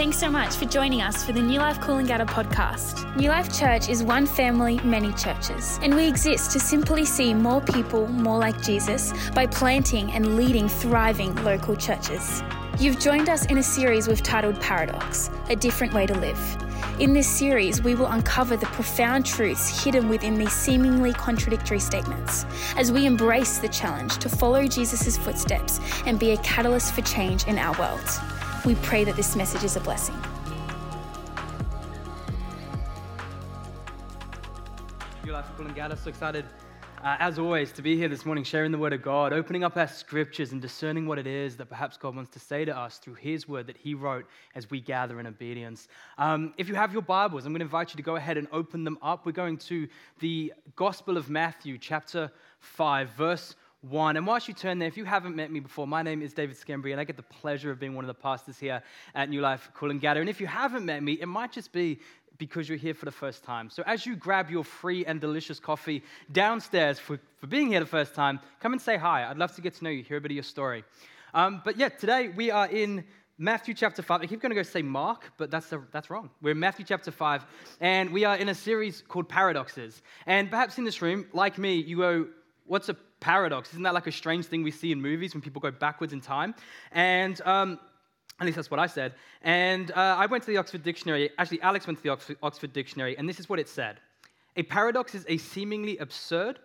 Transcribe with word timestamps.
Thanks 0.00 0.16
so 0.16 0.30
much 0.30 0.54
for 0.54 0.64
joining 0.64 1.02
us 1.02 1.22
for 1.22 1.32
the 1.32 1.42
New 1.42 1.58
Life 1.58 1.78
Coolangatta 1.80 2.26
podcast. 2.26 3.14
New 3.16 3.28
Life 3.28 3.54
Church 3.54 3.90
is 3.90 4.02
one 4.02 4.24
family, 4.24 4.80
many 4.82 5.12
churches, 5.12 5.78
and 5.82 5.94
we 5.94 6.08
exist 6.08 6.52
to 6.52 6.58
simply 6.58 7.04
see 7.04 7.34
more 7.34 7.60
people 7.60 8.06
more 8.06 8.38
like 8.38 8.62
Jesus 8.62 9.12
by 9.34 9.46
planting 9.46 10.10
and 10.12 10.36
leading 10.36 10.70
thriving 10.70 11.34
local 11.44 11.76
churches. 11.76 12.42
You've 12.78 12.98
joined 12.98 13.28
us 13.28 13.44
in 13.44 13.58
a 13.58 13.62
series 13.62 14.08
we've 14.08 14.22
titled 14.22 14.58
Paradox 14.58 15.28
A 15.50 15.54
Different 15.54 15.92
Way 15.92 16.06
to 16.06 16.14
Live. 16.14 16.56
In 16.98 17.12
this 17.12 17.28
series, 17.28 17.82
we 17.82 17.94
will 17.94 18.06
uncover 18.06 18.56
the 18.56 18.66
profound 18.68 19.26
truths 19.26 19.84
hidden 19.84 20.08
within 20.08 20.38
these 20.38 20.54
seemingly 20.54 21.12
contradictory 21.12 21.78
statements 21.78 22.46
as 22.78 22.90
we 22.90 23.04
embrace 23.04 23.58
the 23.58 23.68
challenge 23.68 24.16
to 24.16 24.30
follow 24.30 24.66
Jesus' 24.66 25.18
footsteps 25.18 25.78
and 26.06 26.18
be 26.18 26.30
a 26.30 26.38
catalyst 26.38 26.94
for 26.94 27.02
change 27.02 27.46
in 27.46 27.58
our 27.58 27.78
world. 27.78 28.39
We 28.66 28.74
pray 28.76 29.04
that 29.04 29.16
this 29.16 29.36
message 29.36 29.64
is 29.64 29.76
a 29.76 29.80
blessing. 29.80 30.14
New 35.24 35.32
Life 35.32 35.46
Coolangatta, 35.56 35.96
so 35.96 36.10
excited 36.10 36.44
uh, 37.02 37.16
as 37.18 37.38
always, 37.38 37.72
to 37.72 37.80
be 37.80 37.96
here 37.96 38.08
this 38.08 38.26
morning 38.26 38.44
sharing 38.44 38.70
the 38.70 38.76
Word 38.76 38.92
of 38.92 39.00
God, 39.00 39.32
opening 39.32 39.64
up 39.64 39.78
our 39.78 39.88
scriptures 39.88 40.52
and 40.52 40.60
discerning 40.60 41.06
what 41.06 41.18
it 41.18 41.26
is 41.26 41.56
that 41.56 41.64
perhaps 41.70 41.96
God 41.96 42.14
wants 42.14 42.30
to 42.32 42.38
say 42.38 42.66
to 42.66 42.76
us 42.76 42.98
through 42.98 43.14
His 43.14 43.48
Word 43.48 43.66
that 43.68 43.78
He 43.78 43.94
wrote 43.94 44.26
as 44.54 44.70
we 44.70 44.82
gather 44.82 45.18
in 45.18 45.26
obedience. 45.26 45.88
Um, 46.18 46.52
if 46.58 46.68
you 46.68 46.74
have 46.74 46.92
your 46.92 47.00
Bibles, 47.00 47.46
I'm 47.46 47.52
going 47.52 47.60
to 47.60 47.64
invite 47.64 47.94
you 47.94 47.96
to 47.96 48.02
go 48.02 48.16
ahead 48.16 48.36
and 48.36 48.46
open 48.52 48.84
them 48.84 48.98
up. 49.00 49.24
We're 49.24 49.32
going 49.32 49.56
to 49.56 49.88
the 50.18 50.52
Gospel 50.76 51.16
of 51.16 51.30
Matthew, 51.30 51.78
chapter 51.78 52.30
5, 52.58 53.08
verse 53.12 53.54
1. 53.82 54.16
And 54.16 54.26
whilst 54.26 54.46
you 54.46 54.54
turn 54.54 54.78
there, 54.78 54.88
if 54.88 54.96
you 54.96 55.04
haven't 55.04 55.34
met 55.34 55.50
me 55.50 55.60
before, 55.60 55.86
my 55.86 56.02
name 56.02 56.20
is 56.22 56.34
David 56.34 56.56
Schembri, 56.56 56.92
and 56.92 57.00
I 57.00 57.04
get 57.04 57.16
the 57.16 57.22
pleasure 57.22 57.70
of 57.70 57.80
being 57.80 57.94
one 57.94 58.04
of 58.04 58.08
the 58.08 58.14
pastors 58.14 58.58
here 58.58 58.82
at 59.14 59.30
New 59.30 59.40
Life 59.40 59.70
Coolangatta. 59.74 60.20
And 60.20 60.28
if 60.28 60.40
you 60.40 60.46
haven't 60.46 60.84
met 60.84 61.02
me, 61.02 61.14
it 61.14 61.26
might 61.26 61.52
just 61.52 61.72
be 61.72 61.98
because 62.36 62.68
you're 62.68 62.78
here 62.78 62.94
for 62.94 63.04
the 63.04 63.12
first 63.12 63.44
time. 63.44 63.70
So 63.70 63.82
as 63.86 64.04
you 64.04 64.16
grab 64.16 64.50
your 64.50 64.64
free 64.64 65.04
and 65.04 65.20
delicious 65.20 65.60
coffee 65.60 66.02
downstairs 66.32 66.98
for, 66.98 67.18
for 67.38 67.46
being 67.46 67.68
here 67.68 67.80
the 67.80 67.86
first 67.86 68.14
time, 68.14 68.40
come 68.60 68.72
and 68.72 68.80
say 68.80 68.96
hi. 68.96 69.28
I'd 69.28 69.38
love 69.38 69.54
to 69.56 69.60
get 69.60 69.74
to 69.74 69.84
know 69.84 69.90
you, 69.90 70.02
hear 70.02 70.16
a 70.16 70.20
bit 70.20 70.32
of 70.32 70.36
your 70.36 70.42
story. 70.42 70.84
Um, 71.32 71.62
but 71.64 71.76
yeah, 71.76 71.88
today 71.90 72.28
we 72.28 72.50
are 72.50 72.66
in 72.66 73.04
Matthew 73.38 73.72
chapter 73.72 74.02
5. 74.02 74.20
I 74.20 74.26
keep 74.26 74.42
going 74.42 74.50
to 74.50 74.56
go 74.56 74.62
say 74.62 74.82
Mark, 74.82 75.32
but 75.38 75.50
that's, 75.50 75.72
a, 75.72 75.82
that's 75.92 76.10
wrong. 76.10 76.28
We're 76.42 76.50
in 76.50 76.58
Matthew 76.58 76.84
chapter 76.84 77.10
5, 77.10 77.46
and 77.80 78.10
we 78.10 78.24
are 78.24 78.36
in 78.36 78.50
a 78.50 78.54
series 78.54 79.02
called 79.06 79.28
Paradoxes. 79.28 80.02
And 80.26 80.50
perhaps 80.50 80.76
in 80.76 80.84
this 80.84 81.00
room, 81.00 81.26
like 81.32 81.56
me, 81.56 81.76
you 81.76 81.98
go, 81.98 82.26
What's 82.70 82.88
a 82.88 82.94
paradox? 83.18 83.70
Isn't 83.70 83.82
that 83.82 83.94
like 83.94 84.06
a 84.06 84.12
strange 84.12 84.46
thing 84.46 84.62
we 84.62 84.70
see 84.70 84.92
in 84.92 85.02
movies 85.02 85.34
when 85.34 85.40
people 85.40 85.60
go 85.60 85.72
backwards 85.72 86.12
in 86.12 86.20
time? 86.20 86.54
And 86.92 87.40
um, 87.44 87.80
at 88.38 88.46
least 88.46 88.54
that's 88.54 88.70
what 88.70 88.78
I 88.78 88.86
said. 88.86 89.14
And 89.42 89.90
uh, 89.90 90.14
I 90.16 90.26
went 90.26 90.44
to 90.44 90.52
the 90.52 90.56
Oxford 90.56 90.84
Dictionary. 90.84 91.30
Actually, 91.36 91.62
Alex 91.62 91.88
went 91.88 91.98
to 91.98 92.02
the 92.04 92.10
Oxford, 92.10 92.36
Oxford 92.44 92.72
Dictionary, 92.72 93.18
and 93.18 93.28
this 93.28 93.40
is 93.40 93.48
what 93.48 93.58
it 93.58 93.68
said 93.68 93.98
A 94.54 94.62
paradox 94.62 95.16
is 95.16 95.26
a 95.28 95.36
seemingly 95.36 95.98
absurd 95.98 96.60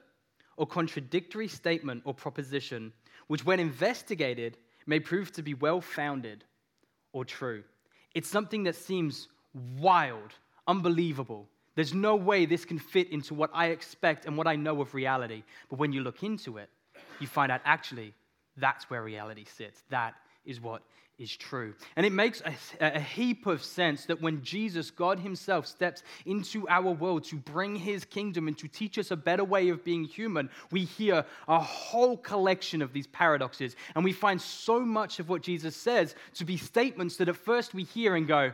or 0.57 0.67
contradictory 0.67 1.47
statement 1.47 2.03
or 2.05 2.13
proposition, 2.13 2.93
which, 3.25 3.43
when 3.43 3.59
investigated, 3.59 4.57
may 4.85 4.99
prove 4.99 5.31
to 5.31 5.41
be 5.41 5.55
well 5.55 5.81
founded 5.81 6.43
or 7.13 7.25
true. 7.25 7.63
It's 8.13 8.29
something 8.29 8.61
that 8.65 8.75
seems 8.75 9.27
wild, 9.79 10.33
unbelievable. 10.67 11.49
There's 11.75 11.93
no 11.93 12.15
way 12.15 12.45
this 12.45 12.65
can 12.65 12.79
fit 12.79 13.11
into 13.11 13.33
what 13.33 13.49
I 13.53 13.67
expect 13.67 14.25
and 14.25 14.37
what 14.37 14.47
I 14.47 14.55
know 14.55 14.81
of 14.81 14.93
reality. 14.93 15.43
But 15.69 15.79
when 15.79 15.91
you 15.91 16.01
look 16.01 16.23
into 16.23 16.57
it, 16.57 16.69
you 17.19 17.27
find 17.27 17.51
out 17.51 17.61
actually 17.65 18.13
that's 18.57 18.89
where 18.89 19.03
reality 19.03 19.45
sits. 19.45 19.83
That 19.89 20.15
is 20.45 20.61
what 20.61 20.81
is 21.17 21.35
true. 21.35 21.73
And 21.95 22.05
it 22.05 22.11
makes 22.11 22.41
a, 22.41 22.53
a, 22.81 22.99
heap 22.99 23.47
of 23.47 23.63
sense 23.63 24.05
that 24.05 24.21
when 24.21 24.43
Jesus, 24.43 24.91
God 24.91 25.19
Himself, 25.19 25.65
steps 25.65 26.03
into 26.25 26.67
our 26.67 26.91
world 26.91 27.23
to 27.25 27.37
bring 27.37 27.75
His 27.75 28.03
kingdom 28.03 28.47
and 28.47 28.57
to 28.57 28.67
teach 28.67 28.97
us 28.97 29.11
a 29.11 29.15
better 29.15 29.43
way 29.43 29.69
of 29.69 29.83
being 29.83 30.03
human, 30.03 30.49
we 30.71 30.83
hear 30.83 31.25
a 31.47 31.59
whole 31.59 32.17
collection 32.17 32.81
of 32.81 32.91
these 32.91 33.07
paradoxes. 33.07 33.75
And 33.95 34.03
we 34.03 34.11
find 34.11 34.41
so 34.41 34.81
much 34.81 35.19
of 35.19 35.29
what 35.29 35.41
Jesus 35.41 35.75
says 35.75 36.15
to 36.35 36.45
be 36.45 36.57
statements 36.57 37.15
that 37.17 37.29
at 37.29 37.37
first 37.37 37.73
we 37.73 37.83
hear 37.83 38.15
and 38.15 38.27
go, 38.27 38.51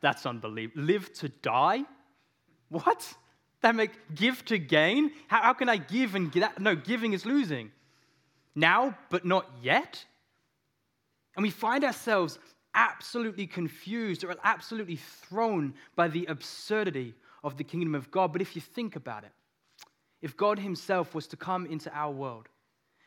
that's 0.00 0.26
unbelievable. 0.26 0.82
Live 0.82 1.12
to 1.14 1.28
die? 1.28 1.84
What? 2.74 3.14
That 3.60 3.76
make 3.76 3.92
give 4.16 4.44
to 4.46 4.58
gain? 4.58 5.12
How, 5.28 5.42
how 5.42 5.52
can 5.52 5.68
I 5.68 5.76
give 5.76 6.16
and 6.16 6.32
get? 6.32 6.60
No, 6.60 6.74
giving 6.74 7.12
is 7.12 7.24
losing. 7.24 7.70
Now, 8.56 8.98
but 9.10 9.24
not 9.24 9.48
yet? 9.62 10.04
And 11.36 11.44
we 11.44 11.50
find 11.50 11.84
ourselves 11.84 12.40
absolutely 12.74 13.46
confused 13.46 14.24
or 14.24 14.34
absolutely 14.42 14.96
thrown 14.96 15.74
by 15.94 16.08
the 16.08 16.26
absurdity 16.26 17.14
of 17.44 17.56
the 17.56 17.62
kingdom 17.62 17.94
of 17.94 18.10
God. 18.10 18.32
But 18.32 18.42
if 18.42 18.56
you 18.56 18.60
think 18.60 18.96
about 18.96 19.22
it, 19.22 19.32
if 20.20 20.36
God 20.36 20.58
Himself 20.58 21.14
was 21.14 21.28
to 21.28 21.36
come 21.36 21.66
into 21.66 21.94
our 21.94 22.10
world 22.10 22.48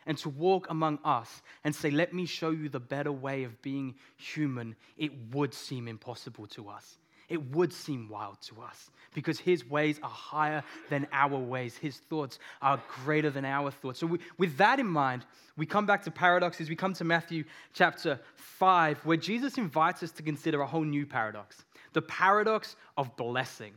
and 0.05 0.17
to 0.19 0.29
walk 0.29 0.67
among 0.69 0.99
us 1.03 1.41
and 1.65 1.75
say, 1.75 1.91
Let 1.91 2.13
me 2.13 2.25
show 2.25 2.51
you 2.51 2.69
the 2.69 2.79
better 2.79 3.11
way 3.11 3.43
of 3.43 3.61
being 3.61 3.95
human, 4.15 4.77
it 4.95 5.11
would 5.33 5.53
seem 5.53 5.89
impossible 5.89 6.47
to 6.47 6.69
us 6.69 6.99
it 7.29 7.51
would 7.51 7.73
seem 7.73 8.07
wild 8.09 8.41
to 8.43 8.61
us 8.61 8.89
because 9.13 9.39
his 9.39 9.67
ways 9.69 9.99
are 10.01 10.09
higher 10.09 10.63
than 10.89 11.07
our 11.11 11.37
ways. 11.37 11.75
His 11.75 11.97
thoughts 11.97 12.39
are 12.61 12.81
greater 13.03 13.29
than 13.29 13.43
our 13.43 13.71
thoughts. 13.71 13.99
So, 13.99 14.07
we, 14.07 14.19
with 14.37 14.57
that 14.57 14.79
in 14.79 14.87
mind, 14.87 15.25
we 15.57 15.65
come 15.65 15.85
back 15.85 16.03
to 16.03 16.11
paradoxes. 16.11 16.69
We 16.69 16.75
come 16.75 16.93
to 16.93 17.03
Matthew 17.03 17.43
chapter 17.73 18.19
5, 18.35 18.99
where 18.99 19.17
Jesus 19.17 19.57
invites 19.57 20.03
us 20.03 20.11
to 20.11 20.23
consider 20.23 20.61
a 20.61 20.67
whole 20.67 20.83
new 20.83 21.05
paradox 21.05 21.65
the 21.93 22.01
paradox 22.01 22.75
of 22.95 23.15
blessing. 23.17 23.73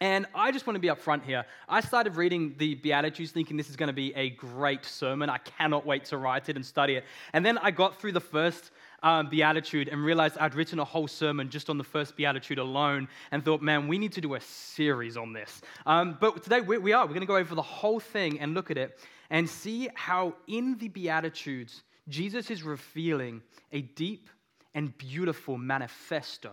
And 0.00 0.26
I 0.34 0.52
just 0.52 0.66
want 0.66 0.74
to 0.74 0.80
be 0.80 0.88
upfront 0.88 1.22
here. 1.22 1.46
I 1.68 1.80
started 1.80 2.16
reading 2.16 2.54
the 2.58 2.74
Beatitudes 2.74 3.30
thinking 3.30 3.56
this 3.56 3.70
is 3.70 3.76
going 3.76 3.86
to 3.86 3.94
be 3.94 4.12
a 4.14 4.30
great 4.30 4.84
sermon. 4.84 5.30
I 5.30 5.38
cannot 5.38 5.86
wait 5.86 6.04
to 6.06 6.18
write 6.18 6.48
it 6.50 6.56
and 6.56 6.66
study 6.66 6.96
it. 6.96 7.04
And 7.32 7.46
then 7.46 7.56
I 7.58 7.70
got 7.70 7.98
through 7.98 8.12
the 8.12 8.20
first 8.20 8.72
um, 9.02 9.28
beatitude 9.28 9.88
and 9.88 10.04
realized 10.04 10.36
I'd 10.38 10.54
written 10.54 10.78
a 10.78 10.84
whole 10.84 11.08
sermon 11.08 11.50
just 11.50 11.70
on 11.70 11.78
the 11.78 11.84
first 11.84 12.16
beatitude 12.16 12.58
alone 12.58 13.08
and 13.30 13.44
thought, 13.44 13.62
man, 13.62 13.88
we 13.88 13.98
need 13.98 14.12
to 14.12 14.20
do 14.20 14.34
a 14.34 14.40
series 14.40 15.16
on 15.16 15.32
this. 15.32 15.62
Um, 15.84 16.16
but 16.20 16.42
today 16.42 16.60
we, 16.60 16.78
we 16.78 16.92
are. 16.92 17.04
We're 17.04 17.14
going 17.14 17.20
to 17.20 17.26
go 17.26 17.36
over 17.36 17.54
the 17.54 17.62
whole 17.62 18.00
thing 18.00 18.40
and 18.40 18.54
look 18.54 18.70
at 18.70 18.78
it 18.78 18.98
and 19.30 19.48
see 19.48 19.88
how 19.94 20.34
in 20.46 20.78
the 20.78 20.88
beatitudes, 20.88 21.82
Jesus 22.08 22.50
is 22.50 22.62
revealing 22.62 23.42
a 23.72 23.82
deep 23.82 24.28
and 24.74 24.96
beautiful 24.98 25.58
manifesto 25.58 26.50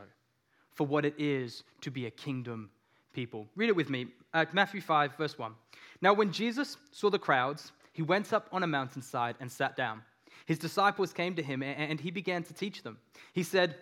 for 0.71 0.87
what 0.87 1.05
it 1.05 1.13
is 1.17 1.63
to 1.81 1.91
be 1.91 2.07
a 2.07 2.11
kingdom 2.11 2.69
people. 3.13 3.47
Read 3.55 3.69
it 3.69 3.75
with 3.75 3.89
me. 3.89 4.07
Uh, 4.33 4.45
Matthew 4.53 4.81
5, 4.81 5.15
verse 5.17 5.37
1. 5.37 5.53
Now, 6.01 6.13
when 6.13 6.31
Jesus 6.31 6.77
saw 6.91 7.09
the 7.09 7.19
crowds, 7.19 7.71
he 7.91 8.01
went 8.01 8.33
up 8.33 8.47
on 8.51 8.63
a 8.63 8.67
mountainside 8.67 9.35
and 9.39 9.51
sat 9.51 9.75
down. 9.75 10.01
His 10.45 10.59
disciples 10.59 11.13
came 11.13 11.35
to 11.35 11.43
him 11.43 11.63
and 11.63 11.99
he 11.99 12.11
began 12.11 12.43
to 12.43 12.53
teach 12.53 12.83
them. 12.83 12.97
He 13.33 13.43
said, 13.43 13.75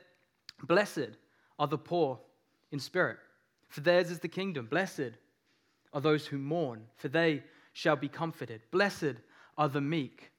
Blessed 0.63 1.17
are 1.57 1.67
the 1.67 1.77
poor 1.77 2.19
in 2.71 2.79
spirit, 2.79 3.17
for 3.69 3.81
theirs 3.81 4.11
is 4.11 4.19
the 4.19 4.27
kingdom. 4.27 4.67
Blessed 4.67 5.11
are 5.93 6.01
those 6.01 6.25
who 6.25 6.37
mourn, 6.37 6.85
for 6.97 7.07
they 7.07 7.43
shall 7.73 7.95
be 7.95 8.07
comforted. 8.07 8.61
Blessed 8.71 9.15
are 9.57 9.69
the 9.69 9.81
meek, 9.81 10.31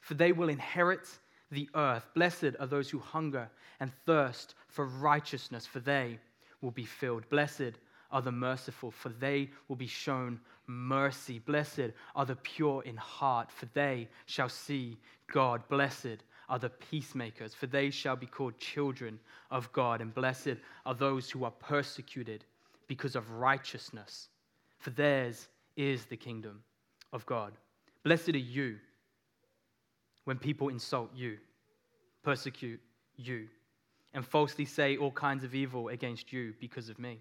for 0.00 0.14
they 0.14 0.32
will 0.32 0.48
inherit 0.48 1.08
the 1.50 1.68
earth. 1.74 2.06
Blessed 2.14 2.56
are 2.60 2.66
those 2.66 2.90
who 2.90 2.98
hunger 2.98 3.50
and 3.80 3.92
thirst 4.06 4.54
for 4.68 4.86
righteousness, 4.86 5.66
for 5.66 5.80
they 5.80 6.18
will 6.60 6.70
be 6.70 6.84
filled. 6.84 7.28
Blessed 7.28 7.78
are 8.10 8.22
the 8.22 8.32
merciful, 8.32 8.90
for 8.90 9.08
they 9.08 9.50
will 9.68 9.76
be 9.76 9.86
shown 9.86 10.40
mercy. 10.66 11.38
Blessed 11.38 11.92
are 12.14 12.26
the 12.26 12.36
pure 12.36 12.82
in 12.82 12.96
heart, 12.96 13.50
for 13.50 13.66
they 13.74 14.08
shall 14.26 14.48
see 14.48 14.98
God. 15.32 15.62
Blessed 15.68 16.22
are 16.48 16.58
the 16.58 16.70
peacemakers, 16.70 17.54
for 17.54 17.66
they 17.66 17.90
shall 17.90 18.16
be 18.16 18.26
called 18.26 18.58
children 18.58 19.18
of 19.50 19.72
God. 19.72 20.00
And 20.00 20.14
blessed 20.14 20.56
are 20.84 20.94
those 20.94 21.30
who 21.30 21.44
are 21.44 21.50
persecuted 21.50 22.44
because 22.86 23.16
of 23.16 23.30
righteousness, 23.30 24.28
for 24.78 24.90
theirs 24.90 25.48
is 25.76 26.04
the 26.04 26.16
kingdom 26.16 26.62
of 27.12 27.24
God. 27.26 27.52
Blessed 28.02 28.30
are 28.30 28.38
you 28.38 28.76
when 30.24 30.38
people 30.38 30.68
insult 30.68 31.10
you, 31.14 31.38
persecute 32.22 32.80
you, 33.16 33.48
and 34.12 34.24
falsely 34.24 34.64
say 34.64 34.96
all 34.96 35.10
kinds 35.10 35.44
of 35.44 35.54
evil 35.54 35.88
against 35.88 36.32
you 36.32 36.52
because 36.60 36.88
of 36.88 36.98
me. 36.98 37.20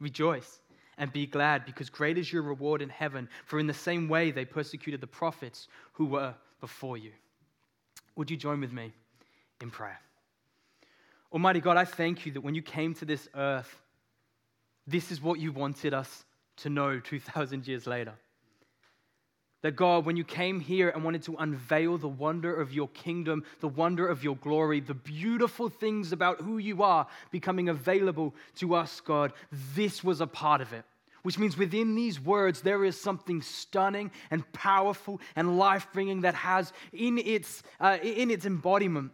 Rejoice 0.00 0.60
and 0.98 1.12
be 1.12 1.26
glad, 1.26 1.64
because 1.64 1.88
great 1.90 2.18
is 2.18 2.32
your 2.32 2.42
reward 2.42 2.82
in 2.82 2.88
heaven, 2.88 3.28
for 3.46 3.58
in 3.58 3.66
the 3.66 3.74
same 3.74 4.08
way 4.08 4.30
they 4.30 4.44
persecuted 4.44 5.00
the 5.00 5.06
prophets 5.06 5.68
who 5.92 6.06
were 6.06 6.34
before 6.60 6.96
you. 6.96 7.12
Would 8.16 8.30
you 8.30 8.36
join 8.36 8.60
with 8.60 8.72
me 8.72 8.92
in 9.60 9.70
prayer? 9.70 10.00
Almighty 11.32 11.60
God, 11.60 11.76
I 11.78 11.84
thank 11.86 12.26
you 12.26 12.32
that 12.32 12.42
when 12.42 12.54
you 12.54 12.62
came 12.62 12.94
to 12.96 13.04
this 13.04 13.28
earth, 13.34 13.80
this 14.86 15.10
is 15.10 15.22
what 15.22 15.40
you 15.40 15.50
wanted 15.50 15.94
us 15.94 16.24
to 16.56 16.68
know 16.68 17.00
2,000 17.00 17.66
years 17.66 17.86
later. 17.86 18.12
That 19.62 19.76
God, 19.76 20.04
when 20.04 20.16
you 20.16 20.24
came 20.24 20.58
here 20.58 20.90
and 20.90 21.04
wanted 21.04 21.22
to 21.24 21.36
unveil 21.36 21.96
the 21.96 22.08
wonder 22.08 22.54
of 22.54 22.72
your 22.72 22.88
kingdom, 22.88 23.44
the 23.60 23.68
wonder 23.68 24.06
of 24.06 24.24
your 24.24 24.36
glory, 24.36 24.80
the 24.80 24.94
beautiful 24.94 25.68
things 25.68 26.12
about 26.12 26.40
who 26.40 26.58
you 26.58 26.82
are 26.82 27.06
becoming 27.30 27.68
available 27.68 28.34
to 28.56 28.74
us, 28.74 29.00
God, 29.00 29.32
this 29.74 30.02
was 30.02 30.20
a 30.20 30.26
part 30.26 30.60
of 30.60 30.72
it. 30.72 30.84
Which 31.22 31.38
means 31.38 31.56
within 31.56 31.94
these 31.94 32.18
words, 32.18 32.62
there 32.62 32.84
is 32.84 33.00
something 33.00 33.40
stunning 33.40 34.10
and 34.32 34.50
powerful 34.52 35.20
and 35.36 35.56
life 35.56 35.86
bringing 35.92 36.22
that 36.22 36.34
has 36.34 36.72
in 36.92 37.18
its, 37.18 37.62
uh, 37.78 37.98
in 38.02 38.32
its 38.32 38.44
embodiment 38.44 39.12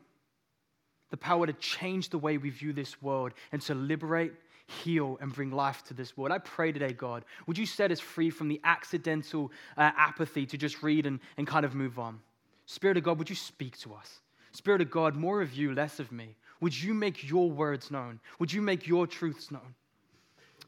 the 1.10 1.16
power 1.18 1.46
to 1.46 1.52
change 1.54 2.08
the 2.10 2.18
way 2.18 2.38
we 2.38 2.50
view 2.50 2.72
this 2.72 3.00
world 3.00 3.32
and 3.52 3.60
to 3.62 3.74
liberate 3.74 4.32
heal 4.68 5.18
and 5.20 5.32
bring 5.32 5.50
life 5.50 5.82
to 5.84 5.94
this 5.94 6.16
world. 6.16 6.30
I 6.30 6.38
pray 6.38 6.72
today, 6.72 6.92
God, 6.92 7.24
would 7.46 7.56
you 7.56 7.66
set 7.66 7.90
us 7.90 8.00
free 8.00 8.30
from 8.30 8.48
the 8.48 8.60
accidental 8.64 9.50
uh, 9.76 9.90
apathy 9.96 10.44
to 10.46 10.58
just 10.58 10.82
read 10.82 11.06
and, 11.06 11.20
and 11.38 11.46
kind 11.46 11.64
of 11.64 11.74
move 11.74 11.98
on? 11.98 12.20
Spirit 12.66 12.98
of 12.98 13.02
God, 13.02 13.18
would 13.18 13.30
you 13.30 13.36
speak 13.36 13.78
to 13.78 13.94
us? 13.94 14.20
Spirit 14.52 14.82
of 14.82 14.90
God, 14.90 15.16
more 15.16 15.40
of 15.40 15.54
you, 15.54 15.74
less 15.74 16.00
of 16.00 16.12
me. 16.12 16.36
Would 16.60 16.80
you 16.80 16.92
make 16.92 17.28
your 17.28 17.50
words 17.50 17.90
known? 17.90 18.20
Would 18.38 18.52
you 18.52 18.60
make 18.60 18.86
your 18.86 19.06
truths 19.06 19.50
known? 19.50 19.74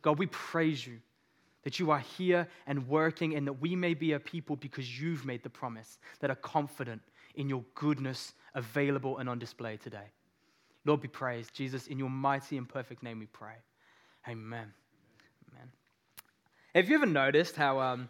God, 0.00 0.18
we 0.18 0.26
praise 0.26 0.86
you 0.86 0.98
that 1.62 1.78
you 1.78 1.90
are 1.90 1.98
here 1.98 2.48
and 2.66 2.88
working 2.88 3.34
and 3.34 3.46
that 3.46 3.60
we 3.60 3.76
may 3.76 3.92
be 3.92 4.12
a 4.12 4.20
people 4.20 4.56
because 4.56 5.00
you've 5.00 5.26
made 5.26 5.42
the 5.42 5.50
promise 5.50 5.98
that 6.20 6.30
are 6.30 6.36
confident 6.36 7.02
in 7.34 7.50
your 7.50 7.62
goodness 7.74 8.32
available 8.54 9.18
and 9.18 9.28
on 9.28 9.38
display 9.38 9.76
today. 9.76 10.10
Lord, 10.86 11.02
be 11.02 11.08
praised. 11.08 11.52
Jesus, 11.54 11.86
in 11.88 11.98
your 11.98 12.08
mighty 12.08 12.56
and 12.56 12.66
perfect 12.66 13.02
name 13.02 13.18
we 13.18 13.26
pray. 13.26 13.56
Amen. 14.28 14.72
Amen. 15.50 15.68
Have 16.74 16.88
you 16.88 16.94
ever 16.94 17.06
noticed 17.06 17.56
how, 17.56 17.80
um, 17.80 18.08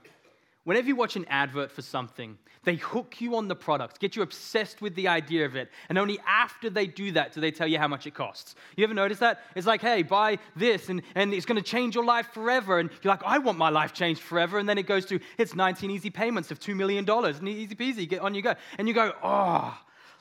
whenever 0.65 0.89
you 0.89 0.97
watch 0.97 1.17
an 1.17 1.25
advert 1.29 1.71
for 1.71 1.83
something, 1.83 2.37
they 2.65 2.77
hook 2.77 3.21
you 3.21 3.37
on 3.37 3.49
the 3.49 3.55
product, 3.55 4.01
get 4.01 4.17
you 4.17 4.23
obsessed 4.23 4.83
with 4.83 4.95
the 4.95 5.09
idea 5.09 5.47
of 5.47 5.57
it, 5.57 5.71
and 5.89 5.97
only 5.97 6.19
after 6.27 6.69
they 6.69 6.87
do 6.87 7.13
that 7.13 7.33
do 7.33 7.41
they 7.41 7.51
tell 7.51 7.67
you 7.67 7.79
how 7.79 7.89
much 7.89 8.07
it 8.07 8.13
costs? 8.13 8.55
You 8.77 8.85
ever 8.85 8.93
notice 8.93 9.19
that? 9.21 9.41
It's 9.55 9.67
like, 9.67 9.81
hey, 9.81 10.03
buy 10.03 10.39
this, 10.57 10.89
and, 10.91 11.01
and 11.15 11.33
it's 11.33 11.47
going 11.47 11.63
to 11.63 11.67
change 11.69 11.95
your 11.95 12.05
life 12.05 12.29
forever. 12.35 12.79
And 12.79 12.91
you're 13.03 13.13
like, 13.13 13.25
I 13.25 13.39
want 13.39 13.57
my 13.57 13.71
life 13.71 13.95
changed 13.95 14.21
forever. 14.21 14.59
And 14.59 14.69
then 14.69 14.77
it 14.77 14.87
goes 14.87 15.07
to, 15.07 15.21
it's 15.39 15.55
19 15.55 15.91
easy 15.91 16.11
payments 16.11 16.51
of 16.51 16.61
$2 16.61 16.77
million, 16.77 17.09
and 17.09 17.49
easy 17.49 17.75
peasy, 17.75 18.09
get 18.09 18.21
on 18.21 18.35
you 18.35 18.43
go. 18.43 18.55
And 18.77 18.87
you 18.87 18.95
go, 18.95 19.13
oh, 19.23 19.79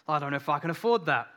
I 0.07 0.19
don't 0.19 0.31
know 0.31 0.38
if 0.38 0.50
I 0.50 0.59
can 0.59 0.69
afford 0.69 1.07
that. 1.07 1.27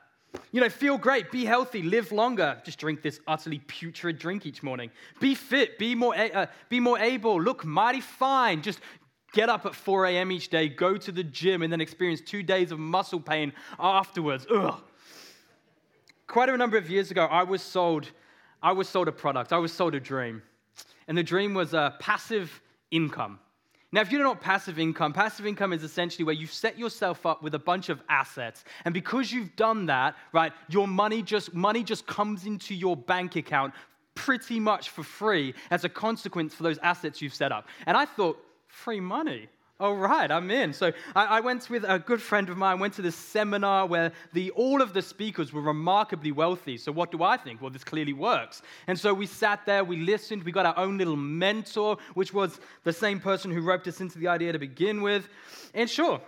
You 0.50 0.60
know, 0.60 0.68
feel 0.68 0.98
great, 0.98 1.30
be 1.30 1.44
healthy, 1.44 1.82
live 1.82 2.12
longer. 2.12 2.60
Just 2.64 2.78
drink 2.78 3.02
this 3.02 3.20
utterly 3.26 3.58
putrid 3.60 4.18
drink 4.18 4.46
each 4.46 4.62
morning. 4.62 4.90
Be 5.20 5.34
fit, 5.34 5.78
be 5.78 5.94
more, 5.94 6.14
uh, 6.16 6.46
be 6.68 6.80
more 6.80 6.98
able, 6.98 7.40
look 7.40 7.64
mighty 7.64 8.00
fine. 8.00 8.62
Just 8.62 8.80
get 9.32 9.48
up 9.48 9.66
at 9.66 9.74
4 9.74 10.06
a.m. 10.06 10.30
each 10.30 10.48
day, 10.48 10.68
go 10.68 10.96
to 10.96 11.12
the 11.12 11.24
gym, 11.24 11.62
and 11.62 11.72
then 11.72 11.80
experience 11.80 12.20
two 12.20 12.42
days 12.42 12.70
of 12.70 12.78
muscle 12.78 13.20
pain 13.20 13.52
afterwards. 13.78 14.46
Ugh. 14.50 14.82
Quite 16.26 16.48
a 16.48 16.56
number 16.56 16.76
of 16.76 16.88
years 16.88 17.10
ago, 17.10 17.26
I 17.26 17.42
was 17.42 17.60
sold, 17.62 18.10
I 18.62 18.72
was 18.72 18.88
sold 18.88 19.08
a 19.08 19.12
product. 19.12 19.52
I 19.52 19.58
was 19.58 19.72
sold 19.72 19.94
a 19.94 20.00
dream, 20.00 20.42
and 21.08 21.16
the 21.16 21.22
dream 21.22 21.52
was 21.52 21.74
a 21.74 21.94
passive 21.98 22.62
income. 22.90 23.38
Now, 23.94 24.00
if 24.00 24.10
you 24.10 24.16
don't 24.16 24.26
know 24.26 24.34
passive 24.34 24.78
income, 24.78 25.12
passive 25.12 25.46
income 25.46 25.74
is 25.74 25.84
essentially 25.84 26.24
where 26.24 26.34
you 26.34 26.46
set 26.46 26.78
yourself 26.78 27.26
up 27.26 27.42
with 27.42 27.54
a 27.54 27.58
bunch 27.58 27.90
of 27.90 28.02
assets, 28.08 28.64
and 28.86 28.94
because 28.94 29.30
you've 29.30 29.54
done 29.54 29.86
that, 29.86 30.16
right, 30.32 30.52
your 30.68 30.88
money 30.88 31.22
just 31.22 31.52
money 31.52 31.84
just 31.84 32.06
comes 32.06 32.46
into 32.46 32.74
your 32.74 32.96
bank 32.96 33.36
account 33.36 33.74
pretty 34.14 34.58
much 34.58 34.90
for 34.90 35.02
free 35.02 35.54
as 35.70 35.84
a 35.84 35.88
consequence 35.88 36.54
for 36.54 36.62
those 36.62 36.78
assets 36.78 37.20
you've 37.20 37.34
set 37.34 37.52
up. 37.52 37.68
And 37.86 37.96
I 37.96 38.06
thought, 38.06 38.42
free 38.66 39.00
money. 39.00 39.48
All 39.82 39.96
right, 39.96 40.30
I'm 40.30 40.48
in. 40.52 40.72
So 40.72 40.92
I, 41.16 41.24
I, 41.24 41.40
went 41.40 41.68
with 41.68 41.84
a 41.84 41.98
good 41.98 42.22
friend 42.22 42.48
of 42.48 42.56
mine, 42.56 42.78
went 42.78 42.94
to 42.94 43.02
this 43.02 43.16
seminar 43.16 43.84
where 43.84 44.12
the, 44.32 44.52
all 44.52 44.80
of 44.80 44.92
the 44.92 45.02
speakers 45.02 45.52
were 45.52 45.60
remarkably 45.60 46.30
wealthy. 46.30 46.76
So 46.76 46.92
what 46.92 47.10
do 47.10 47.24
I 47.24 47.36
think? 47.36 47.60
Well, 47.60 47.72
this 47.72 47.82
clearly 47.82 48.12
works. 48.12 48.62
And 48.86 48.96
so 48.96 49.12
we 49.12 49.26
sat 49.26 49.66
there, 49.66 49.82
we 49.82 49.96
listened, 49.96 50.44
we 50.44 50.52
got 50.52 50.66
our 50.66 50.78
own 50.78 50.98
little 50.98 51.16
mentor, 51.16 51.96
which 52.14 52.32
was 52.32 52.60
the 52.84 52.92
same 52.92 53.18
person 53.18 53.50
who 53.50 53.60
roped 53.60 53.88
us 53.88 54.00
into 54.00 54.20
the 54.20 54.28
idea 54.28 54.52
to 54.52 54.58
begin 54.60 55.02
with. 55.02 55.28
And 55.74 55.90
sure, 55.90 56.20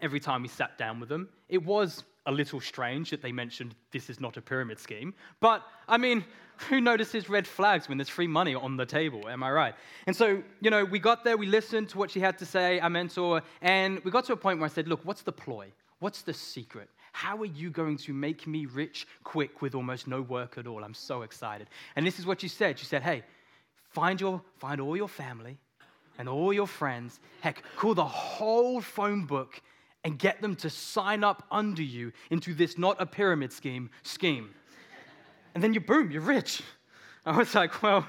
every 0.00 0.20
time 0.20 0.42
we 0.42 0.48
sat 0.48 0.78
down 0.78 1.00
with 1.00 1.08
them, 1.08 1.28
it 1.48 1.66
was 1.66 2.04
a 2.26 2.30
little 2.30 2.60
strange 2.60 3.10
that 3.10 3.20
they 3.20 3.32
mentioned 3.32 3.74
this 3.90 4.08
is 4.08 4.20
not 4.20 4.36
a 4.36 4.40
pyramid 4.40 4.78
scheme. 4.78 5.12
But 5.40 5.64
I 5.88 5.96
mean, 5.96 6.24
who 6.68 6.80
notices 6.80 7.28
red 7.28 7.46
flags 7.46 7.88
when 7.88 7.98
there's 7.98 8.08
free 8.08 8.26
money 8.26 8.54
on 8.54 8.76
the 8.76 8.86
table? 8.86 9.28
Am 9.28 9.42
I 9.42 9.50
right? 9.50 9.74
And 10.06 10.14
so, 10.14 10.42
you 10.60 10.70
know, 10.70 10.84
we 10.84 10.98
got 10.98 11.24
there, 11.24 11.36
we 11.36 11.46
listened 11.46 11.88
to 11.90 11.98
what 11.98 12.10
she 12.10 12.20
had 12.20 12.38
to 12.38 12.46
say, 12.46 12.80
our 12.80 12.90
mentor, 12.90 13.42
and 13.62 14.00
we 14.04 14.10
got 14.10 14.24
to 14.26 14.32
a 14.32 14.36
point 14.36 14.58
where 14.58 14.66
I 14.66 14.72
said, 14.72 14.88
Look, 14.88 15.00
what's 15.04 15.22
the 15.22 15.32
ploy? 15.32 15.68
What's 15.98 16.22
the 16.22 16.34
secret? 16.34 16.88
How 17.12 17.38
are 17.38 17.46
you 17.46 17.70
going 17.70 17.96
to 17.98 18.12
make 18.12 18.46
me 18.46 18.66
rich 18.66 19.06
quick 19.24 19.62
with 19.62 19.74
almost 19.74 20.06
no 20.06 20.20
work 20.20 20.58
at 20.58 20.66
all? 20.66 20.84
I'm 20.84 20.94
so 20.94 21.22
excited. 21.22 21.68
And 21.96 22.06
this 22.06 22.18
is 22.18 22.26
what 22.26 22.40
she 22.40 22.48
said. 22.48 22.78
She 22.78 22.84
said, 22.84 23.02
Hey, 23.02 23.22
find, 23.88 24.20
your, 24.20 24.42
find 24.58 24.80
all 24.80 24.96
your 24.96 25.08
family 25.08 25.58
and 26.18 26.28
all 26.28 26.52
your 26.52 26.66
friends. 26.66 27.20
Heck, 27.40 27.62
call 27.76 27.94
the 27.94 28.04
whole 28.04 28.80
phone 28.80 29.24
book 29.24 29.60
and 30.04 30.18
get 30.18 30.40
them 30.40 30.54
to 30.54 30.70
sign 30.70 31.24
up 31.24 31.44
under 31.50 31.82
you 31.82 32.12
into 32.30 32.54
this 32.54 32.78
not 32.78 32.96
a 33.00 33.06
pyramid 33.06 33.52
scheme 33.52 33.90
scheme 34.02 34.50
and 35.56 35.62
then 35.62 35.72
you 35.72 35.80
boom, 35.80 36.10
you're 36.10 36.20
rich. 36.20 36.60
I 37.24 37.34
was 37.34 37.54
like, 37.54 37.82
well, 37.82 38.06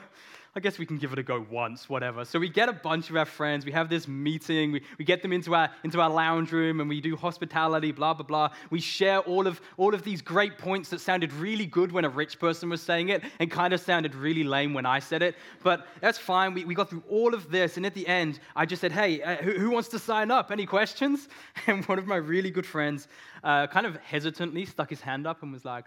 I 0.54 0.60
guess 0.60 0.78
we 0.78 0.86
can 0.86 0.98
give 0.98 1.14
it 1.14 1.20
a 1.20 1.24
go 1.24 1.46
once, 1.50 1.88
whatever. 1.88 2.26
So 2.26 2.40
we 2.40 2.50
get 2.50 2.68
a 2.68 2.74
bunch 2.74 3.10
of 3.10 3.16
our 3.16 3.24
friends, 3.24 3.66
we 3.66 3.72
have 3.72 3.88
this 3.88 4.06
meeting, 4.06 4.74
we, 4.74 4.82
we 4.98 5.06
get 5.06 5.22
them 5.22 5.32
into 5.32 5.56
our, 5.56 5.70
into 5.86 6.02
our 6.02 6.10
lounge 6.10 6.52
room, 6.52 6.82
and 6.82 6.90
we 6.90 7.00
do 7.00 7.16
hospitality, 7.16 7.94
blah, 7.94 8.14
blah, 8.16 8.26
blah. 8.26 8.50
We 8.70 8.82
share 8.82 9.20
all 9.20 9.48
of, 9.48 9.62
all 9.78 9.94
of 9.94 10.04
these 10.04 10.22
great 10.22 10.58
points 10.58 10.90
that 10.90 11.00
sounded 11.00 11.32
really 11.32 11.66
good 11.66 11.94
when 11.94 12.04
a 12.04 12.10
rich 12.10 12.38
person 12.38 12.70
was 12.70 12.82
saying 12.82 13.08
it 13.08 13.24
and 13.40 13.50
kind 13.50 13.74
of 13.74 13.80
sounded 13.80 14.14
really 14.14 14.44
lame 14.44 14.74
when 14.74 14.86
I 14.86 15.00
said 15.00 15.22
it. 15.22 15.38
But 15.64 15.88
that's 16.02 16.18
fine. 16.18 16.54
We, 16.54 16.66
we 16.66 16.76
got 16.76 16.90
through 16.90 17.04
all 17.10 17.34
of 17.34 17.50
this, 17.50 17.78
and 17.78 17.86
at 17.86 17.94
the 17.94 18.06
end, 18.10 18.42
I 18.58 18.66
just 18.66 18.82
said, 18.82 18.92
hey, 18.92 19.22
uh, 19.22 19.38
who, 19.38 19.54
who, 19.54 19.70
wants 19.70 19.88
to 19.90 20.00
sign 20.00 20.32
up? 20.32 20.52
Any 20.52 20.66
questions? 20.66 21.30
And 21.68 21.86
one 21.86 21.98
of 21.98 22.08
my 22.08 22.18
really 22.18 22.52
good 22.52 22.66
friends 22.66 23.08
uh, 23.42 23.68
kind 23.68 23.86
of 23.86 23.96
hesitantly 23.98 24.66
stuck 24.66 24.90
his 24.90 25.00
hand 25.00 25.26
up 25.26 25.44
and 25.44 25.54
was 25.54 25.64
like, 25.64 25.86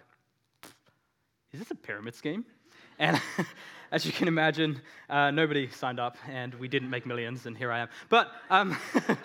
is 1.53 1.59
this 1.59 1.71
a 1.71 1.75
pyramid 1.75 2.15
scheme? 2.15 2.45
And 2.99 3.21
as 3.93 4.07
you 4.07 4.13
can 4.13 4.29
imagine, 4.29 4.81
uh, 5.09 5.31
nobody 5.31 5.69
signed 5.69 5.99
up, 5.99 6.17
and 6.29 6.55
we 6.55 6.69
didn't 6.69 6.91
make 6.91 7.07
millions, 7.07 7.47
and 7.47 7.57
here 7.57 7.73
I 7.73 7.81
am. 7.81 7.89
But 8.09 8.31
um, 8.51 8.77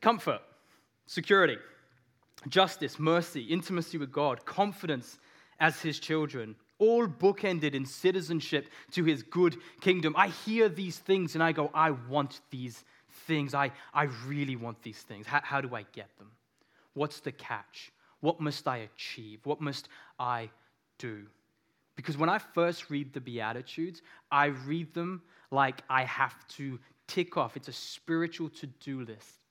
comfort, 0.00 0.40
security, 1.06 1.58
justice, 2.48 2.98
mercy, 2.98 3.42
intimacy 3.42 3.98
with 3.98 4.12
God, 4.12 4.44
confidence 4.46 5.18
as 5.60 5.80
His 5.80 5.98
children, 5.98 6.54
all 6.78 7.06
bookended 7.06 7.74
in 7.74 7.84
citizenship 7.84 8.68
to 8.92 9.04
His 9.04 9.22
good 9.22 9.56
kingdom. 9.80 10.14
I 10.16 10.28
hear 10.28 10.68
these 10.68 10.98
things 10.98 11.34
and 11.34 11.42
I 11.42 11.52
go, 11.52 11.70
I 11.74 11.90
want 11.90 12.40
these 12.50 12.84
things. 13.26 13.54
I, 13.54 13.72
I 13.92 14.04
really 14.26 14.56
want 14.56 14.82
these 14.82 15.02
things. 15.02 15.26
How, 15.26 15.40
how 15.42 15.60
do 15.60 15.74
I 15.74 15.84
get 15.92 16.16
them? 16.18 16.30
What's 16.94 17.20
the 17.20 17.32
catch? 17.32 17.92
What 18.20 18.40
must 18.40 18.66
I 18.66 18.78
achieve? 18.78 19.40
What 19.44 19.60
must 19.60 19.88
I 20.18 20.50
do? 20.98 21.26
Because 21.96 22.16
when 22.16 22.28
I 22.28 22.38
first 22.38 22.90
read 22.90 23.12
the 23.12 23.20
Beatitudes, 23.20 24.02
I 24.30 24.46
read 24.46 24.94
them 24.94 25.22
like 25.50 25.82
I 25.88 26.04
have 26.04 26.46
to 26.48 26.78
tick 27.06 27.36
off. 27.36 27.56
It's 27.56 27.68
a 27.68 27.72
spiritual 27.72 28.48
to 28.50 28.66
do 28.66 29.00
list, 29.00 29.44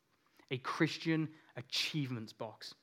a 0.51 0.57
Christian 0.57 1.27
achievements 1.55 2.33
box 2.33 2.75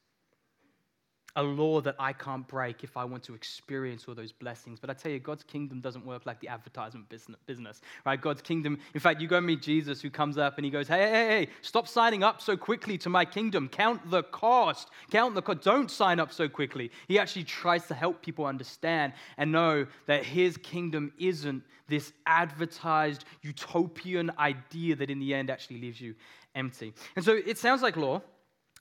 a 1.36 1.42
law 1.42 1.80
that 1.80 1.96
I 1.98 2.12
can't 2.12 2.46
break 2.46 2.84
if 2.84 2.96
I 2.96 3.04
want 3.04 3.22
to 3.24 3.34
experience 3.34 4.04
all 4.06 4.14
those 4.14 4.32
blessings. 4.32 4.78
But 4.78 4.90
I 4.90 4.92
tell 4.94 5.10
you, 5.10 5.18
God's 5.18 5.42
kingdom 5.42 5.80
doesn't 5.80 6.06
work 6.06 6.26
like 6.26 6.40
the 6.40 6.48
advertisement 6.48 7.08
business, 7.08 7.80
right? 8.06 8.20
God's 8.20 8.42
kingdom, 8.42 8.78
in 8.94 9.00
fact, 9.00 9.20
you 9.20 9.28
go 9.28 9.40
meet 9.40 9.60
Jesus 9.60 10.00
who 10.00 10.10
comes 10.10 10.38
up 10.38 10.58
and 10.58 10.64
he 10.64 10.70
goes, 10.70 10.86
hey, 10.86 11.10
hey, 11.10 11.26
hey, 11.26 11.48
stop 11.62 11.88
signing 11.88 12.22
up 12.22 12.40
so 12.40 12.56
quickly 12.56 12.96
to 12.98 13.08
my 13.08 13.24
kingdom. 13.24 13.68
Count 13.68 14.10
the 14.10 14.22
cost. 14.22 14.90
Count 15.10 15.34
the 15.34 15.42
cost. 15.42 15.62
Don't 15.62 15.90
sign 15.90 16.20
up 16.20 16.32
so 16.32 16.48
quickly. 16.48 16.90
He 17.08 17.18
actually 17.18 17.44
tries 17.44 17.86
to 17.88 17.94
help 17.94 18.22
people 18.22 18.46
understand 18.46 19.12
and 19.36 19.50
know 19.50 19.86
that 20.06 20.24
his 20.24 20.56
kingdom 20.56 21.12
isn't 21.18 21.62
this 21.88 22.12
advertised 22.26 23.24
utopian 23.42 24.30
idea 24.38 24.96
that 24.96 25.10
in 25.10 25.18
the 25.18 25.34
end 25.34 25.50
actually 25.50 25.80
leaves 25.80 26.00
you 26.00 26.14
empty. 26.54 26.94
And 27.16 27.24
so 27.24 27.34
it 27.34 27.58
sounds 27.58 27.82
like 27.82 27.96
law. 27.96 28.22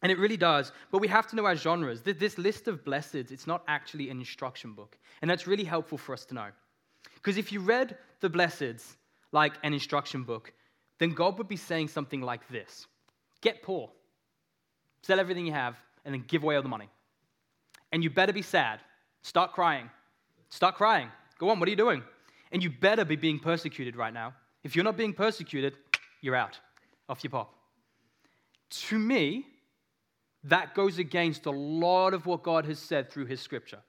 And 0.04 0.12
it 0.12 0.20
really 0.20 0.38
does. 0.38 0.72
But 0.92 1.00
we 1.00 1.08
have 1.08 1.28
to 1.28 1.36
know 1.36 1.46
our 1.46 1.56
genres. 1.56 2.02
This 2.02 2.38
list 2.38 2.68
of 2.68 2.84
blesseds, 2.84 3.32
it's 3.32 3.48
not 3.48 3.64
actually 3.68 4.10
an 4.10 4.20
instruction 4.20 4.74
book. 4.74 4.98
And 5.22 5.32
that's 5.32 5.48
really 5.48 5.64
helpful 5.64 5.98
for 5.98 6.14
us 6.14 6.26
to 6.26 6.36
know. 6.36 6.50
Because 7.16 7.38
if 7.38 7.52
you 7.52 7.62
read 7.62 7.98
the 8.20 8.30
blesseds 8.30 8.84
like 9.32 9.54
an 9.64 9.74
instruction 9.74 10.24
book, 10.24 10.54
then 11.00 11.12
God 11.12 11.38
would 11.38 11.48
be 11.48 11.56
saying 11.56 11.88
something 11.88 12.22
like 12.22 12.48
this 12.50 12.86
Get 13.42 13.64
poor, 13.64 13.90
sell 15.02 15.20
everything 15.20 15.46
you 15.46 15.54
have, 15.54 15.78
and 16.06 16.14
then 16.14 16.26
give 16.28 16.44
away 16.44 16.58
all 16.58 16.62
the 16.62 16.70
money. 16.70 16.90
And 17.94 18.04
you 18.04 18.10
better 18.10 18.34
be 18.34 18.42
sad. 18.42 18.80
Start 19.22 19.54
crying. 19.54 19.90
Start 20.50 20.76
crying. 20.76 21.10
Go 21.40 21.50
on, 21.50 21.60
what 21.60 21.68
are 21.68 21.72
you 21.72 21.78
doing? 21.78 22.04
And 22.52 22.62
you 22.62 22.70
better 22.70 23.06
be 23.06 23.16
being 23.16 23.40
persecuted 23.40 23.96
right 23.96 24.14
now. 24.14 24.34
If 24.64 24.76
you're 24.76 24.86
not 24.86 24.98
being 24.98 25.14
persecuted, 25.14 25.76
you're 26.22 26.36
out. 26.36 26.60
Off 27.08 27.24
you 27.24 27.30
pop. 27.30 27.54
To 28.70 29.00
me, 29.00 29.46
that 30.46 30.76
goes 30.76 30.98
against 30.98 31.46
a 31.46 31.52
lot 31.52 32.14
of 32.14 32.26
what 32.26 32.44
God 32.44 32.66
has 32.66 32.80
said 32.80 33.10
through 33.10 33.26
his 33.26 33.42
scripture. 33.42 33.80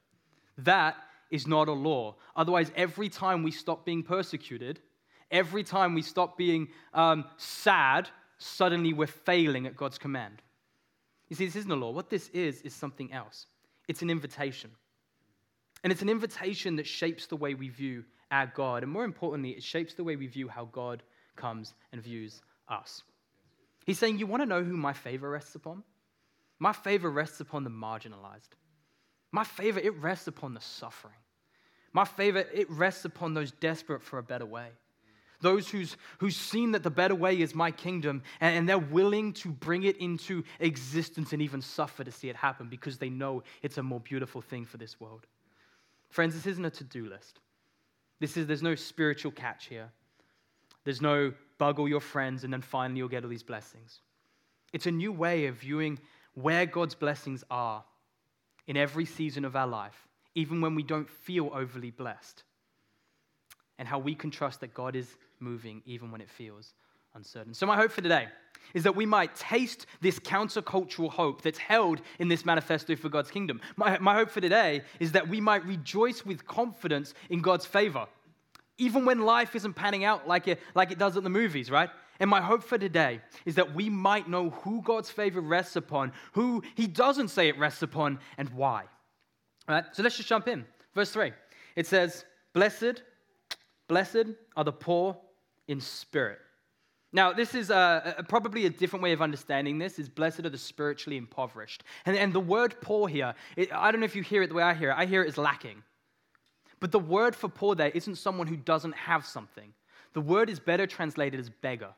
That 0.58 0.96
is 1.30 1.46
not 1.46 1.68
a 1.68 1.73
law. 1.73 2.16
Otherwise, 2.37 2.70
every 2.76 3.08
time 3.08 3.42
we 3.42 3.50
stop 3.50 3.84
being 3.84 4.02
persecuted, 4.02 4.80
every 5.30 5.64
time 5.64 5.94
we 5.94 6.02
stop 6.02 6.38
being 6.38 6.68
um, 6.92 7.25
sad, 7.37 8.08
suddenly 8.38 8.92
we're 8.92 9.06
failing 9.06 9.66
at 9.66 9.76
God's 9.76 9.99
command. 9.99 10.42
You 11.28 11.37
see, 11.37 11.46
this 11.46 11.56
isn't 11.56 11.70
a 11.70 11.76
law. 11.76 11.90
What 11.90 12.11
this 12.11 12.28
is, 12.28 12.61
is 12.62 12.75
something 12.75 13.12
else. 13.12 13.46
It's 13.88 14.02
an 14.02 14.11
invitation. 14.11 14.70
And 15.82 15.92
it's 15.92 16.02
an 16.02 16.08
invitation 16.08 16.76
that 16.76 16.87
shapes 16.87 17.26
the 17.26 17.37
way 17.37 17.54
we 17.54 17.68
view 17.68 18.04
our 18.30 18.46
God. 18.54 18.82
And 18.82 18.92
more 18.92 19.04
importantly, 19.04 19.50
it 19.50 19.62
shapes 19.62 19.94
the 19.94 20.04
way 20.04 20.16
we 20.16 20.26
view 20.26 20.49
how 20.49 20.66
God 20.66 21.02
comes 21.37 21.75
and 21.92 22.00
views 22.00 22.42
us. 22.68 23.02
He's 23.84 23.99
saying, 23.99 24.18
You 24.18 24.26
want 24.26 24.42
to 24.42 24.46
know 24.46 24.62
who 24.62 24.76
my 24.76 24.92
favor 24.92 25.30
rests 25.30 25.54
upon? 25.54 25.82
My 26.64 26.73
favor 26.73 27.11
rests 27.11 27.40
upon 27.40 27.62
the 27.62 27.68
marginalized. 27.68 28.49
My 29.30 29.44
favor, 29.44 29.78
it 29.78 29.94
rests 29.97 30.28
upon 30.28 30.54
the 30.54 30.62
suffering. 30.62 31.18
My 31.92 32.06
favor, 32.06 32.38
it 32.38 32.71
rests 32.71 33.04
upon 33.04 33.35
those 33.35 33.52
desperate 33.52 34.02
for 34.02 34.18
a 34.18 34.23
better 34.23 34.47
way. 34.47 34.68
Those 35.42 35.68
who's, 35.68 35.99
who's 36.21 36.38
seen 36.38 36.73
that 36.73 36.83
the 36.83 36.88
better 36.88 37.14
way 37.14 37.38
is 37.38 37.54
my 37.54 37.71
kingdom, 37.71 38.23
and, 38.40 38.56
and 38.56 38.66
they're 38.66 38.78
willing 38.78 39.35
to 39.35 39.50
bring 39.50 39.83
it 39.83 39.99
into 39.99 40.42
existence 40.59 41.35
and 41.35 41.42
even 41.42 41.61
suffer 41.61 42.02
to 42.02 42.11
see 42.11 42.30
it 42.30 42.37
happen 42.37 42.71
because 42.71 42.97
they 42.97 43.11
know 43.11 43.42
it's 43.61 43.76
a 43.76 43.83
more 43.83 44.00
beautiful 44.00 44.40
thing 44.40 44.64
for 44.64 44.78
this 44.78 44.99
world. 44.99 45.26
Friends, 46.09 46.35
this 46.35 46.47
isn't 46.47 46.64
a 46.64 46.71
to 46.71 46.85
do 46.85 47.04
list. 47.04 47.40
This 48.21 48.38
is, 48.38 48.47
there's 48.47 48.62
no 48.62 48.75
spiritual 48.75 49.33
catch 49.33 49.66
here. 49.66 49.90
There's 50.85 51.02
no 51.02 51.35
bug 51.59 51.78
all 51.78 51.90
your 51.90 52.00
friends 52.00 52.42
and 52.42 52.50
then 52.50 52.62
finally 52.62 53.00
you'll 53.00 53.09
get 53.09 53.23
all 53.23 53.28
these 53.28 53.42
blessings. 53.42 54.00
It's 54.73 54.87
a 54.87 54.90
new 54.90 55.12
way 55.12 55.47
of 55.47 55.56
viewing 55.56 56.00
where 56.34 56.66
God's 56.66 56.94
blessings 56.94 57.44
are 57.50 57.84
in 58.66 58.76
every 58.76 59.04
season 59.04 59.44
of 59.44 59.56
our 59.56 59.66
life, 59.66 60.08
even 60.34 60.60
when 60.60 60.74
we 60.74 60.82
don't 60.82 61.08
feel 61.08 61.50
overly 61.54 61.90
blessed, 61.90 62.42
and 63.78 63.88
how 63.88 63.98
we 63.98 64.14
can 64.14 64.30
trust 64.30 64.60
that 64.60 64.74
God 64.74 64.96
is 64.96 65.16
moving 65.40 65.82
even 65.84 66.10
when 66.10 66.20
it 66.20 66.30
feels 66.30 66.74
uncertain. 67.14 67.54
So, 67.54 67.66
my 67.66 67.76
hope 67.76 67.90
for 67.90 68.00
today 68.00 68.28
is 68.72 68.84
that 68.84 68.96
we 68.96 69.06
might 69.06 69.34
taste 69.36 69.86
this 70.00 70.18
countercultural 70.18 71.10
hope 71.10 71.42
that's 71.42 71.58
held 71.58 72.00
in 72.18 72.28
this 72.28 72.44
manifesto 72.44 72.96
for 72.96 73.08
God's 73.08 73.30
kingdom. 73.30 73.60
My, 73.76 73.98
my 73.98 74.14
hope 74.14 74.30
for 74.30 74.40
today 74.40 74.82
is 74.98 75.12
that 75.12 75.28
we 75.28 75.40
might 75.40 75.64
rejoice 75.66 76.24
with 76.24 76.46
confidence 76.46 77.14
in 77.30 77.40
God's 77.40 77.66
favor, 77.66 78.06
even 78.78 79.04
when 79.04 79.20
life 79.20 79.54
isn't 79.54 79.74
panning 79.74 80.04
out 80.04 80.26
like 80.26 80.48
it, 80.48 80.60
like 80.74 80.90
it 80.90 80.98
does 80.98 81.16
in 81.16 81.24
the 81.24 81.30
movies, 81.30 81.70
right? 81.70 81.90
And 82.21 82.30
my 82.30 82.40
hope 82.40 82.62
for 82.62 82.78
today 82.78 83.21
is 83.44 83.56
that 83.56 83.75
we 83.75 83.88
might 83.88 84.28
know 84.28 84.50
who 84.50 84.83
God's 84.83 85.11
favor 85.11 85.40
rests 85.40 85.76
upon, 85.76 86.12
who 86.33 86.62
He 86.75 86.87
doesn't 86.87 87.28
say 87.28 87.49
it 87.49 87.59
rests 87.59 87.83
upon, 87.83 88.18
and 88.38 88.49
why. 88.50 88.85
All 89.68 89.75
right, 89.75 89.85
so 89.92 90.02
let's 90.02 90.16
just 90.16 90.28
jump 90.28 90.49
in. 90.49 90.64
Verse 90.94 91.11
3. 91.11 91.33
It 91.76 91.87
says, 91.87 92.25
Blessed, 92.52 93.02
blessed 93.88 94.26
are 94.56 94.64
the 94.64 94.73
poor 94.73 95.16
in 95.66 95.80
spirit. 95.80 96.38
Now, 97.12 97.33
this 97.33 97.54
is 97.54 97.71
uh, 97.71 98.23
probably 98.28 98.66
a 98.66 98.71
different 98.71 99.02
way 99.02 99.12
of 99.12 99.23
understanding 99.23 99.78
this 99.78 100.00
is 100.00 100.09
blessed 100.09 100.40
are 100.40 100.50
the 100.50 100.59
spiritually 100.59 101.16
impoverished. 101.16 101.85
And, 102.06 102.16
and 102.16 102.33
the 102.33 102.40
word 102.40 102.75
poor 102.80 103.06
here, 103.06 103.35
it, 103.56 103.73
I 103.73 103.92
don't 103.92 104.00
know 104.00 104.04
if 104.04 104.16
you 104.16 104.23
hear 104.23 104.42
it 104.42 104.49
the 104.49 104.54
way 104.54 104.64
I 104.64 104.75
hear 104.75 104.90
it. 104.90 104.97
I 104.99 105.06
hear 105.06 105.23
it 105.23 105.28
as 105.28 105.38
lacking. 105.38 105.83
But 106.80 106.90
the 106.90 106.99
word 106.99 107.37
for 107.37 107.49
poor 107.49 107.76
there 107.76 107.90
isn't 107.90 108.16
someone 108.16 108.49
who 108.49 108.56
doesn't 108.56 108.97
have 108.97 109.25
something. 109.25 109.73
The 110.12 110.21
word 110.21 110.50
is 110.50 110.59
better 110.59 110.88
translated 110.88 111.38
as 111.38 111.49
beggar. 111.49 111.94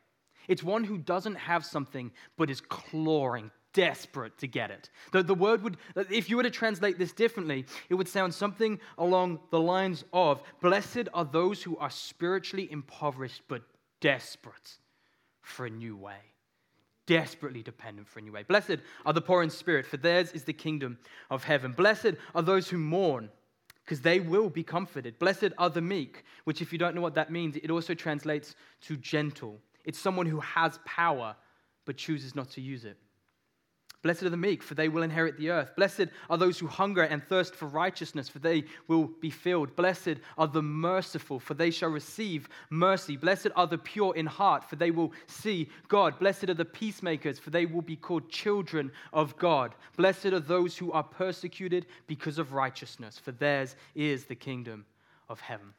It's 0.48 0.62
one 0.62 0.84
who 0.84 0.98
doesn't 0.98 1.36
have 1.36 1.64
something 1.64 2.10
but 2.36 2.50
is 2.50 2.60
clawing, 2.60 3.50
desperate 3.72 4.38
to 4.38 4.46
get 4.46 4.70
it. 4.70 4.90
The, 5.12 5.22
the 5.22 5.34
word 5.34 5.62
would, 5.62 5.76
if 6.10 6.30
you 6.30 6.36
were 6.36 6.42
to 6.42 6.50
translate 6.50 6.98
this 6.98 7.12
differently, 7.12 7.66
it 7.88 7.94
would 7.94 8.08
sound 8.08 8.34
something 8.34 8.80
along 8.98 9.40
the 9.50 9.60
lines 9.60 10.04
of 10.12 10.42
Blessed 10.60 11.08
are 11.12 11.24
those 11.24 11.62
who 11.62 11.76
are 11.76 11.90
spiritually 11.90 12.70
impoverished 12.70 13.42
but 13.48 13.62
desperate 14.00 14.78
for 15.42 15.66
a 15.66 15.70
new 15.70 15.96
way. 15.96 16.18
Desperately 17.06 17.62
dependent 17.62 18.08
for 18.08 18.18
a 18.18 18.22
new 18.22 18.32
way. 18.32 18.42
Blessed 18.42 18.78
are 19.04 19.12
the 19.12 19.20
poor 19.20 19.42
in 19.42 19.50
spirit, 19.50 19.86
for 19.86 19.96
theirs 19.96 20.32
is 20.32 20.42
the 20.42 20.52
kingdom 20.52 20.98
of 21.30 21.44
heaven. 21.44 21.72
Blessed 21.72 22.14
are 22.34 22.42
those 22.42 22.68
who 22.68 22.78
mourn 22.78 23.30
because 23.84 24.00
they 24.00 24.18
will 24.18 24.50
be 24.50 24.64
comforted. 24.64 25.16
Blessed 25.20 25.50
are 25.58 25.70
the 25.70 25.80
meek, 25.80 26.24
which, 26.42 26.60
if 26.60 26.72
you 26.72 26.78
don't 26.78 26.96
know 26.96 27.00
what 27.00 27.14
that 27.14 27.30
means, 27.30 27.56
it 27.56 27.70
also 27.70 27.94
translates 27.94 28.56
to 28.80 28.96
gentle. 28.96 29.60
It's 29.86 29.98
someone 29.98 30.26
who 30.26 30.40
has 30.40 30.78
power 30.84 31.34
but 31.86 31.96
chooses 31.96 32.34
not 32.34 32.50
to 32.50 32.60
use 32.60 32.84
it. 32.84 32.98
Blessed 34.02 34.22
are 34.24 34.30
the 34.30 34.36
meek, 34.36 34.62
for 34.62 34.74
they 34.74 34.88
will 34.88 35.02
inherit 35.02 35.36
the 35.36 35.50
earth. 35.50 35.74
Blessed 35.74 36.06
are 36.30 36.38
those 36.38 36.60
who 36.60 36.68
hunger 36.68 37.02
and 37.02 37.24
thirst 37.24 37.56
for 37.56 37.66
righteousness, 37.66 38.28
for 38.28 38.38
they 38.38 38.64
will 38.86 39.10
be 39.20 39.30
filled. 39.30 39.74
Blessed 39.74 40.16
are 40.38 40.46
the 40.46 40.62
merciful, 40.62 41.40
for 41.40 41.54
they 41.54 41.72
shall 41.72 41.88
receive 41.88 42.48
mercy. 42.70 43.16
Blessed 43.16 43.48
are 43.56 43.66
the 43.66 43.78
pure 43.78 44.14
in 44.14 44.26
heart, 44.26 44.62
for 44.68 44.76
they 44.76 44.92
will 44.92 45.12
see 45.26 45.68
God. 45.88 46.20
Blessed 46.20 46.50
are 46.50 46.54
the 46.54 46.64
peacemakers, 46.64 47.40
for 47.40 47.50
they 47.50 47.66
will 47.66 47.82
be 47.82 47.96
called 47.96 48.28
children 48.28 48.92
of 49.12 49.36
God. 49.38 49.74
Blessed 49.96 50.26
are 50.26 50.40
those 50.40 50.76
who 50.76 50.92
are 50.92 51.02
persecuted 51.02 51.86
because 52.06 52.38
of 52.38 52.52
righteousness, 52.52 53.18
for 53.18 53.32
theirs 53.32 53.74
is 53.96 54.26
the 54.26 54.36
kingdom 54.36 54.84
of 55.28 55.40
heaven. 55.40 55.74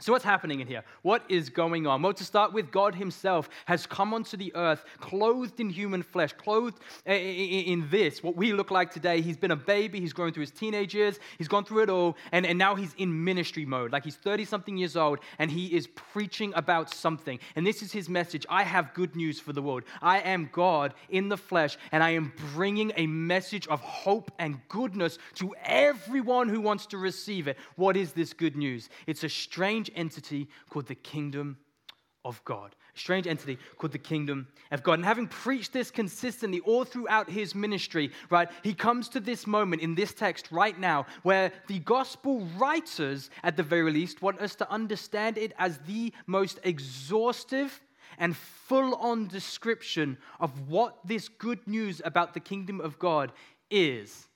So, 0.00 0.12
what's 0.12 0.24
happening 0.24 0.60
in 0.60 0.66
here? 0.66 0.82
What 1.02 1.22
is 1.28 1.50
going 1.50 1.86
on? 1.86 2.00
Well, 2.00 2.14
to 2.14 2.24
start 2.24 2.54
with, 2.54 2.70
God 2.70 2.94
Himself 2.94 3.50
has 3.66 3.84
come 3.84 4.14
onto 4.14 4.34
the 4.38 4.50
earth, 4.56 4.82
clothed 4.98 5.60
in 5.60 5.68
human 5.68 6.02
flesh, 6.02 6.32
clothed 6.32 6.80
in 7.04 7.86
this, 7.90 8.22
what 8.22 8.34
we 8.34 8.54
look 8.54 8.70
like 8.70 8.90
today. 8.90 9.20
He's 9.20 9.36
been 9.36 9.50
a 9.50 9.56
baby, 9.56 10.00
he's 10.00 10.14
grown 10.14 10.32
through 10.32 10.42
his 10.42 10.52
teenage 10.52 10.94
years, 10.94 11.20
he's 11.36 11.48
gone 11.48 11.66
through 11.66 11.82
it 11.82 11.90
all, 11.90 12.16
and, 12.32 12.46
and 12.46 12.58
now 12.58 12.74
he's 12.74 12.94
in 12.94 13.24
ministry 13.24 13.66
mode. 13.66 13.92
Like 13.92 14.04
he's 14.04 14.16
30 14.16 14.46
something 14.46 14.78
years 14.78 14.96
old, 14.96 15.18
and 15.38 15.50
he 15.50 15.66
is 15.66 15.86
preaching 15.86 16.54
about 16.56 16.88
something. 16.88 17.38
And 17.54 17.66
this 17.66 17.82
is 17.82 17.92
his 17.92 18.08
message 18.08 18.46
I 18.48 18.62
have 18.62 18.94
good 18.94 19.14
news 19.14 19.38
for 19.38 19.52
the 19.52 19.60
world. 19.60 19.82
I 20.00 20.20
am 20.20 20.48
God 20.50 20.94
in 21.10 21.28
the 21.28 21.36
flesh, 21.36 21.76
and 21.92 22.02
I 22.02 22.10
am 22.10 22.32
bringing 22.54 22.90
a 22.96 23.06
message 23.06 23.66
of 23.66 23.80
hope 23.80 24.30
and 24.38 24.58
goodness 24.70 25.18
to 25.34 25.54
everyone 25.62 26.48
who 26.48 26.62
wants 26.62 26.86
to 26.86 26.96
receive 26.96 27.48
it. 27.48 27.58
What 27.76 27.98
is 27.98 28.12
this 28.14 28.32
good 28.32 28.56
news? 28.56 28.88
It's 29.06 29.24
a 29.24 29.28
strange 29.28 29.89
entity 29.94 30.48
called 30.68 30.86
the 30.86 30.94
kingdom 30.94 31.58
of 32.24 32.42
God. 32.44 32.74
A 32.94 32.98
strange 32.98 33.26
entity 33.26 33.58
called 33.78 33.92
the 33.92 33.98
kingdom 33.98 34.48
of 34.70 34.82
God. 34.82 34.94
And 34.94 35.04
having 35.04 35.26
preached 35.26 35.72
this 35.72 35.90
consistently 35.90 36.60
all 36.60 36.84
throughout 36.84 37.30
his 37.30 37.54
ministry, 37.54 38.10
right, 38.28 38.48
he 38.62 38.74
comes 38.74 39.08
to 39.10 39.20
this 39.20 39.46
moment 39.46 39.82
in 39.82 39.94
this 39.94 40.12
text 40.12 40.50
right 40.52 40.78
now 40.78 41.06
where 41.22 41.52
the 41.68 41.78
gospel 41.80 42.46
writers, 42.58 43.30
at 43.42 43.56
the 43.56 43.62
very 43.62 43.90
least, 43.90 44.22
want 44.22 44.40
us 44.40 44.54
to 44.56 44.70
understand 44.70 45.38
it 45.38 45.52
as 45.58 45.78
the 45.86 46.12
most 46.26 46.58
exhaustive 46.62 47.80
and 48.18 48.36
full 48.36 48.94
on 48.96 49.28
description 49.28 50.18
of 50.40 50.68
what 50.68 50.98
this 51.06 51.28
good 51.28 51.66
news 51.66 52.02
about 52.04 52.34
the 52.34 52.40
kingdom 52.40 52.80
of 52.80 52.98
God 52.98 53.32
is 53.70 54.28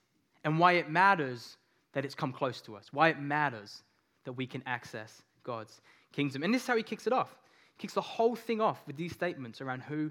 and 0.43 0.59
why 0.59 0.73
it 0.73 0.89
matters 0.89 1.57
that 1.93 2.05
it's 2.05 2.15
come 2.15 2.33
close 2.33 2.61
to 2.63 2.77
us, 2.77 2.93
why 2.93 3.09
it 3.09 3.21
matters 3.21 3.83
that 4.25 4.33
we 4.33 4.47
can 4.47 4.63
access 4.65 5.23
God's 5.45 5.81
kingdom. 6.13 6.43
And 6.43 6.53
this 6.53 6.63
is 6.63 6.69
how 6.69 6.77
he 6.77 6.83
kicks 6.83 7.07
it 7.07 7.13
off. 7.13 7.37
He 7.77 7.83
kicks 7.83 7.95
the 7.95 8.01
whole 8.01 8.35
thing 8.35 8.61
off 8.61 8.83
with 8.87 8.97
these 8.97 9.13
statements 9.13 9.61
around 9.61 9.83
who 9.83 10.11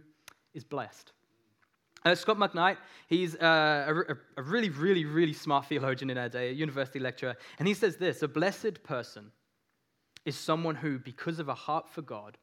is 0.53 0.63
blessed. 0.63 1.11
Uh, 2.05 2.15
Scot 2.15 2.37
McKnight, 2.37 2.77
he's 3.07 3.35
uh, 3.35 4.03
a, 4.09 4.41
a, 4.41 4.43
really, 4.43 4.69
really, 4.69 5.05
really 5.05 5.31
smart 5.33 5.65
theologian 5.67 6.09
in 6.09 6.17
our 6.17 6.27
day, 6.27 6.49
a 6.49 6.51
university 6.51 6.99
lecturer, 6.99 7.35
and 7.59 7.67
he 7.67 7.73
says 7.73 7.95
this 7.95 8.21
A 8.23 8.27
blessed 8.27 8.83
person 8.83 9.31
is 10.25 10.35
someone 10.35 10.75
who, 10.75 10.99
because 10.99 11.39
of 11.39 11.47
a 11.47 11.53
heart 11.53 11.89
for 11.89 12.01
God, 12.01 12.37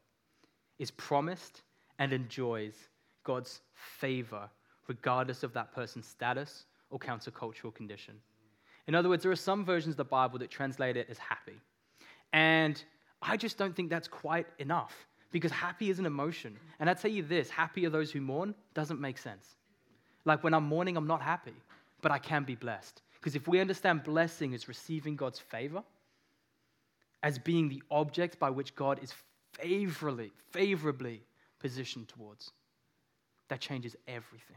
is 0.79 0.91
promised 0.91 1.63
and 1.99 2.13
enjoys 2.13 2.75
God's 3.25 3.61
favor, 3.75 4.49
regardless 4.89 5.43
of 5.43 5.53
that 5.53 5.73
person's 5.75 6.07
status 6.07 6.65
or 6.89 6.99
countercultural 6.99 7.75
condition. 7.75 8.15
In 8.87 8.95
other 8.95 9.11
words, 9.11 9.23
there 9.23 9.33
are 9.33 9.37
some 9.37 9.65
versions 9.65 9.93
of 9.93 9.99
the 9.99 10.05
Bible 10.05 10.39
that 10.39 10.51
translate 10.51 10.97
it 10.97 11.07
as 11.11 11.19
happy. 11.19 11.61
And 12.33 12.83
I 13.23 13.37
just 13.37 13.59
don't 13.59 13.75
think 13.75 13.91
that's 13.91 14.09
quite 14.09 14.47
enough 14.59 14.95
because 15.33 15.51
happy 15.51 15.91
is 15.91 15.99
an 15.99 16.07
emotion. 16.07 16.57
And 16.79 16.89
I 16.89 16.95
tell 16.95 17.11
you 17.11 17.23
this 17.23 17.51
happy 17.51 17.87
are 17.87 17.91
those 17.91 18.11
who 18.11 18.21
mourn 18.21 18.55
doesn't 18.75 19.01
make 19.01 19.19
sense. 19.19 19.57
Like 20.25 20.43
when 20.45 20.55
I'm 20.55 20.65
mourning, 20.65 20.97
I'm 20.97 21.07
not 21.07 21.23
happy, 21.23 21.55
but 22.03 22.13
I 22.13 22.19
can 22.19 22.45
be 22.45 22.55
blessed. 22.55 23.03
Because 23.15 23.35
if 23.35 23.49
we 23.49 23.61
understand 23.61 24.03
blessing 24.03 24.55
as 24.55 24.69
receiving 24.69 25.17
God's 25.17 25.39
favor, 25.39 25.83
as 27.23 27.39
being 27.39 27.69
the 27.69 27.83
object 27.91 28.39
by 28.39 28.51
which 28.51 28.75
God 28.75 28.99
is 29.03 29.13
favorably, 29.53 30.33
favorably 30.51 31.23
positioned 31.59 32.09
towards, 32.09 32.53
that 33.49 33.61
changes 33.61 33.97
everything. 34.09 34.57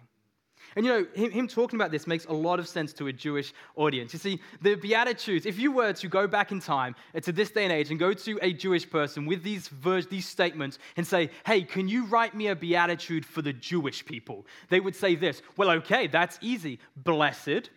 And 0.75 0.85
you 0.85 0.91
know, 0.91 1.07
him, 1.13 1.31
him, 1.31 1.47
talking 1.47 1.79
about 1.79 1.91
this 1.91 2.07
makes 2.07 2.25
a 2.25 2.33
lot 2.33 2.59
of 2.59 2.67
sense 2.67 2.93
to 2.93 3.07
a 3.07 3.13
Jewish 3.13 3.53
audience. 3.75 4.13
You 4.13 4.19
see, 4.19 4.41
the 4.61 4.75
Beatitudes, 4.75 5.45
if 5.45 5.59
you 5.59 5.71
were 5.71 5.93
to 5.93 6.07
go 6.07 6.27
back 6.27 6.51
in 6.51 6.59
time 6.59 6.95
uh, 7.15 7.19
to 7.21 7.31
this 7.31 7.51
day 7.51 7.63
and 7.63 7.73
age 7.73 7.91
and 7.91 7.99
go 7.99 8.13
to 8.13 8.39
a 8.41 8.53
Jewish 8.53 8.89
person 8.89 9.25
with 9.25 9.43
these, 9.43 9.67
verse, 9.67 10.05
these 10.05 10.27
statements 10.27 10.79
and 10.97 11.05
say, 11.05 11.29
hey, 11.45 11.63
can 11.63 11.87
you 11.87 12.05
write 12.05 12.35
me 12.35 12.47
a 12.47 12.55
Beatitude 12.55 13.25
for 13.25 13.41
the 13.41 13.53
Jewish 13.53 14.05
people? 14.05 14.45
They 14.69 14.79
would 14.79 14.95
say 14.95 15.15
this 15.15 15.41
Well, 15.57 15.69
okay, 15.71 16.07
that's 16.07 16.37
easy. 16.41 16.79
Blessed 16.95 17.69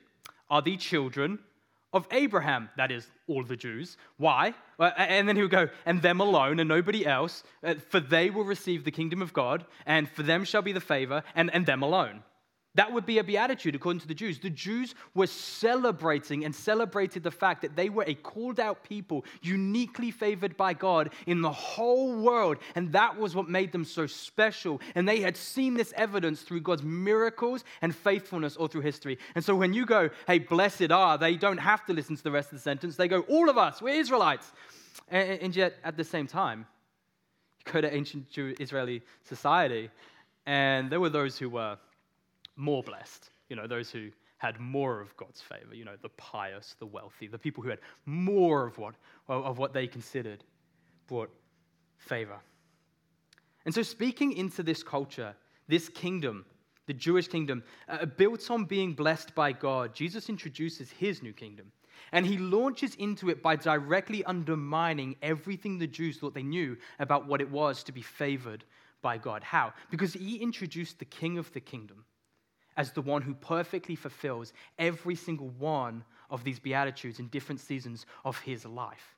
are 0.49 0.63
the 0.63 0.77
children 0.77 1.39
of 1.93 2.07
Abraham, 2.11 2.69
that 2.77 2.91
is, 2.91 3.09
all 3.27 3.43
the 3.43 3.57
Jews. 3.57 3.97
Why? 4.19 4.55
And 4.79 5.29
then 5.29 5.35
he 5.37 5.43
would 5.43 5.51
go, 5.51 5.69
and 5.87 6.03
them 6.03 6.21
alone 6.21 6.61
and 6.61 6.69
nobody 6.69 7.07
else, 7.07 7.43
uh, 7.65 7.75
for 7.89 8.01
they 8.01 8.31
will 8.31 8.45
receive 8.45 8.85
the 8.85 8.91
kingdom 8.91 9.23
of 9.23 9.33
God, 9.33 9.65
and 9.87 10.09
for 10.09 10.23
them 10.23 10.45
shall 10.45 10.63
be 10.63 10.73
the 10.73 10.81
favor, 10.81 11.23
and, 11.35 11.53
and 11.55 11.65
them 11.65 11.83
alone. 11.83 12.23
That 12.77 12.93
would 12.93 13.07
be 13.07 13.19
a 13.19 13.25
beatitude 13.25 13.75
according 13.75 14.01
to 14.01 14.07
the 14.07 14.15
Jews. 14.15 14.39
The 14.39 14.51
Jews 14.51 14.95
were 15.15 15.27
celebrating 15.27 16.45
and 16.45 16.55
celebrated 16.55 17.23
the 17.23 17.31
fact 17.31 17.63
that 17.63 17.75
they 17.75 17.89
were 17.89 18.05
a 18.07 18.15
called 18.15 18.61
out 18.61 18.85
people, 18.85 19.25
uniquely 19.43 20.11
favored 20.11 20.57
by 20.59 20.75
God 20.75 21.11
in 21.27 21.41
the 21.41 21.51
whole 21.51 22.15
world. 22.15 22.59
And 22.75 22.93
that 22.93 23.19
was 23.19 23.35
what 23.35 23.49
made 23.49 23.73
them 23.73 23.85
so 23.85 24.07
special. 24.07 24.81
And 24.95 25.09
they 25.09 25.21
had 25.21 25.37
seen 25.39 25.75
this 25.75 25.95
evidence 25.97 26.43
through 26.43 26.61
God's 26.61 26.83
miracles 26.83 27.65
and 27.81 27.97
faithfulness 27.97 28.57
all 28.57 28.69
through 28.69 28.83
history. 28.83 29.19
And 29.35 29.45
so 29.45 29.55
when 29.57 29.73
you 29.73 29.87
go, 29.87 30.11
hey, 30.27 30.39
blessed 30.39 30.93
are, 30.93 31.17
they 31.17 31.37
don't 31.37 31.59
have 31.59 31.85
to 31.87 31.95
listen 31.95 32.15
to 32.15 32.23
the 32.23 32.31
rest 32.31 32.53
of 32.53 32.59
the 32.59 32.63
sentence. 32.63 32.97
They 32.97 33.09
go, 33.09 33.21
all 33.23 33.49
of 33.49 33.57
us, 33.57 33.81
we're 33.81 33.99
Israelites. 33.99 34.53
And, 35.09 35.57
yet, 35.57 35.77
at 35.83 35.97
the 35.97 36.05
same 36.05 36.27
time, 36.27 36.67
you 37.65 37.73
go 37.73 37.81
to 37.81 37.95
ancient 37.95 38.31
Jew 38.31 38.55
Israeli 38.61 39.03
society, 39.23 39.91
and 40.45 40.91
there 40.91 41.01
were 41.01 41.11
those 41.11 41.39
who 41.39 41.49
were 41.49 41.79
more 42.57 42.83
blessed. 42.83 43.31
You 43.49 43.57
know, 43.57 43.67
those 43.67 43.91
who 43.91 44.11
had 44.39 44.61
more 44.61 45.01
of 45.01 45.17
God's 45.17 45.41
favor, 45.41 45.75
you 45.75 45.85
know, 45.85 45.97
the 46.03 46.11
pious, 46.11 46.77
the 46.79 46.87
wealthy, 46.87 47.27
the 47.27 47.39
people 47.39 47.63
who 47.63 47.71
had 47.71 47.79
more 48.05 48.67
of 48.67 48.77
what, 48.79 48.95
of 49.29 49.59
what 49.59 49.73
they 49.73 49.87
considered 49.87 50.45
brought 51.07 51.31
favor. 51.97 52.39
And 53.65 53.75
so, 53.75 53.83
speaking 53.83 54.33
into 54.33 54.63
this 54.63 54.83
culture, 54.83 55.35
this 55.69 55.89
kingdom, 55.89 56.45
the 56.87 56.95
Jewish 56.95 57.29
kingdom, 57.29 57.65
uh, 57.89 58.05
built 58.07 58.51
on 58.51 58.65
being 58.65 58.93
blessed 58.95 59.35
by 59.35 59.53
God, 59.53 59.95
Jesus 59.95 60.29
introduces 60.29 60.91
his 60.91 61.23
new 61.23 61.33
kingdom. 61.33 61.73
And 62.13 62.25
he 62.25 62.39
launches 62.39 62.95
into 62.97 63.31
it 63.31 63.43
by 63.43 63.57
directly 63.57 64.23
undermining 64.25 65.17
everything 65.23 65.79
the 65.79 65.87
Jews 65.87 66.19
thought 66.19 66.35
they 66.35 66.43
knew 66.43 66.77
about 67.01 67.27
what 67.27 67.41
it 67.41 67.51
was 67.51 67.83
to 67.85 67.93
be 67.93 68.03
favored 68.03 68.65
by 69.03 69.19
God. 69.19 69.43
How? 69.43 69.73
Because 69.91 70.13
he 70.13 70.37
introduced 70.37 70.99
the 70.99 71.05
king 71.05 71.39
of 71.39 71.53
the 71.53 71.61
kingdom 71.61 72.05
as 72.77 72.93
the 72.93 73.03
one 73.03 73.23
who 73.23 73.35
perfectly 73.35 73.97
fulfills 73.97 74.53
every 74.79 75.15
single 75.15 75.49
one 75.59 76.05
of 76.31 76.45
these 76.45 76.59
Beatitudes 76.59 77.19
in 77.19 77.29
different 77.29 77.61
seasons 77.61 78.07
of 78.25 78.39
his 78.41 78.65
life. 78.65 79.17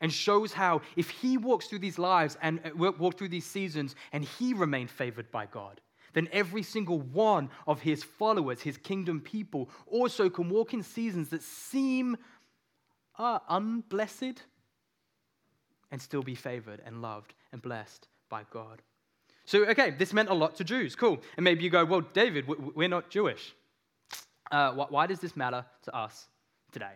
And 0.00 0.12
shows 0.12 0.52
how, 0.52 0.80
if 0.96 1.10
he 1.10 1.36
walks 1.36 1.66
through 1.66 1.80
these 1.80 1.98
lives 1.98 2.38
and 2.40 2.60
uh, 2.64 2.92
walk 2.92 3.18
through 3.18 3.28
these 3.28 3.44
seasons 3.44 3.94
and 4.12 4.24
he 4.24 4.54
remained 4.54 4.90
favored 4.90 5.30
by 5.30 5.46
God, 5.46 5.80
then 6.14 6.28
every 6.32 6.62
single 6.62 7.00
one 7.00 7.50
of 7.66 7.80
his 7.80 8.02
followers, 8.02 8.62
his 8.62 8.76
kingdom 8.78 9.20
people, 9.20 9.68
also 9.86 10.28
can 10.28 10.48
walk 10.48 10.74
in 10.74 10.82
seasons 10.82 11.28
that 11.28 11.42
seem 11.42 12.16
uh, 13.18 13.38
unblessed 13.48 14.42
and 15.90 16.00
still 16.00 16.22
be 16.22 16.34
favored 16.34 16.80
and 16.84 17.02
loved 17.02 17.34
and 17.52 17.60
blessed 17.60 18.08
by 18.28 18.44
God. 18.50 18.82
So, 19.50 19.64
okay, 19.64 19.90
this 19.90 20.12
meant 20.12 20.28
a 20.28 20.34
lot 20.34 20.54
to 20.58 20.62
Jews. 20.64 20.94
Cool. 20.94 21.18
And 21.36 21.42
maybe 21.42 21.64
you 21.64 21.70
go, 21.70 21.84
well, 21.84 22.02
David, 22.02 22.46
we're 22.76 22.86
not 22.88 23.10
Jewish. 23.10 23.52
Uh, 24.48 24.70
why 24.70 25.08
does 25.08 25.18
this 25.18 25.34
matter 25.34 25.64
to 25.82 25.96
us 25.96 26.28
today? 26.70 26.92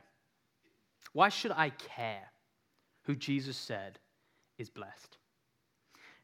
Why 1.15 1.31
should 1.31 1.51
I 1.51 1.71
care 1.71 2.23
who 3.07 3.17
Jesus 3.17 3.57
said 3.57 3.99
is 4.57 4.71
blessed? 4.71 5.17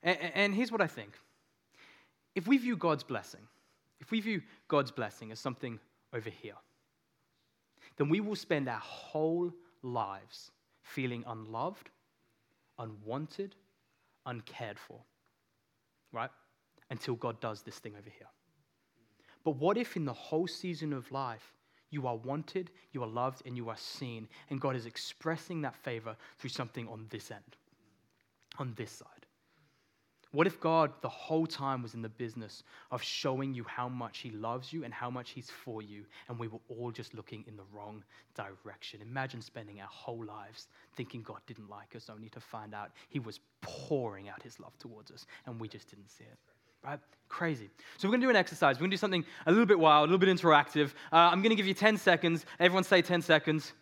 And 0.05 0.55
here's 0.55 0.71
what 0.71 0.81
I 0.81 0.87
think 0.87 1.19
if 2.37 2.47
we 2.47 2.59
view 2.59 2.77
God's 2.77 3.03
blessing, 3.03 3.43
if 4.01 4.13
we 4.13 4.21
view 4.21 4.41
God's 4.69 4.93
blessing 4.93 5.33
as 5.33 5.41
something 5.41 5.81
over 6.15 6.31
here, 6.31 6.55
then 7.97 8.09
we 8.09 8.21
will 8.21 8.37
spend 8.37 8.69
our 8.69 8.79
whole 8.79 9.53
lives 9.83 10.53
feeling 10.83 11.25
unloved, 11.27 11.91
unwanted, 12.79 13.57
uncared 14.27 14.79
for 14.79 15.01
right? 16.13 16.31
Until 16.91 17.15
God 17.15 17.41
does 17.41 17.63
this 17.63 17.79
thing 17.79 17.95
over 17.95 18.11
here. 18.11 18.29
But 19.45 19.57
what 19.57 19.79
if 19.79 19.97
in 19.97 20.05
the 20.05 20.13
whole 20.13 20.47
season 20.47 20.93
of 20.93 21.11
life, 21.13 21.55
you 21.91 22.07
are 22.07 22.17
wanted, 22.17 22.71
you 22.93 23.03
are 23.03 23.09
loved, 23.09 23.43
and 23.47 23.57
you 23.57 23.69
are 23.69 23.77
seen, 23.77 24.29
and 24.49 24.61
God 24.61 24.77
is 24.77 24.87
expressing 24.87 25.63
that 25.63 25.77
favor 25.77 26.17
through 26.39 26.51
something 26.51 26.89
on 26.89 27.07
this 27.11 27.31
end, 27.31 27.57
on 28.59 28.75
this 28.77 28.91
side? 28.91 29.20
What 30.33 30.47
if 30.47 30.61
God, 30.61 30.93
the 31.01 31.09
whole 31.09 31.47
time, 31.47 31.83
was 31.83 31.95
in 31.95 32.03
the 32.03 32.09
business 32.09 32.63
of 32.93 33.03
showing 33.03 33.53
you 33.53 33.65
how 33.65 33.89
much 33.89 34.19
He 34.19 34.31
loves 34.31 34.73
you 34.73 34.85
and 34.85 34.95
how 34.95 35.11
much 35.11 35.31
He's 35.31 35.51
for 35.51 35.83
you, 35.83 36.05
and 36.29 36.39
we 36.39 36.47
were 36.47 36.61
all 36.69 36.93
just 36.93 37.15
looking 37.15 37.45
in 37.49 37.57
the 37.57 37.65
wrong 37.73 38.05
direction? 38.37 39.01
Imagine 39.03 39.43
spending 39.43 39.81
our 39.81 39.89
whole 39.89 40.25
lives 40.25 40.69
thinking 40.95 41.23
God 41.23 41.41
didn't 41.49 41.69
like 41.69 41.97
us, 41.97 42.09
only 42.09 42.29
to 42.29 42.41
find 42.41 42.75
out 42.75 42.93
He 43.09 43.19
was 43.19 43.41
pouring 43.61 44.29
out 44.29 44.41
His 44.43 44.61
love 44.61 44.79
towards 44.79 45.11
us, 45.11 45.27
and 45.47 45.61
we 45.61 45.67
just 45.67 45.91
didn't 45.91 46.11
see 46.11 46.25
it. 46.25 46.39
Right? 46.85 47.01
Crazy. 47.29 47.69
So, 47.99 48.07
we're 48.07 48.13
going 48.13 48.21
to 48.21 48.27
do 48.27 48.31
an 48.31 48.37
exercise. 48.37 48.77
We're 48.77 48.83
going 48.83 48.91
to 48.93 48.97
do 48.97 49.01
something 49.01 49.25
a 49.47 49.51
little 49.51 49.67
bit 49.67 49.79
wild, 49.79 50.09
a 50.09 50.13
little 50.13 50.25
bit 50.25 50.35
interactive. 50.35 50.91
Uh, 51.13 51.17
I'm 51.17 51.43
going 51.43 51.51
to 51.51 51.57
give 51.57 51.67
you 51.67 51.75
10 51.75 51.97
seconds. 51.97 52.47
Everyone 52.59 52.85
say 52.85 53.03
10 53.03 53.21
seconds. 53.21 53.73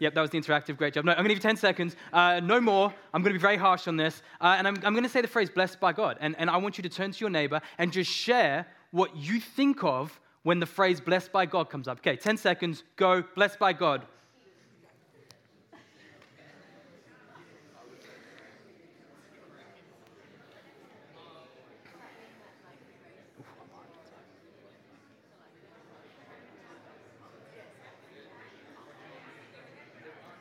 Yep, 0.00 0.14
that 0.14 0.20
was 0.20 0.30
the 0.30 0.40
interactive. 0.40 0.76
Great 0.76 0.94
job. 0.94 1.04
No, 1.04 1.12
I'm 1.12 1.18
going 1.18 1.28
to 1.28 1.34
give 1.34 1.44
you 1.44 1.48
10 1.48 1.56
seconds. 1.56 1.94
Uh, 2.12 2.40
no 2.40 2.58
more. 2.60 2.92
I'm 3.12 3.22
going 3.22 3.32
to 3.32 3.38
be 3.38 3.42
very 3.42 3.58
harsh 3.58 3.86
on 3.86 3.96
this. 3.96 4.22
Uh, 4.40 4.56
and 4.58 4.66
I'm, 4.66 4.74
I'm 4.82 4.94
going 4.94 5.04
to 5.04 5.10
say 5.10 5.20
the 5.20 5.28
phrase 5.28 5.50
blessed 5.50 5.78
by 5.78 5.92
God. 5.92 6.16
And, 6.20 6.34
and 6.38 6.48
I 6.48 6.56
want 6.56 6.78
you 6.78 6.82
to 6.82 6.88
turn 6.88 7.12
to 7.12 7.20
your 7.20 7.30
neighbor 7.30 7.60
and 7.76 7.92
just 7.92 8.10
share 8.10 8.66
what 8.92 9.14
you 9.14 9.40
think 9.40 9.84
of 9.84 10.18
when 10.42 10.58
the 10.58 10.66
phrase 10.66 11.00
blessed 11.00 11.32
by 11.32 11.44
God 11.44 11.68
comes 11.68 11.86
up. 11.86 11.98
Okay, 11.98 12.16
10 12.16 12.38
seconds. 12.38 12.82
Go. 12.96 13.22
Blessed 13.34 13.58
by 13.58 13.74
God. 13.74 14.06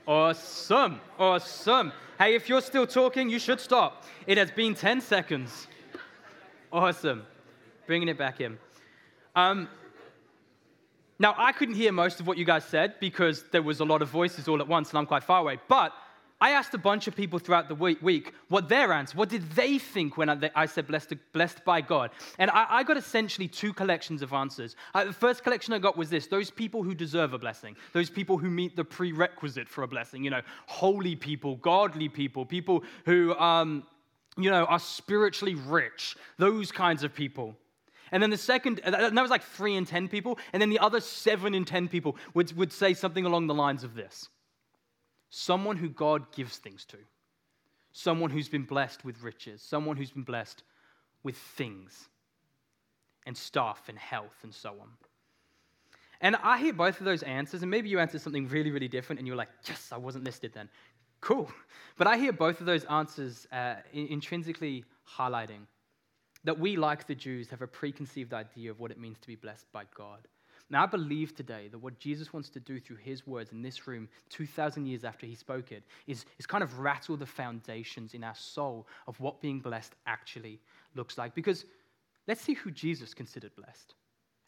Awesome. 0.09 0.99
Awesome. 1.19 1.91
Hey, 2.17 2.33
if 2.33 2.49
you're 2.49 2.61
still 2.61 2.87
talking, 2.87 3.29
you 3.29 3.37
should 3.37 3.59
stop. 3.59 4.05
It 4.25 4.39
has 4.39 4.49
been 4.49 4.73
10 4.73 5.01
seconds. 5.01 5.67
Awesome. 6.73 7.27
Bringing 7.85 8.07
it 8.07 8.17
back 8.17 8.41
in. 8.41 8.57
Um, 9.35 9.69
now, 11.19 11.35
I 11.37 11.51
couldn't 11.51 11.75
hear 11.75 11.91
most 11.91 12.19
of 12.19 12.25
what 12.25 12.39
you 12.39 12.43
guys 12.43 12.65
said 12.65 12.95
because 12.99 13.43
there 13.51 13.61
was 13.61 13.81
a 13.81 13.85
lot 13.85 14.01
of 14.01 14.09
voices 14.09 14.47
all 14.47 14.59
at 14.61 14.67
once 14.67 14.89
and 14.89 14.97
I'm 14.97 15.05
quite 15.05 15.23
far 15.23 15.41
away. 15.41 15.59
But 15.67 15.93
I 16.41 16.51
asked 16.51 16.73
a 16.73 16.77
bunch 16.77 17.07
of 17.07 17.15
people 17.15 17.37
throughout 17.37 17.67
the 17.67 17.75
week 17.75 18.33
what 18.47 18.69
their 18.69 18.93
answer, 18.93 19.17
what 19.17 19.27
did 19.29 19.49
they 19.51 19.77
think 19.77 20.15
when 20.15 20.29
I 20.55 20.65
said 20.67 20.87
blessed, 20.87 21.15
blessed 21.33 21.65
by 21.65 21.81
God? 21.81 22.11
And 22.37 22.49
I, 22.51 22.65
I 22.69 22.83
got 22.83 22.95
essentially 22.95 23.47
two 23.47 23.73
collections 23.73 24.21
of 24.21 24.31
answers. 24.31 24.77
Uh, 24.93 25.05
the 25.05 25.13
first 25.13 25.43
collection 25.43 25.73
I 25.73 25.79
got 25.79 25.97
was 25.97 26.09
this 26.09 26.27
those 26.27 26.49
people 26.49 26.81
who 26.81 26.95
deserve 26.95 27.33
a 27.33 27.37
blessing, 27.37 27.75
those 27.91 28.09
people 28.09 28.37
who 28.37 28.49
meet 28.49 28.77
the 28.77 28.85
prerequisite 28.85 29.67
for 29.67 29.83
a 29.83 29.87
blessing, 29.87 30.23
you 30.23 30.29
know, 30.29 30.41
holy 30.67 31.15
people, 31.15 31.57
godly 31.57 32.07
people, 32.07 32.45
people 32.45 32.83
who, 33.05 33.35
um, 33.35 33.83
you 34.37 34.49
know, 34.49 34.63
are 34.65 34.79
spiritually 34.79 35.55
rich, 35.55 36.15
those 36.37 36.71
kinds 36.71 37.03
of 37.03 37.13
people. 37.13 37.55
And 38.11 38.23
then 38.23 38.29
the 38.29 38.37
second, 38.37 38.81
that 38.85 39.13
was 39.13 39.29
like 39.29 39.43
three 39.43 39.75
in 39.75 39.85
10 39.85 40.07
people. 40.07 40.39
And 40.53 40.61
then 40.61 40.69
the 40.69 40.79
other 40.79 40.99
seven 40.99 41.53
in 41.53 41.65
10 41.65 41.89
people 41.89 42.15
would, 42.33 42.55
would 42.57 42.71
say 42.71 42.93
something 42.93 43.25
along 43.25 43.47
the 43.47 43.53
lines 43.53 43.83
of 43.83 43.93
this 43.93 44.29
someone 45.29 45.77
who 45.77 45.89
God 45.89 46.31
gives 46.31 46.57
things 46.57 46.85
to, 46.85 46.97
someone 47.91 48.29
who's 48.29 48.49
been 48.49 48.63
blessed 48.63 49.03
with 49.05 49.21
riches, 49.21 49.61
someone 49.61 49.97
who's 49.97 50.11
been 50.11 50.23
blessed 50.23 50.63
with 51.23 51.37
things 51.37 52.09
and 53.25 53.35
stuff 53.35 53.83
and 53.89 53.97
health 53.97 54.35
and 54.43 54.53
so 54.53 54.69
on. 54.81 54.89
And 56.21 56.35
I 56.37 56.57
hear 56.57 56.73
both 56.73 56.99
of 56.99 57.05
those 57.05 57.23
answers, 57.23 57.61
and 57.61 57.71
maybe 57.71 57.89
you 57.89 57.99
answered 57.99 58.21
something 58.21 58.47
really, 58.49 58.71
really 58.71 58.89
different, 58.89 59.19
and 59.19 59.27
you're 59.27 59.37
like, 59.37 59.49
yes, 59.67 59.91
I 59.91 59.97
wasn't 59.97 60.25
listed 60.25 60.51
then. 60.53 60.69
Cool. 61.21 61.49
But 61.97 62.07
I 62.07 62.17
hear 62.17 62.31
both 62.31 62.61
of 62.61 62.65
those 62.65 62.85
answers 62.85 63.45
uh, 63.51 63.75
intrinsically 63.91 64.85
highlighting 65.17 65.67
that 66.45 66.57
we, 66.57 66.77
like 66.77 67.07
the 67.07 67.15
Jews, 67.15 67.49
have 67.49 67.61
a 67.61 67.67
preconceived 67.67 68.33
idea 68.33 68.71
of 68.71 68.79
what 68.79 68.89
it 68.89 68.97
means 68.97 69.17
to 69.19 69.27
be 69.27 69.35
blessed 69.35 69.69
by 69.73 69.83
God. 69.93 70.29
Now, 70.71 70.83
I 70.83 70.85
believe 70.85 71.35
today 71.35 71.67
that 71.69 71.79
what 71.79 71.97
Jesus 71.99 72.31
wants 72.31 72.49
to 72.49 72.59
do 72.59 72.79
through 72.79 72.97
his 72.97 73.25
words 73.25 73.51
in 73.51 73.61
this 73.61 73.87
room, 73.87 74.07
2,000 74.29 74.85
years 74.85 75.03
after 75.03 75.25
he 75.25 75.33
spoke 75.33 75.71
it, 75.71 75.83
is, 76.05 76.25
is 76.37 76.45
kind 76.45 76.63
of 76.63 76.79
rattle 76.79 77.17
the 77.17 77.25
foundations 77.25 78.13
in 78.13 78.23
our 78.23 78.35
soul 78.35 78.85
of 79.07 79.19
what 79.19 79.41
being 79.41 79.59
blessed 79.59 79.95
actually 80.05 80.59
looks 80.93 81.17
like. 81.17 81.33
Because 81.33 81.65
let's 82.27 82.41
see 82.41 82.53
who 82.53 82.69
Jesus 82.69 83.15
considered 83.15 83.55
blessed. 83.55 83.95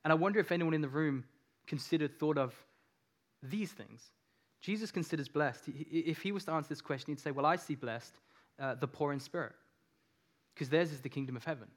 And 0.04 0.12
I 0.12 0.16
wonder 0.16 0.40
if 0.40 0.52
anyone 0.52 0.76
in 0.76 0.82
the 0.82 0.90
room 0.90 1.24
considered, 1.66 2.20
thought 2.20 2.38
of 2.38 2.54
these 3.42 3.72
things. 3.72 4.12
Jesus 4.62 4.92
considers 4.92 5.28
blessed. 5.28 5.64
If 5.68 6.22
he 6.22 6.32
was 6.32 6.46
to 6.46 6.52
answer 6.52 6.70
this 6.70 6.82
question, 6.82 7.12
he'd 7.12 7.20
say, 7.20 7.32
Well, 7.32 7.48
I 7.48 7.56
see 7.56 7.74
blessed 7.74 8.14
uh, 8.60 8.76
the 8.76 8.88
poor 8.88 9.12
in 9.12 9.20
spirit, 9.20 9.54
because 10.54 10.70
theirs 10.70 10.92
is 10.92 11.02
the 11.02 11.10
kingdom 11.10 11.36
of 11.36 11.44
heaven. 11.44 11.68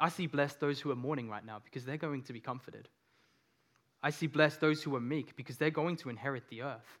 I 0.00 0.08
see 0.08 0.26
blessed 0.26 0.60
those 0.60 0.80
who 0.80 0.90
are 0.90 0.96
mourning 0.96 1.28
right 1.28 1.44
now, 1.44 1.60
because 1.62 1.84
they're 1.84 1.98
going 1.98 2.22
to 2.22 2.32
be 2.32 2.40
comforted. 2.40 2.88
I 4.02 4.10
see 4.10 4.26
blessed 4.26 4.60
those 4.60 4.82
who 4.82 4.94
are 4.96 5.00
meek, 5.00 5.34
because 5.36 5.56
they're 5.56 5.70
going 5.70 5.96
to 5.96 6.08
inherit 6.08 6.48
the 6.48 6.62
earth. 6.62 6.98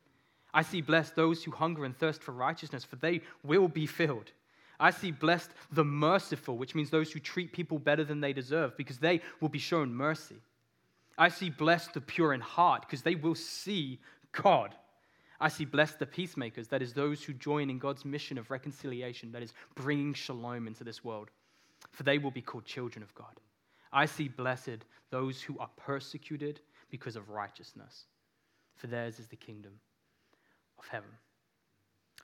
I 0.52 0.62
see 0.62 0.80
blessed 0.80 1.14
those 1.14 1.44
who 1.44 1.50
hunger 1.50 1.84
and 1.84 1.96
thirst 1.96 2.22
for 2.22 2.32
righteousness, 2.32 2.84
for 2.84 2.96
they 2.96 3.20
will 3.44 3.68
be 3.68 3.86
filled. 3.86 4.32
I 4.80 4.90
see 4.90 5.10
blessed 5.10 5.50
the 5.72 5.84
merciful, 5.84 6.56
which 6.56 6.74
means 6.74 6.90
those 6.90 7.12
who 7.12 7.20
treat 7.20 7.52
people 7.52 7.78
better 7.78 8.04
than 8.04 8.20
they 8.20 8.32
deserve, 8.32 8.76
because 8.76 8.98
they 8.98 9.20
will 9.40 9.48
be 9.48 9.58
shown 9.58 9.94
mercy. 9.94 10.36
I 11.16 11.28
see 11.28 11.50
blessed 11.50 11.94
the 11.94 12.00
pure 12.00 12.32
in 12.32 12.40
heart, 12.40 12.82
because 12.82 13.02
they 13.02 13.14
will 13.14 13.34
see 13.34 13.98
God. 14.32 14.74
I 15.40 15.48
see 15.48 15.64
blessed 15.64 15.98
the 15.98 16.06
peacemakers, 16.06 16.68
that 16.68 16.82
is, 16.82 16.92
those 16.92 17.22
who 17.22 17.32
join 17.32 17.70
in 17.70 17.78
God's 17.78 18.04
mission 18.04 18.38
of 18.38 18.50
reconciliation, 18.50 19.30
that 19.32 19.42
is, 19.42 19.52
bringing 19.74 20.14
shalom 20.14 20.66
into 20.66 20.82
this 20.82 21.04
world, 21.04 21.30
for 21.92 22.02
they 22.02 22.18
will 22.18 22.32
be 22.32 22.42
called 22.42 22.64
children 22.64 23.02
of 23.02 23.14
God. 23.14 23.40
I 23.92 24.06
see 24.06 24.28
blessed 24.28 24.84
those 25.10 25.40
who 25.40 25.58
are 25.58 25.70
persecuted 25.76 26.60
because 26.90 27.16
of 27.16 27.28
righteousness, 27.30 28.04
for 28.76 28.86
theirs 28.86 29.18
is 29.18 29.28
the 29.28 29.36
kingdom 29.36 29.72
of 30.78 30.86
heaven. 30.88 31.10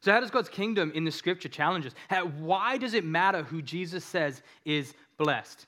So, 0.00 0.12
how 0.12 0.20
does 0.20 0.30
God's 0.30 0.48
kingdom 0.48 0.92
in 0.94 1.04
the 1.04 1.10
scripture 1.10 1.48
challenge 1.48 1.86
us? 1.86 1.94
How, 2.08 2.26
why 2.26 2.76
does 2.76 2.94
it 2.94 3.04
matter 3.04 3.42
who 3.42 3.62
Jesus 3.62 4.04
says 4.04 4.42
is 4.64 4.94
blessed? 5.16 5.66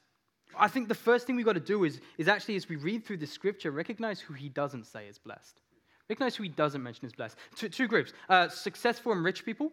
I 0.59 0.69
think 0.69 0.89
the 0.89 0.95
first 0.95 1.27
thing 1.27 1.37
we've 1.37 1.45
got 1.45 1.55
to 1.55 1.61
do 1.61 1.85
is, 1.85 2.01
is 2.19 2.29
actually, 2.29 2.57
as 2.57 2.69
we 2.69 2.77
read 2.77 3.05
through 3.05 3.19
the 3.19 3.27
scripture, 3.27 3.71
recognize 3.71 4.21
who 4.21 4.35
he 4.35 4.49
doesn't 4.49 4.85
say 4.85 5.07
is 5.07 5.19
blessed. 5.19 5.61
Recognize 6.09 6.37
who 6.37 6.45
he 6.45 6.49
doesn't 6.49 6.83
mention 6.83 7.07
is 7.07 7.13
blessed. 7.13 7.37
Two, 7.55 7.69
two 7.69 7.89
groups 7.89 8.13
uh, 8.29 8.49
successful 8.49 9.13
and 9.13 9.25
rich 9.25 9.45
people. 9.45 9.73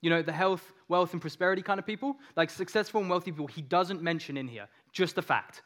You 0.00 0.10
know, 0.10 0.22
the 0.22 0.32
health, 0.32 0.72
wealth, 0.88 1.12
and 1.12 1.20
prosperity 1.20 1.62
kind 1.62 1.78
of 1.78 1.86
people. 1.86 2.16
Like 2.36 2.50
successful 2.50 3.00
and 3.00 3.10
wealthy 3.10 3.30
people, 3.30 3.46
he 3.46 3.62
doesn't 3.62 4.02
mention 4.02 4.36
in 4.36 4.48
here. 4.48 4.68
Just 4.92 5.18
a 5.18 5.22
fact. 5.22 5.62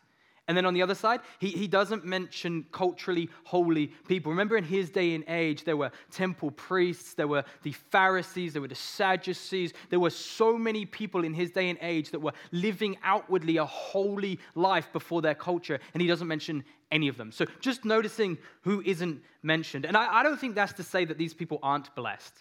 And 0.48 0.56
then 0.56 0.64
on 0.64 0.72
the 0.72 0.80
other 0.82 0.94
side, 0.94 1.20
he, 1.38 1.48
he 1.48 1.68
doesn't 1.68 2.06
mention 2.06 2.64
culturally 2.72 3.28
holy 3.44 3.88
people. 4.08 4.32
Remember, 4.32 4.56
in 4.56 4.64
his 4.64 4.88
day 4.88 5.14
and 5.14 5.22
age, 5.28 5.64
there 5.64 5.76
were 5.76 5.90
temple 6.10 6.50
priests, 6.50 7.12
there 7.12 7.28
were 7.28 7.44
the 7.62 7.72
Pharisees, 7.72 8.54
there 8.54 8.62
were 8.62 8.68
the 8.68 8.74
Sadducees. 8.74 9.74
There 9.90 10.00
were 10.00 10.08
so 10.08 10.56
many 10.56 10.86
people 10.86 11.22
in 11.22 11.34
his 11.34 11.50
day 11.50 11.68
and 11.68 11.78
age 11.82 12.10
that 12.12 12.20
were 12.20 12.32
living 12.50 12.96
outwardly 13.04 13.58
a 13.58 13.66
holy 13.66 14.40
life 14.54 14.90
before 14.90 15.20
their 15.20 15.34
culture, 15.34 15.78
and 15.92 16.00
he 16.00 16.08
doesn't 16.08 16.26
mention 16.26 16.64
any 16.90 17.08
of 17.08 17.18
them. 17.18 17.30
So 17.30 17.44
just 17.60 17.84
noticing 17.84 18.38
who 18.62 18.80
isn't 18.86 19.20
mentioned. 19.42 19.84
And 19.84 19.98
I, 19.98 20.20
I 20.20 20.22
don't 20.22 20.40
think 20.40 20.54
that's 20.54 20.72
to 20.74 20.82
say 20.82 21.04
that 21.04 21.18
these 21.18 21.34
people 21.34 21.58
aren't 21.62 21.94
blessed. 21.94 22.32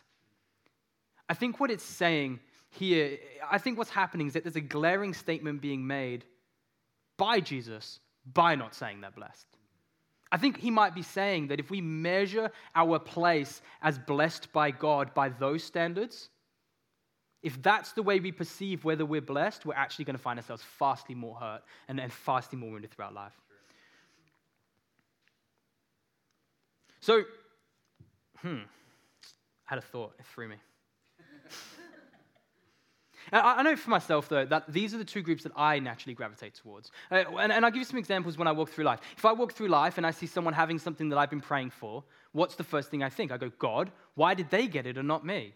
I 1.27 1.33
think 1.33 1.59
what 1.59 1.69
it's 1.71 1.83
saying 1.83 2.39
here, 2.69 3.17
I 3.51 3.57
think 3.57 3.77
what's 3.77 3.89
happening 3.89 4.27
is 4.27 4.33
that 4.33 4.43
there's 4.43 4.55
a 4.55 4.61
glaring 4.61 5.13
statement 5.13 5.61
being 5.61 5.85
made 5.85 6.23
by 7.17 7.39
Jesus 7.39 7.99
by 8.33 8.55
not 8.55 8.75
saying 8.75 9.01
they're 9.01 9.11
blessed. 9.11 9.47
I 10.31 10.37
think 10.37 10.57
he 10.57 10.71
might 10.71 10.93
be 10.93 11.01
saying 11.01 11.47
that 11.47 11.59
if 11.59 11.69
we 11.69 11.81
measure 11.81 12.51
our 12.75 12.99
place 12.99 13.61
as 13.81 13.97
blessed 13.97 14.51
by 14.51 14.71
God 14.71 15.13
by 15.13 15.29
those 15.29 15.63
standards, 15.63 16.29
if 17.41 17.61
that's 17.61 17.93
the 17.93 18.03
way 18.03 18.19
we 18.19 18.31
perceive 18.31 18.83
whether 18.83 19.05
we're 19.05 19.21
blessed, 19.21 19.65
we're 19.65 19.73
actually 19.75 20.05
going 20.05 20.17
to 20.17 20.21
find 20.21 20.37
ourselves 20.37 20.63
vastly 20.77 21.15
more 21.15 21.35
hurt 21.35 21.61
and, 21.87 21.99
and 21.99 22.11
vastly 22.11 22.57
more 22.57 22.71
wounded 22.71 22.91
throughout 22.91 23.13
life. 23.13 23.33
So, 26.99 27.23
hmm, 28.39 28.57
I 28.57 29.65
had 29.65 29.79
a 29.79 29.81
thought, 29.81 30.13
it 30.19 30.25
threw 30.25 30.49
me. 30.49 30.57
I 33.31 33.61
know 33.63 33.75
for 33.75 33.89
myself, 33.89 34.29
though, 34.29 34.45
that 34.45 34.71
these 34.71 34.93
are 34.93 34.97
the 34.97 35.05
two 35.05 35.21
groups 35.21 35.43
that 35.43 35.51
I 35.55 35.79
naturally 35.79 36.13
gravitate 36.13 36.55
towards. 36.55 36.91
Uh, 37.11 37.23
and, 37.39 37.51
and 37.51 37.65
I'll 37.65 37.71
give 37.71 37.79
you 37.79 37.85
some 37.85 37.99
examples 37.99 38.37
when 38.37 38.47
I 38.47 38.51
walk 38.51 38.69
through 38.69 38.85
life. 38.85 38.99
If 39.17 39.25
I 39.25 39.33
walk 39.33 39.53
through 39.53 39.67
life 39.67 39.97
and 39.97 40.05
I 40.05 40.11
see 40.11 40.27
someone 40.27 40.53
having 40.53 40.79
something 40.79 41.09
that 41.09 41.17
I've 41.17 41.29
been 41.29 41.41
praying 41.41 41.71
for, 41.71 42.03
what's 42.31 42.55
the 42.55 42.63
first 42.63 42.89
thing 42.89 43.03
I 43.03 43.09
think? 43.09 43.31
I 43.31 43.37
go, 43.37 43.51
God, 43.59 43.91
why 44.15 44.33
did 44.33 44.49
they 44.49 44.67
get 44.67 44.85
it 44.85 44.97
and 44.97 45.07
not 45.07 45.25
me? 45.25 45.53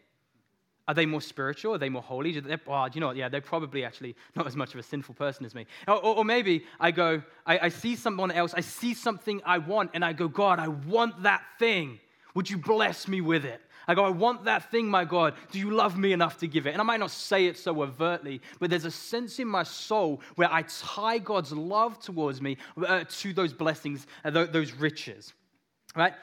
Are 0.87 0.93
they 0.93 1.05
more 1.05 1.21
spiritual? 1.21 1.75
Are 1.75 1.77
they 1.77 1.89
more 1.89 2.01
holy? 2.01 2.37
They, 2.37 2.57
well, 2.65 2.89
you 2.91 2.99
know 2.99 3.07
what? 3.07 3.15
Yeah, 3.15 3.29
they're 3.29 3.39
probably 3.39 3.85
actually 3.85 4.15
not 4.35 4.47
as 4.47 4.55
much 4.55 4.73
of 4.73 4.79
a 4.79 4.83
sinful 4.83 5.15
person 5.15 5.45
as 5.45 5.55
me. 5.55 5.65
Or, 5.87 5.95
or, 5.95 6.17
or 6.17 6.25
maybe 6.25 6.65
I 6.79 6.91
go, 6.91 7.21
I, 7.45 7.59
I 7.59 7.69
see 7.69 7.95
someone 7.95 8.31
else, 8.31 8.53
I 8.53 8.61
see 8.61 8.93
something 8.93 9.41
I 9.45 9.59
want, 9.59 9.91
and 9.93 10.03
I 10.03 10.13
go, 10.13 10.27
God, 10.27 10.59
I 10.59 10.67
want 10.67 11.23
that 11.23 11.43
thing. 11.59 11.99
Would 12.33 12.49
you 12.49 12.57
bless 12.57 13.07
me 13.07 13.21
with 13.21 13.45
it? 13.45 13.61
I 13.87 13.95
go, 13.95 14.05
I 14.05 14.09
want 14.09 14.45
that 14.45 14.69
thing, 14.71 14.87
my 14.87 15.05
God. 15.05 15.33
Do 15.51 15.59
you 15.59 15.71
love 15.71 15.97
me 15.97 16.13
enough 16.13 16.37
to 16.39 16.47
give 16.47 16.67
it? 16.67 16.71
And 16.71 16.81
I 16.81 16.83
might 16.83 16.99
not 16.99 17.11
say 17.11 17.47
it 17.47 17.57
so 17.57 17.81
overtly, 17.81 18.41
but 18.59 18.69
there's 18.69 18.85
a 18.85 18.91
sense 18.91 19.39
in 19.39 19.47
my 19.47 19.63
soul 19.63 20.21
where 20.35 20.51
I 20.51 20.63
tie 20.63 21.17
God's 21.17 21.51
love 21.51 21.99
towards 21.99 22.41
me 22.41 22.57
uh, 22.85 23.03
to 23.07 23.33
those 23.33 23.53
blessings, 23.53 24.07
uh, 24.23 24.31
th- 24.31 24.51
those 24.51 24.73
riches. 24.73 25.33
Right? 25.95 26.13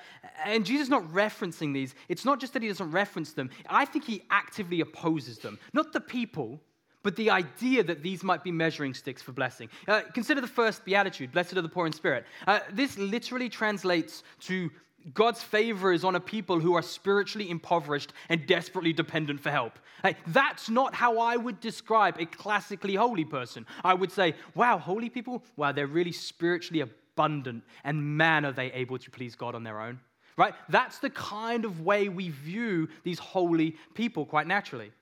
And 0.44 0.64
Jesus 0.64 0.84
is 0.84 0.90
not 0.90 1.04
referencing 1.12 1.74
these. 1.74 1.94
It's 2.08 2.24
not 2.24 2.40
just 2.40 2.54
that 2.54 2.62
he 2.62 2.68
doesn't 2.68 2.90
reference 2.90 3.32
them, 3.32 3.50
I 3.68 3.84
think 3.84 4.04
he 4.04 4.22
actively 4.30 4.80
opposes 4.80 5.38
them. 5.38 5.58
Not 5.74 5.92
the 5.92 6.00
people, 6.00 6.62
but 7.02 7.16
the 7.16 7.30
idea 7.30 7.82
that 7.84 8.02
these 8.02 8.22
might 8.22 8.42
be 8.42 8.50
measuring 8.50 8.94
sticks 8.94 9.22
for 9.22 9.32
blessing. 9.32 9.68
Uh, 9.86 10.02
consider 10.14 10.40
the 10.40 10.46
first 10.46 10.84
beatitude, 10.84 11.32
blessed 11.32 11.56
are 11.56 11.62
the 11.62 11.68
poor 11.68 11.86
in 11.86 11.92
spirit. 11.92 12.24
Uh, 12.46 12.60
this 12.72 12.98
literally 12.98 13.48
translates 13.48 14.22
to 14.40 14.70
God's 15.14 15.42
favor 15.42 15.92
is 15.92 16.04
on 16.04 16.14
a 16.14 16.20
people 16.20 16.60
who 16.60 16.74
are 16.74 16.82
spiritually 16.82 17.50
impoverished 17.50 18.12
and 18.28 18.46
desperately 18.46 18.92
dependent 18.92 19.40
for 19.40 19.50
help. 19.50 19.78
That's 20.26 20.68
not 20.68 20.94
how 20.94 21.18
I 21.18 21.36
would 21.36 21.60
describe 21.60 22.16
a 22.18 22.26
classically 22.26 22.94
holy 22.94 23.24
person. 23.24 23.66
I 23.84 23.94
would 23.94 24.12
say, 24.12 24.34
wow, 24.54 24.78
holy 24.78 25.08
people, 25.08 25.42
wow, 25.56 25.72
they're 25.72 25.86
really 25.86 26.12
spiritually 26.12 26.80
abundant, 26.80 27.64
and 27.84 28.16
man, 28.16 28.44
are 28.44 28.52
they 28.52 28.72
able 28.72 28.98
to 28.98 29.10
please 29.10 29.34
God 29.34 29.54
on 29.54 29.64
their 29.64 29.80
own. 29.80 30.00
Right? 30.36 30.54
That's 30.68 31.00
the 31.00 31.10
kind 31.10 31.64
of 31.64 31.80
way 31.80 32.08
we 32.08 32.28
view 32.28 32.88
these 33.02 33.18
holy 33.18 33.76
people 33.94 34.24
quite 34.24 34.46
naturally. 34.46 34.92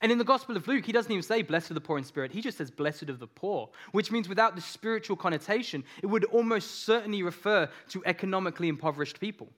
And 0.00 0.10
in 0.10 0.18
the 0.18 0.24
Gospel 0.24 0.56
of 0.56 0.66
Luke, 0.66 0.84
he 0.84 0.92
doesn't 0.92 1.10
even 1.10 1.22
say, 1.22 1.42
Blessed 1.42 1.70
are 1.70 1.74
the 1.74 1.80
poor 1.80 1.98
in 1.98 2.04
spirit. 2.04 2.32
He 2.32 2.40
just 2.40 2.58
says, 2.58 2.70
Blessed 2.70 3.04
of 3.04 3.18
the 3.18 3.26
poor, 3.26 3.70
which 3.92 4.10
means 4.10 4.28
without 4.28 4.56
the 4.56 4.60
spiritual 4.60 5.16
connotation, 5.16 5.84
it 6.02 6.06
would 6.06 6.24
almost 6.24 6.84
certainly 6.84 7.22
refer 7.22 7.68
to 7.90 8.02
economically 8.04 8.68
impoverished 8.68 9.20
people. 9.20 9.48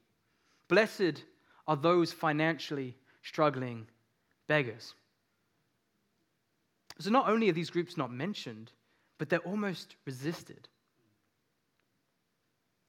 Blessed 0.68 1.25
are 1.66 1.77
those 1.77 2.12
financially 2.12 2.96
struggling 3.22 3.87
beggars. 4.46 4.94
So 6.99 7.11
not 7.11 7.29
only 7.29 7.49
are 7.49 7.53
these 7.53 7.70
groups 7.70 7.96
not 7.96 8.12
mentioned, 8.12 8.72
but 9.18 9.29
they're 9.29 9.40
almost 9.40 9.96
resisted. 10.05 10.68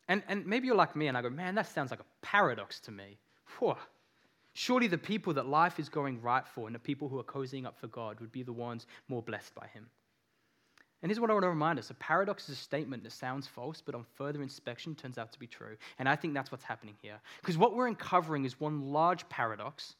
And, 0.07 0.23
and 0.27 0.45
maybe 0.45 0.67
you're 0.67 0.75
like 0.75 0.95
me 0.95 1.07
and 1.07 1.17
I 1.17 1.21
go, 1.21 1.29
man, 1.29 1.55
that 1.55 1.67
sounds 1.67 1.91
like 1.91 1.99
a 1.99 2.05
paradox 2.21 2.79
to 2.81 2.91
me. 2.91 3.17
Surely 4.59 4.87
the 4.87 4.97
people 4.97 5.33
that 5.33 5.45
life 5.45 5.79
is 5.79 5.87
going 5.87 6.19
right 6.19 6.47
for 6.47 6.65
and 6.65 6.73
the 6.73 6.79
people 6.79 7.07
who 7.07 7.19
are 7.19 7.23
cozying 7.23 7.67
up 7.67 7.77
for 7.79 7.85
God 7.85 8.19
would 8.19 8.31
be 8.31 8.41
the 8.41 8.51
ones 8.51 8.87
more 9.07 9.21
blessed 9.21 9.53
by 9.53 9.67
Him. 9.67 9.85
And 11.03 11.11
here's 11.11 11.19
what 11.19 11.29
I 11.29 11.33
want 11.33 11.43
to 11.43 11.49
remind 11.49 11.77
us 11.77 11.91
a 11.91 11.93
paradox 11.93 12.49
is 12.49 12.57
a 12.57 12.59
statement 12.59 13.03
that 13.03 13.11
sounds 13.11 13.45
false, 13.45 13.83
but 13.85 13.93
on 13.93 14.03
further 14.15 14.41
inspection 14.41 14.95
turns 14.95 15.19
out 15.19 15.31
to 15.31 15.37
be 15.37 15.45
true. 15.45 15.77
And 15.99 16.09
I 16.09 16.15
think 16.15 16.33
that's 16.33 16.51
what's 16.51 16.63
happening 16.63 16.95
here. 17.03 17.19
Because 17.39 17.55
what 17.55 17.75
we're 17.75 17.85
uncovering 17.85 18.45
is 18.45 18.59
one 18.59 18.81
large 18.81 19.29
paradox 19.29 19.93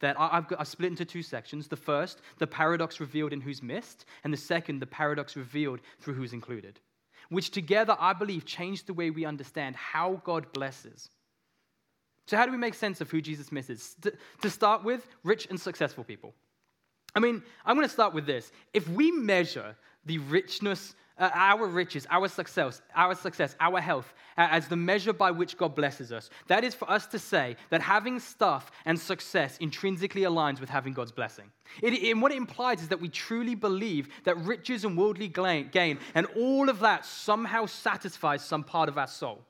that 0.00 0.16
I've, 0.18 0.48
got, 0.48 0.58
I've 0.58 0.66
split 0.66 0.90
into 0.90 1.04
two 1.04 1.22
sections. 1.22 1.68
The 1.68 1.76
first, 1.76 2.20
the 2.38 2.48
paradox 2.48 2.98
revealed 2.98 3.32
in 3.32 3.40
who's 3.40 3.62
missed, 3.62 4.06
and 4.24 4.32
the 4.32 4.38
second, 4.38 4.80
the 4.80 4.86
paradox 4.86 5.36
revealed 5.36 5.78
through 6.00 6.14
who's 6.14 6.32
included, 6.32 6.80
which 7.28 7.50
together, 7.52 7.96
I 7.96 8.14
believe, 8.14 8.44
change 8.44 8.86
the 8.86 8.92
way 8.92 9.10
we 9.10 9.24
understand 9.24 9.76
how 9.76 10.20
God 10.24 10.52
blesses. 10.52 11.10
So, 12.30 12.36
how 12.36 12.46
do 12.46 12.52
we 12.52 12.58
make 12.58 12.74
sense 12.74 13.00
of 13.00 13.10
who 13.10 13.20
Jesus 13.20 13.50
misses? 13.50 13.96
To, 14.42 14.50
start 14.50 14.84
with, 14.84 15.04
rich 15.24 15.48
and 15.50 15.58
successful 15.60 16.04
people. 16.04 16.32
I 17.12 17.18
mean, 17.18 17.42
I'm 17.66 17.74
going 17.74 17.88
to 17.88 17.92
start 17.92 18.14
with 18.14 18.24
this. 18.24 18.52
If 18.72 18.88
we 18.88 19.10
measure 19.10 19.74
the 20.06 20.18
richness, 20.18 20.94
uh, 21.18 21.30
our 21.34 21.66
riches, 21.66 22.06
our 22.08 22.28
success, 22.28 22.82
our 22.94 23.16
success, 23.16 23.56
our 23.58 23.80
health, 23.80 24.14
uh, 24.38 24.46
as 24.48 24.68
the 24.68 24.76
measure 24.76 25.12
by 25.12 25.32
which 25.32 25.56
God 25.56 25.74
blesses 25.74 26.12
us, 26.12 26.30
that 26.46 26.62
is 26.62 26.72
for 26.72 26.88
us 26.88 27.04
to 27.08 27.18
say 27.18 27.56
that 27.70 27.80
having 27.80 28.20
stuff 28.20 28.70
and 28.84 28.96
success 28.96 29.58
intrinsically 29.58 30.22
aligns 30.22 30.60
with 30.60 30.70
having 30.70 30.92
God's 30.92 31.10
blessing. 31.10 31.50
It, 31.82 32.00
and 32.12 32.22
what 32.22 32.30
it 32.30 32.36
implies 32.36 32.80
is 32.80 32.86
that 32.90 33.00
we 33.00 33.08
truly 33.08 33.56
believe 33.56 34.08
that 34.22 34.36
riches 34.36 34.84
and 34.84 34.96
worldly 34.96 35.26
gain 35.26 35.98
and 36.14 36.26
all 36.36 36.68
of 36.68 36.78
that 36.78 37.04
somehow 37.04 37.66
satisfies 37.66 38.44
some 38.44 38.62
part 38.62 38.88
of 38.88 38.98
our 38.98 39.08
soul. 39.08 39.44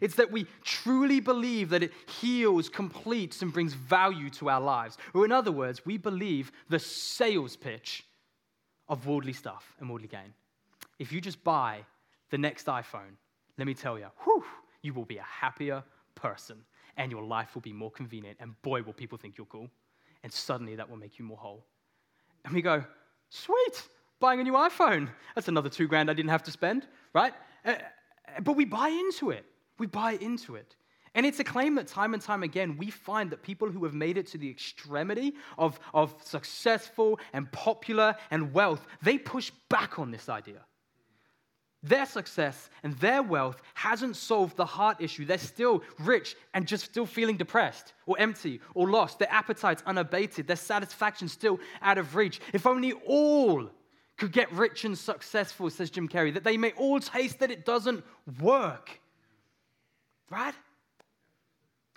It's 0.00 0.16
that 0.16 0.30
we 0.30 0.46
truly 0.62 1.20
believe 1.20 1.70
that 1.70 1.82
it 1.82 1.92
heals, 2.20 2.68
completes, 2.68 3.42
and 3.42 3.52
brings 3.52 3.74
value 3.74 4.30
to 4.30 4.48
our 4.48 4.60
lives. 4.60 4.98
Or, 5.12 5.24
in 5.24 5.32
other 5.32 5.52
words, 5.52 5.84
we 5.84 5.98
believe 5.98 6.52
the 6.68 6.78
sales 6.78 7.56
pitch 7.56 8.04
of 8.88 9.06
worldly 9.06 9.32
stuff 9.32 9.74
and 9.80 9.88
worldly 9.88 10.08
gain. 10.08 10.34
If 10.98 11.12
you 11.12 11.20
just 11.20 11.42
buy 11.42 11.80
the 12.30 12.38
next 12.38 12.66
iPhone, 12.66 13.16
let 13.58 13.66
me 13.66 13.74
tell 13.74 13.98
you, 13.98 14.06
whew, 14.24 14.44
you 14.82 14.94
will 14.94 15.04
be 15.04 15.18
a 15.18 15.22
happier 15.22 15.82
person 16.14 16.56
and 16.96 17.10
your 17.10 17.24
life 17.24 17.54
will 17.54 17.62
be 17.62 17.72
more 17.72 17.90
convenient. 17.90 18.38
And 18.40 18.60
boy, 18.62 18.82
will 18.82 18.92
people 18.92 19.18
think 19.18 19.36
you're 19.36 19.46
cool. 19.46 19.68
And 20.22 20.32
suddenly 20.32 20.76
that 20.76 20.88
will 20.88 20.96
make 20.96 21.18
you 21.18 21.24
more 21.24 21.36
whole. 21.36 21.64
And 22.44 22.54
we 22.54 22.62
go, 22.62 22.84
sweet, 23.30 23.88
buying 24.20 24.40
a 24.40 24.44
new 24.44 24.52
iPhone. 24.52 25.08
That's 25.34 25.48
another 25.48 25.68
two 25.68 25.86
grand 25.86 26.10
I 26.10 26.14
didn't 26.14 26.30
have 26.30 26.42
to 26.44 26.50
spend, 26.50 26.86
right? 27.12 27.32
Uh, 27.64 27.74
but 28.42 28.56
we 28.56 28.64
buy 28.64 28.88
into 28.88 29.30
it. 29.30 29.44
We 29.78 29.86
buy 29.86 30.12
into 30.12 30.56
it. 30.56 30.76
And 31.14 31.24
it's 31.24 31.38
a 31.38 31.44
claim 31.44 31.76
that 31.76 31.86
time 31.86 32.12
and 32.12 32.22
time 32.22 32.42
again 32.42 32.76
we 32.76 32.90
find 32.90 33.30
that 33.30 33.42
people 33.42 33.70
who 33.70 33.84
have 33.84 33.94
made 33.94 34.18
it 34.18 34.26
to 34.28 34.38
the 34.38 34.50
extremity 34.50 35.34
of, 35.56 35.78
of 35.92 36.14
successful 36.24 37.20
and 37.32 37.50
popular 37.52 38.16
and 38.30 38.52
wealth, 38.52 38.86
they 39.02 39.18
push 39.18 39.52
back 39.68 39.98
on 39.98 40.10
this 40.10 40.28
idea. 40.28 40.64
Their 41.84 42.06
success 42.06 42.70
and 42.82 42.94
their 42.94 43.22
wealth 43.22 43.60
hasn't 43.74 44.16
solved 44.16 44.56
the 44.56 44.64
heart 44.64 44.96
issue. 45.00 45.26
They're 45.26 45.36
still 45.36 45.82
rich 46.00 46.34
and 46.54 46.66
just 46.66 46.86
still 46.86 47.04
feeling 47.04 47.36
depressed 47.36 47.92
or 48.06 48.18
empty 48.18 48.60
or 48.74 48.88
lost. 48.88 49.18
Their 49.18 49.30
appetite's 49.30 49.82
unabated. 49.86 50.46
Their 50.46 50.56
satisfaction 50.56 51.28
still 51.28 51.60
out 51.82 51.98
of 51.98 52.16
reach. 52.16 52.40
If 52.54 52.66
only 52.66 52.92
all 53.06 53.68
could 54.16 54.32
get 54.32 54.50
rich 54.52 54.86
and 54.86 54.96
successful, 54.96 55.68
says 55.68 55.90
Jim 55.90 56.08
Carrey, 56.08 56.32
that 56.32 56.44
they 56.44 56.56
may 56.56 56.72
all 56.72 57.00
taste 57.00 57.40
that 57.40 57.50
it 57.50 57.66
doesn't 57.66 58.02
work. 58.40 59.00
Right? 60.30 60.54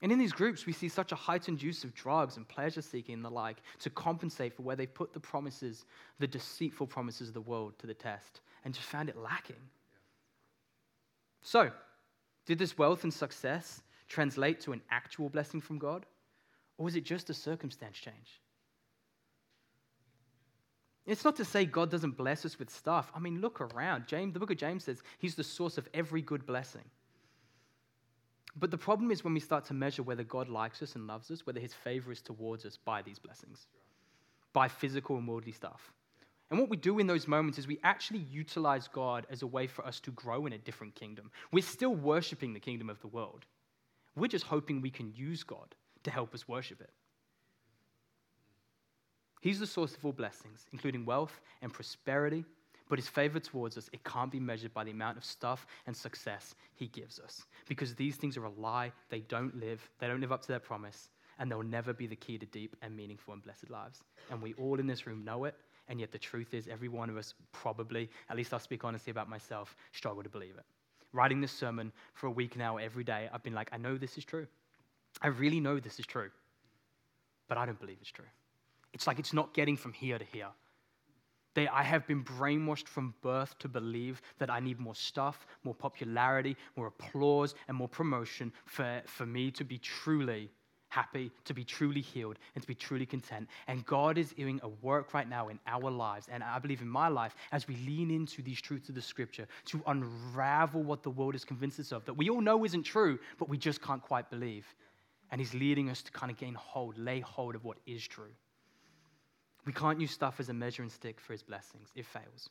And 0.01 0.11
in 0.11 0.19
these 0.19 0.31
groups, 0.31 0.65
we 0.65 0.73
see 0.73 0.89
such 0.89 1.11
a 1.11 1.15
heightened 1.15 1.61
use 1.61 1.83
of 1.83 1.95
drugs 1.95 2.37
and 2.37 2.47
pleasure 2.47 2.83
seeking 2.83 3.15
and 3.15 3.25
the 3.25 3.31
like 3.31 3.57
to 3.79 3.89
compensate 3.89 4.53
for 4.55 4.61
where 4.61 4.75
they've 4.75 4.93
put 4.93 5.11
the 5.11 5.19
promises, 5.19 5.85
the 6.19 6.27
deceitful 6.27 6.85
promises 6.85 7.29
of 7.29 7.33
the 7.33 7.41
world 7.41 7.73
to 7.79 7.87
the 7.87 7.95
test, 7.95 8.41
and 8.63 8.73
just 8.73 8.85
found 8.85 9.09
it 9.09 9.17
lacking. 9.17 9.55
So, 11.41 11.71
did 12.45 12.59
this 12.59 12.77
wealth 12.77 13.03
and 13.03 13.13
success 13.13 13.81
translate 14.07 14.59
to 14.61 14.71
an 14.71 14.81
actual 14.91 15.29
blessing 15.29 15.61
from 15.61 15.79
God? 15.79 16.05
Or 16.77 16.85
was 16.85 16.95
it 16.95 17.03
just 17.03 17.29
a 17.31 17.33
circumstance 17.33 17.97
change? 17.97 18.41
It's 21.07 21.23
not 21.23 21.37
to 21.37 21.45
say 21.45 21.65
God 21.65 21.89
doesn't 21.89 22.17
bless 22.17 22.45
us 22.45 22.59
with 22.59 22.69
stuff. 22.69 23.11
I 23.15 23.19
mean, 23.19 23.41
look 23.41 23.61
around. 23.61 24.07
James, 24.07 24.33
the 24.33 24.39
book 24.39 24.51
of 24.51 24.57
James 24.57 24.83
says 24.83 25.01
he's 25.17 25.35
the 25.35 25.43
source 25.43 25.77
of 25.77 25.87
every 25.93 26.21
good 26.21 26.45
blessing. 26.45 26.83
But 28.59 28.71
the 28.71 28.77
problem 28.77 29.11
is 29.11 29.23
when 29.23 29.33
we 29.33 29.39
start 29.39 29.65
to 29.65 29.73
measure 29.73 30.03
whether 30.03 30.23
God 30.23 30.49
likes 30.49 30.81
us 30.81 30.95
and 30.95 31.05
loves 31.05 31.29
us, 31.29 31.45
whether 31.45 31.59
his 31.59 31.73
favor 31.73 32.11
is 32.11 32.21
towards 32.21 32.65
us 32.65 32.77
by 32.77 33.01
these 33.01 33.19
blessings, 33.19 33.67
by 34.53 34.67
physical 34.67 35.17
and 35.17 35.27
worldly 35.27 35.51
stuff. 35.51 35.93
And 36.49 36.59
what 36.59 36.69
we 36.69 36.77
do 36.77 36.99
in 36.99 37.07
those 37.07 37.27
moments 37.27 37.59
is 37.59 37.67
we 37.67 37.79
actually 37.83 38.19
utilize 38.19 38.87
God 38.87 39.27
as 39.29 39.41
a 39.41 39.47
way 39.47 39.67
for 39.67 39.85
us 39.85 39.99
to 40.01 40.11
grow 40.11 40.45
in 40.45 40.53
a 40.53 40.57
different 40.57 40.95
kingdom. 40.95 41.29
We're 41.51 41.61
still 41.61 41.93
worshiping 41.93 42.53
the 42.53 42.59
kingdom 42.59 42.89
of 42.89 43.01
the 43.01 43.07
world. 43.07 43.45
We're 44.15 44.27
just 44.27 44.45
hoping 44.45 44.81
we 44.81 44.89
can 44.89 45.13
use 45.13 45.43
God 45.43 45.75
to 46.03 46.09
help 46.09 46.33
us 46.33 46.47
worship 46.47 46.81
it. 46.81 46.89
He's 49.41 49.59
the 49.59 49.67
source 49.67 49.95
of 49.95 50.03
all 50.03 50.13
blessings, 50.13 50.65
including 50.71 51.05
wealth 51.05 51.39
and 51.61 51.71
prosperity, 51.71 52.43
but 52.89 52.99
his 52.99 53.07
favor 53.07 53.39
towards 53.39 53.77
us, 53.77 53.89
it 53.93 54.03
can't 54.03 54.31
be 54.31 54.39
measured 54.39 54.73
by 54.73 54.83
the 54.83 54.91
amount 54.91 55.17
of 55.17 55.25
stuff 55.25 55.65
and 55.85 55.95
success 55.95 56.55
he 56.75 56.87
gives 56.87 57.19
us. 57.19 57.45
Because 57.67 57.95
these 57.95 58.15
things 58.15 58.37
are 58.37 58.45
a 58.45 58.51
lie, 58.51 58.91
they 59.09 59.21
don't 59.21 59.55
live, 59.59 59.89
they 59.99 60.07
don't 60.07 60.21
live 60.21 60.31
up 60.31 60.41
to 60.43 60.47
their 60.47 60.59
promise, 60.59 61.09
and 61.39 61.51
they'll 61.51 61.63
never 61.63 61.93
be 61.93 62.07
the 62.07 62.15
key 62.15 62.37
to 62.37 62.45
deep 62.45 62.75
and 62.81 62.95
meaningful 62.95 63.33
and 63.33 63.43
blessed 63.43 63.69
lives. 63.69 64.03
And 64.31 64.41
we 64.41 64.53
all 64.53 64.79
in 64.79 64.87
this 64.87 65.05
room 65.05 65.23
know 65.23 65.45
it, 65.45 65.55
and 65.89 65.99
yet 65.99 66.11
the 66.11 66.17
truth 66.17 66.53
is, 66.53 66.67
every 66.67 66.89
one 66.89 67.09
of 67.09 67.17
us 67.17 67.33
probably, 67.51 68.09
at 68.29 68.37
least 68.37 68.53
I'll 68.53 68.59
speak 68.59 68.83
honestly 68.83 69.11
about 69.11 69.29
myself, 69.29 69.75
struggle 69.91 70.23
to 70.23 70.29
believe 70.29 70.55
it. 70.57 70.65
Writing 71.13 71.39
this 71.39 71.51
sermon 71.51 71.91
for 72.13 72.27
a 72.27 72.31
week 72.31 72.57
now, 72.57 72.77
every 72.77 73.03
day, 73.03 73.29
I've 73.33 73.43
been 73.43 73.53
like, 73.53 73.69
I 73.71 73.77
know 73.77 73.97
this 73.97 74.17
is 74.17 74.25
true. 74.25 74.47
I 75.21 75.27
really 75.27 75.59
know 75.59 75.79
this 75.79 75.99
is 75.99 76.05
true, 76.05 76.29
but 77.47 77.57
I 77.57 77.65
don't 77.65 77.79
believe 77.79 77.97
it's 78.01 78.11
true. 78.11 78.25
It's 78.93 79.07
like 79.07 79.19
it's 79.19 79.33
not 79.33 79.53
getting 79.53 79.77
from 79.77 79.93
here 79.93 80.17
to 80.17 80.25
here. 80.25 80.49
They, 81.57 81.67
I 81.67 81.81
have 81.81 82.05
been 82.05 82.23
brainwashed 82.23 82.87
from 82.87 83.15
birth 83.23 83.57
to 83.57 83.67
believe 83.67 84.21
that 84.37 84.51
I 84.51 84.59
need 84.59 84.79
more 84.79 84.93
stuff, 84.93 85.47
more 85.63 85.73
popularity, 85.73 86.55
more 86.75 86.85
applause, 86.85 87.55
and 87.67 87.75
more 87.75 87.87
promotion 87.87 88.53
for, 88.65 89.01
for 89.07 89.25
me 89.25 89.49
to 89.49 89.63
be 89.63 89.79
truly 89.79 90.51
happy, 90.89 91.31
to 91.45 91.55
be 91.55 91.63
truly 91.63 92.01
healed, 92.01 92.37
and 92.53 92.61
to 92.61 92.67
be 92.67 92.75
truly 92.75 93.07
content. 93.07 93.49
And 93.67 93.83
God 93.87 94.19
is 94.19 94.33
doing 94.33 94.59
a 94.61 94.67
work 94.67 95.15
right 95.15 95.27
now 95.27 95.47
in 95.47 95.57
our 95.65 95.89
lives, 95.89 96.27
and 96.31 96.43
I 96.43 96.59
believe 96.59 96.83
in 96.83 96.87
my 96.87 97.07
life, 97.07 97.35
as 97.51 97.67
we 97.67 97.75
lean 97.77 98.11
into 98.11 98.43
these 98.43 98.61
truths 98.61 98.89
of 98.89 98.93
the 98.93 99.01
scripture 99.01 99.47
to 99.65 99.81
unravel 99.87 100.83
what 100.83 101.01
the 101.01 101.09
world 101.09 101.33
has 101.33 101.43
convinced 101.43 101.79
us 101.79 101.91
of, 101.91 102.05
that 102.05 102.13
we 102.13 102.29
all 102.29 102.39
know 102.39 102.65
isn't 102.65 102.83
true, 102.83 103.17
but 103.39 103.49
we 103.49 103.57
just 103.57 103.81
can't 103.81 104.03
quite 104.03 104.29
believe. 104.29 104.67
And 105.31 105.41
He's 105.41 105.55
leading 105.55 105.89
us 105.89 106.03
to 106.03 106.11
kind 106.11 106.31
of 106.31 106.37
gain 106.37 106.53
hold, 106.53 106.99
lay 106.99 107.19
hold 107.19 107.55
of 107.55 107.63
what 107.63 107.77
is 107.87 108.07
true. 108.07 108.29
We 109.67 109.73
can't 109.73 109.99
use 109.99 110.11
stuff 110.11 110.39
as 110.39 110.49
a 110.49 110.53
measuring 110.53 110.89
stick 110.89 111.19
for 111.19 111.33
His 111.33 111.43
blessings, 111.43 111.89
it 111.93 112.05
fails. 112.05 112.49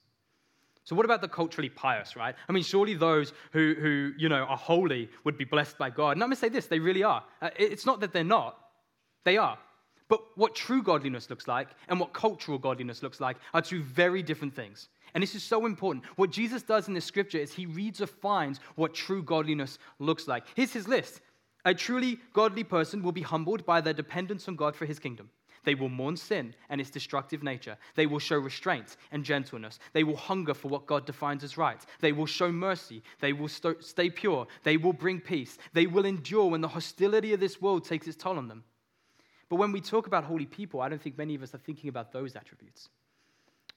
So, 0.85 0.95
what 0.95 1.05
about 1.05 1.21
the 1.21 1.29
culturally 1.29 1.69
pious, 1.69 2.15
right? 2.15 2.37
I 2.49 2.53
mean, 2.53 2.63
surely 2.63 2.95
those 2.95 3.33
who, 3.53 3.75
who 3.81 4.13
you 4.17 4.29
know, 4.29 4.45
are 4.45 4.57
holy 4.57 5.09
would 5.25 5.37
be 5.37 5.45
blessed 5.45 5.79
by 5.79 5.91
God. 5.91 6.13
And 6.13 6.23
I'm 6.23 6.29
going 6.29 6.37
to 6.37 6.41
say 6.41 6.49
this 6.49 6.67
they 6.67 6.79
really 6.79 7.03
are. 7.03 7.25
Uh, 7.43 7.51
it's 7.59 7.85
not 7.85 7.99
that 8.01 8.13
they're 8.13 8.23
not, 8.23 8.57
they 9.25 9.37
are. 9.37 9.59
But 10.09 10.21
what 10.37 10.55
true 10.55 10.83
godliness 10.83 11.29
looks 11.29 11.49
like 11.49 11.69
and 11.89 11.99
what 11.99 12.13
cultural 12.13 12.59
godliness 12.59 13.03
looks 13.03 13.19
like 13.19 13.39
are 13.53 13.63
two 13.63 13.83
very 13.83 14.23
different 14.23 14.55
things. 14.55 14.89
And 15.15 15.23
this 15.23 15.35
is 15.35 15.43
so 15.43 15.67
important. 15.67 16.05
What 16.17 16.31
Jesus 16.31 16.63
does 16.63 16.87
in 16.87 16.95
the 16.95 17.01
scripture 17.01 17.39
is 17.39 17.53
he 17.53 17.67
redefines 17.67 18.59
what 18.77 18.95
true 18.95 19.23
godliness 19.23 19.79
looks 19.99 20.29
like. 20.29 20.45
Here's 20.55 20.73
his 20.73 20.87
list 20.87 21.21
A 21.67 21.75
truly 21.75 22.21
godly 22.33 22.63
person 22.63 23.03
will 23.03 23.11
be 23.11 23.23
humbled 23.23 23.67
by 23.67 23.81
their 23.81 23.93
dependence 23.93 24.47
on 24.47 24.55
God 24.55 24.77
for 24.77 24.87
his 24.87 25.01
kingdom. 25.01 25.29
They 25.65 25.75
will 25.75 25.89
mourn 25.89 26.17
sin 26.17 26.55
and 26.69 26.81
its 26.81 26.91
destructive 26.91 27.43
nature. 27.43 27.77
They 27.97 28.07
will 28.07 28.21
show 28.21 28.37
restraint 28.37 28.97
and 29.11 29.25
gentleness. 29.25 29.81
They 29.93 30.05
will 30.05 30.17
hunger 30.17 30.55
for 30.55 30.69
what 30.69 30.87
God 30.87 31.07
defines 31.07 31.43
as 31.43 31.59
right. 31.59 31.85
They 32.01 32.13
will 32.13 32.27
show 32.27 32.53
mercy. 32.53 33.03
They 33.19 33.33
will 33.33 33.49
st- 33.49 33.83
stay 33.83 34.11
pure. 34.11 34.47
They 34.63 34.77
will 34.77 34.93
bring 34.93 35.21
peace. 35.21 35.59
They 35.73 35.89
will 35.89 36.07
endure 36.07 36.51
when 36.51 36.61
the 36.61 36.69
hostility 36.69 37.33
of 37.33 37.41
this 37.41 37.61
world 37.61 37.85
takes 37.85 38.07
its 38.07 38.17
toll 38.17 38.39
on 38.39 38.47
them. 38.47 38.63
But 39.49 39.57
when 39.57 39.73
we 39.73 39.81
talk 39.81 40.07
about 40.07 40.23
holy 40.23 40.47
people, 40.47 40.81
I 40.81 40.89
don't 40.89 41.03
think 41.03 41.19
many 41.19 41.35
of 41.35 41.43
us 41.43 41.53
are 41.53 41.59
thinking 41.59 41.89
about 41.89 42.13
those 42.13 42.37
attributes. 42.37 42.91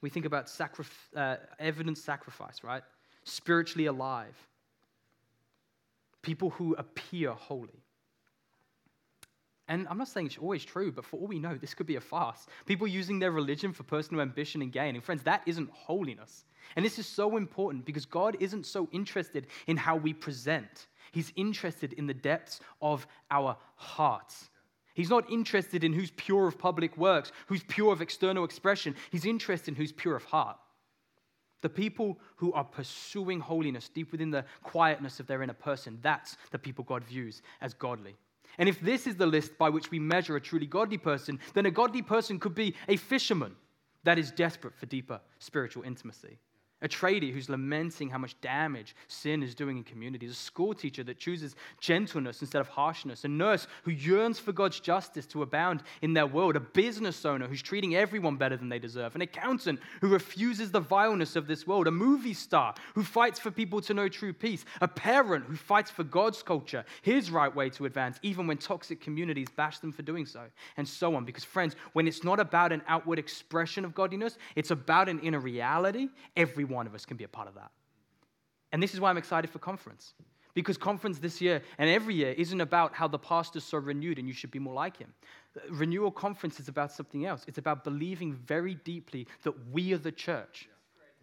We 0.00 0.10
think 0.10 0.26
about 0.26 0.46
sacrif- 0.46 1.16
uh, 1.16 1.38
evidence 1.58 2.00
sacrifice, 2.00 2.62
right? 2.62 2.84
Spiritually 3.24 3.86
alive. 3.86 4.36
People 6.22 6.50
who 6.50 6.74
appear 6.74 7.32
holy. 7.32 7.82
And 9.68 9.86
I'm 9.88 9.98
not 9.98 10.08
saying 10.08 10.26
it's 10.26 10.38
always 10.38 10.64
true, 10.64 10.90
but 10.90 11.04
for 11.04 11.20
all 11.20 11.28
we 11.28 11.38
know, 11.38 11.56
this 11.56 11.74
could 11.74 11.86
be 11.86 11.94
a 11.94 12.00
farce. 12.00 12.46
People 12.66 12.88
using 12.88 13.20
their 13.20 13.30
religion 13.30 13.72
for 13.72 13.84
personal 13.84 14.20
ambition 14.20 14.62
and 14.62 14.72
gain. 14.72 14.96
And 14.96 15.04
friends, 15.04 15.22
that 15.22 15.42
isn't 15.46 15.70
holiness. 15.70 16.44
And 16.74 16.84
this 16.84 16.98
is 16.98 17.06
so 17.06 17.36
important 17.36 17.84
because 17.84 18.04
God 18.04 18.36
isn't 18.40 18.66
so 18.66 18.88
interested 18.90 19.46
in 19.68 19.76
how 19.76 19.96
we 19.96 20.12
present, 20.12 20.88
He's 21.12 21.32
interested 21.36 21.92
in 21.94 22.06
the 22.06 22.14
depths 22.14 22.60
of 22.80 23.06
our 23.30 23.56
hearts. 23.76 24.50
He's 24.94 25.10
not 25.10 25.30
interested 25.30 25.82
in 25.82 25.92
who's 25.92 26.10
pure 26.12 26.46
of 26.46 26.58
public 26.58 26.96
works, 26.96 27.32
who's 27.46 27.62
pure 27.64 27.92
of 27.92 28.02
external 28.02 28.44
expression. 28.44 28.94
He's 29.10 29.24
interested 29.24 29.72
in 29.72 29.74
who's 29.76 29.92
pure 29.92 30.16
of 30.16 30.24
heart. 30.24 30.58
The 31.62 31.68
people 31.68 32.18
who 32.36 32.52
are 32.52 32.64
pursuing 32.64 33.40
holiness 33.40 33.88
deep 33.88 34.12
within 34.12 34.30
the 34.30 34.44
quietness 34.62 35.20
of 35.20 35.26
their 35.26 35.42
inner 35.42 35.52
person, 35.52 35.98
that's 36.02 36.36
the 36.50 36.58
people 36.58 36.84
God 36.84 37.04
views 37.04 37.42
as 37.60 37.74
godly. 37.74 38.16
And 38.58 38.68
if 38.68 38.80
this 38.80 39.06
is 39.06 39.16
the 39.16 39.26
list 39.26 39.56
by 39.58 39.68
which 39.68 39.90
we 39.90 39.98
measure 39.98 40.36
a 40.36 40.40
truly 40.40 40.66
godly 40.66 40.98
person, 40.98 41.38
then 41.54 41.66
a 41.66 41.70
godly 41.70 42.02
person 42.02 42.38
could 42.38 42.54
be 42.54 42.74
a 42.88 42.96
fisherman 42.96 43.54
that 44.04 44.18
is 44.18 44.30
desperate 44.30 44.74
for 44.74 44.86
deeper 44.86 45.20
spiritual 45.38 45.82
intimacy 45.82 46.38
a 46.82 46.88
tradie 46.88 47.32
who's 47.32 47.48
lamenting 47.48 48.08
how 48.08 48.18
much 48.18 48.40
damage 48.40 48.94
sin 49.08 49.42
is 49.42 49.54
doing 49.54 49.76
in 49.76 49.84
communities, 49.84 50.30
a 50.30 50.34
school 50.34 50.74
teacher 50.74 51.04
that 51.04 51.18
chooses 51.18 51.54
gentleness 51.80 52.40
instead 52.40 52.60
of 52.60 52.68
harshness, 52.68 53.24
a 53.24 53.28
nurse 53.28 53.66
who 53.84 53.90
yearns 53.90 54.38
for 54.38 54.52
God's 54.52 54.80
justice 54.80 55.26
to 55.26 55.42
abound 55.42 55.82
in 56.02 56.14
their 56.14 56.26
world, 56.26 56.56
a 56.56 56.60
business 56.60 57.24
owner 57.24 57.46
who's 57.46 57.62
treating 57.62 57.96
everyone 57.96 58.36
better 58.36 58.56
than 58.56 58.68
they 58.68 58.78
deserve, 58.78 59.14
an 59.14 59.20
accountant 59.20 59.80
who 60.00 60.08
refuses 60.08 60.70
the 60.70 60.80
vileness 60.80 61.36
of 61.36 61.46
this 61.46 61.66
world, 61.66 61.86
a 61.86 61.90
movie 61.90 62.34
star 62.34 62.74
who 62.94 63.02
fights 63.02 63.38
for 63.38 63.50
people 63.50 63.80
to 63.80 63.94
know 63.94 64.08
true 64.08 64.32
peace, 64.32 64.64
a 64.80 64.88
parent 64.88 65.44
who 65.44 65.56
fights 65.56 65.90
for 65.90 66.04
God's 66.04 66.42
culture, 66.42 66.84
his 67.02 67.30
right 67.30 67.54
way 67.54 67.70
to 67.70 67.84
advance, 67.84 68.18
even 68.22 68.46
when 68.46 68.56
toxic 68.56 69.00
communities 69.00 69.48
bash 69.54 69.78
them 69.78 69.92
for 69.92 70.02
doing 70.02 70.26
so, 70.26 70.42
and 70.76 70.88
so 70.88 71.14
on. 71.14 71.24
Because, 71.24 71.44
friends, 71.44 71.76
when 71.92 72.08
it's 72.08 72.24
not 72.24 72.40
about 72.40 72.72
an 72.72 72.82
outward 72.88 73.18
expression 73.18 73.84
of 73.84 73.94
godliness, 73.94 74.38
it's 74.56 74.70
about 74.70 75.08
an 75.08 75.20
inner 75.20 75.40
reality. 75.40 76.08
Every 76.36 76.64
one 76.70 76.86
of 76.86 76.94
us 76.94 77.04
can 77.04 77.16
be 77.16 77.24
a 77.24 77.28
part 77.28 77.48
of 77.48 77.54
that. 77.54 77.70
And 78.72 78.82
this 78.82 78.94
is 78.94 79.00
why 79.00 79.10
I'm 79.10 79.18
excited 79.18 79.50
for 79.50 79.58
conference. 79.58 80.14
Because 80.54 80.76
conference 80.76 81.18
this 81.18 81.40
year 81.40 81.62
and 81.78 81.88
every 81.88 82.14
year 82.14 82.32
isn't 82.32 82.60
about 82.60 82.94
how 82.94 83.06
the 83.06 83.18
pastor's 83.18 83.64
so 83.64 83.78
renewed 83.78 84.18
and 84.18 84.26
you 84.26 84.34
should 84.34 84.50
be 84.50 84.58
more 84.58 84.74
like 84.74 84.96
him. 84.96 85.12
Renewal 85.70 86.10
conference 86.10 86.58
is 86.58 86.68
about 86.68 86.92
something 86.92 87.24
else. 87.24 87.44
It's 87.46 87.58
about 87.58 87.84
believing 87.84 88.32
very 88.32 88.74
deeply 88.74 89.26
that 89.42 89.54
we 89.70 89.92
are 89.92 89.98
the 89.98 90.12
church. 90.12 90.68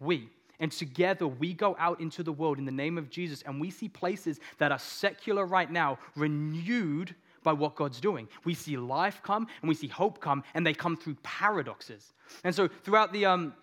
We. 0.00 0.30
And 0.60 0.72
together 0.72 1.26
we 1.26 1.52
go 1.52 1.76
out 1.78 2.00
into 2.00 2.22
the 2.22 2.32
world 2.32 2.58
in 2.58 2.64
the 2.64 2.72
name 2.72 2.98
of 2.98 3.10
Jesus 3.10 3.42
and 3.42 3.60
we 3.60 3.70
see 3.70 3.88
places 3.88 4.40
that 4.58 4.72
are 4.72 4.78
secular 4.78 5.44
right 5.46 5.70
now 5.70 5.98
renewed 6.16 7.14
by 7.42 7.52
what 7.52 7.76
God's 7.76 8.00
doing. 8.00 8.28
We 8.44 8.54
see 8.54 8.76
life 8.76 9.20
come 9.22 9.46
and 9.62 9.68
we 9.68 9.74
see 9.74 9.86
hope 9.86 10.20
come, 10.20 10.42
and 10.54 10.66
they 10.66 10.74
come 10.74 10.96
through 10.96 11.16
paradoxes. 11.22 12.12
And 12.44 12.54
so 12.54 12.68
throughout 12.82 13.12
the 13.12 13.26
um, 13.26 13.54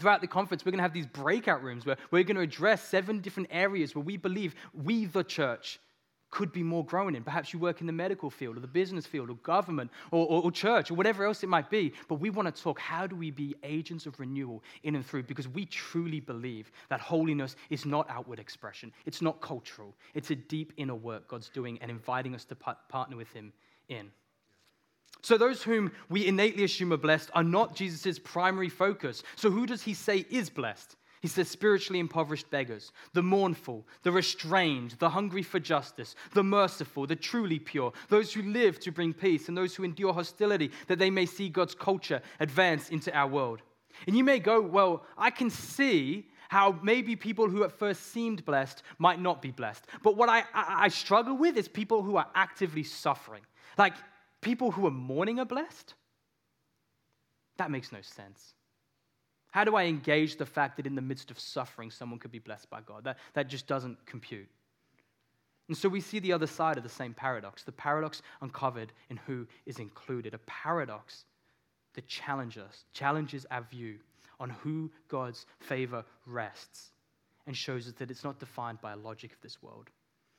throughout 0.00 0.20
the 0.20 0.26
conference, 0.26 0.64
we're 0.64 0.72
going 0.72 0.78
to 0.78 0.82
have 0.82 0.92
these 0.92 1.06
breakout 1.06 1.62
rooms 1.62 1.84
where 1.84 1.96
we're 2.10 2.24
going 2.24 2.36
to 2.36 2.42
address 2.42 2.82
seven 2.82 3.20
different 3.20 3.48
areas 3.50 3.94
where 3.94 4.04
we 4.04 4.16
believe 4.16 4.54
we, 4.72 5.04
the 5.04 5.24
church, 5.24 5.78
could 6.30 6.50
be 6.50 6.62
more 6.62 6.84
grown 6.84 7.14
in. 7.14 7.22
Perhaps 7.22 7.52
you 7.52 7.58
work 7.58 7.82
in 7.82 7.86
the 7.86 7.92
medical 7.92 8.30
field 8.30 8.56
or 8.56 8.60
the 8.60 8.66
business 8.66 9.04
field 9.04 9.28
or 9.28 9.34
government 9.36 9.90
or, 10.10 10.26
or, 10.26 10.42
or, 10.44 10.50
church 10.50 10.90
or 10.90 10.94
whatever 10.94 11.26
else 11.26 11.42
it 11.44 11.48
might 11.48 11.68
be. 11.68 11.92
But 12.08 12.16
we 12.16 12.30
want 12.30 12.52
to 12.52 12.62
talk 12.62 12.80
how 12.80 13.06
do 13.06 13.14
we 13.14 13.30
be 13.30 13.54
agents 13.62 14.06
of 14.06 14.18
renewal 14.18 14.62
in 14.82 14.96
and 14.96 15.04
through 15.04 15.24
because 15.24 15.46
we 15.46 15.66
truly 15.66 16.20
believe 16.20 16.72
that 16.88 17.00
holiness 17.00 17.54
is 17.68 17.84
not 17.84 18.08
outward 18.08 18.38
expression, 18.38 18.92
it's 19.04 19.20
not 19.20 19.42
cultural, 19.42 19.94
it's 20.14 20.30
a 20.30 20.34
deep 20.34 20.72
inner 20.78 20.94
work 20.94 21.28
God's 21.28 21.50
doing 21.50 21.78
and 21.82 21.90
inviting 21.90 22.34
us 22.34 22.46
to 22.46 22.56
partner 22.56 23.16
with 23.16 23.30
Him 23.32 23.52
in. 23.90 24.10
So, 25.22 25.38
those 25.38 25.62
whom 25.62 25.92
we 26.08 26.26
innately 26.26 26.64
assume 26.64 26.92
are 26.92 26.96
blessed 26.96 27.30
are 27.34 27.44
not 27.44 27.76
Jesus' 27.76 28.18
primary 28.18 28.68
focus. 28.68 29.22
So, 29.36 29.50
who 29.50 29.66
does 29.66 29.82
he 29.82 29.94
say 29.94 30.26
is 30.30 30.50
blessed? 30.50 30.96
He 31.20 31.28
says, 31.28 31.48
spiritually 31.48 32.00
impoverished 32.00 32.50
beggars, 32.50 32.90
the 33.12 33.22
mournful, 33.22 33.86
the 34.02 34.10
restrained, 34.10 34.96
the 34.98 35.08
hungry 35.08 35.44
for 35.44 35.60
justice, 35.60 36.16
the 36.32 36.42
merciful, 36.42 37.06
the 37.06 37.14
truly 37.14 37.60
pure, 37.60 37.92
those 38.08 38.32
who 38.32 38.42
live 38.42 38.80
to 38.80 38.90
bring 38.90 39.12
peace, 39.12 39.46
and 39.46 39.56
those 39.56 39.76
who 39.76 39.84
endure 39.84 40.12
hostility, 40.12 40.72
that 40.88 40.98
they 40.98 41.10
may 41.10 41.24
see 41.24 41.48
God's 41.48 41.76
culture 41.76 42.20
advance 42.40 42.90
into 42.90 43.14
our 43.16 43.28
world. 43.28 43.62
And 44.08 44.16
you 44.16 44.24
may 44.24 44.40
go, 44.40 44.60
well, 44.60 45.04
I 45.16 45.30
can 45.30 45.48
see 45.48 46.26
how 46.48 46.76
maybe 46.82 47.14
people 47.14 47.48
who 47.48 47.62
at 47.62 47.70
first 47.70 48.12
seemed 48.12 48.44
blessed 48.44 48.82
might 48.98 49.20
not 49.20 49.40
be 49.40 49.52
blessed. 49.52 49.86
But 50.02 50.16
what 50.16 50.28
I, 50.28 50.40
I, 50.52 50.84
I 50.84 50.88
struggle 50.88 51.36
with 51.36 51.56
is 51.56 51.68
people 51.68 52.02
who 52.02 52.16
are 52.16 52.26
actively 52.34 52.82
suffering. 52.82 53.42
Like 53.78 53.94
people 54.42 54.70
who 54.70 54.86
are 54.86 54.90
mourning 54.90 55.40
are 55.40 55.46
blessed? 55.46 55.94
That 57.56 57.70
makes 57.70 57.90
no 57.92 58.02
sense. 58.02 58.52
How 59.52 59.64
do 59.64 59.76
I 59.76 59.84
engage 59.84 60.36
the 60.36 60.46
fact 60.46 60.76
that 60.76 60.86
in 60.86 60.94
the 60.94 61.02
midst 61.02 61.30
of 61.30 61.38
suffering, 61.38 61.90
someone 61.90 62.18
could 62.18 62.32
be 62.32 62.38
blessed 62.38 62.68
by 62.68 62.80
God? 62.80 63.04
That, 63.04 63.18
that 63.34 63.48
just 63.48 63.66
doesn't 63.66 64.04
compute. 64.06 64.48
And 65.68 65.76
so 65.76 65.88
we 65.88 66.00
see 66.00 66.18
the 66.18 66.32
other 66.32 66.46
side 66.46 66.76
of 66.76 66.82
the 66.82 66.88
same 66.88 67.14
paradox 67.14 67.62
the 67.62 67.72
paradox 67.72 68.20
uncovered 68.40 68.92
in 69.08 69.16
who 69.26 69.46
is 69.64 69.78
included, 69.78 70.34
a 70.34 70.38
paradox 70.38 71.24
that 71.94 72.08
challenges, 72.08 72.84
challenges 72.92 73.46
our 73.50 73.62
view 73.70 73.98
on 74.40 74.50
who 74.50 74.90
God's 75.08 75.46
favor 75.60 76.04
rests 76.26 76.90
and 77.46 77.56
shows 77.56 77.86
us 77.86 77.94
that 77.94 78.10
it's 78.10 78.24
not 78.24 78.40
defined 78.40 78.80
by 78.80 78.92
a 78.92 78.96
logic 78.96 79.32
of 79.32 79.40
this 79.40 79.62
world. 79.62 79.90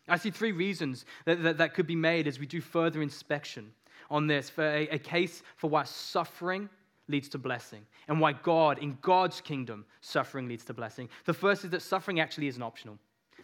I 0.08 0.18
see 0.18 0.32
three 0.32 0.52
reasons 0.52 1.06
that, 1.26 1.42
that, 1.44 1.58
that 1.60 1.74
could 1.74 1.88
be 1.88 1.96
made 1.96 2.28
as 2.28 2.40
we 2.40 2.46
do 2.46 2.60
further 2.60 3.02
inspection 3.02 3.72
on 4.10 4.28
this 4.28 4.50
for 4.50 4.64
a, 4.64 4.88
a 4.90 5.00
case 5.00 5.44
for 5.58 5.70
why 5.70 5.84
suffering 5.84 6.70
leads 7.10 7.28
to 7.30 7.38
blessing, 7.38 7.86
and 8.08 8.20
why 8.20 8.32
God, 8.32 8.80
in 8.80 8.98
God's 9.02 9.42
kingdom, 9.42 9.86
suffering 10.02 10.48
leads 10.48 10.64
to 10.66 10.74
blessing. 10.74 11.10
The 11.26 11.34
first 11.34 11.66
is 11.66 11.72
that 11.72 11.82
suffering 11.82 12.20
actually 12.20 12.48
isn't 12.48 12.64
optional. 12.64 12.98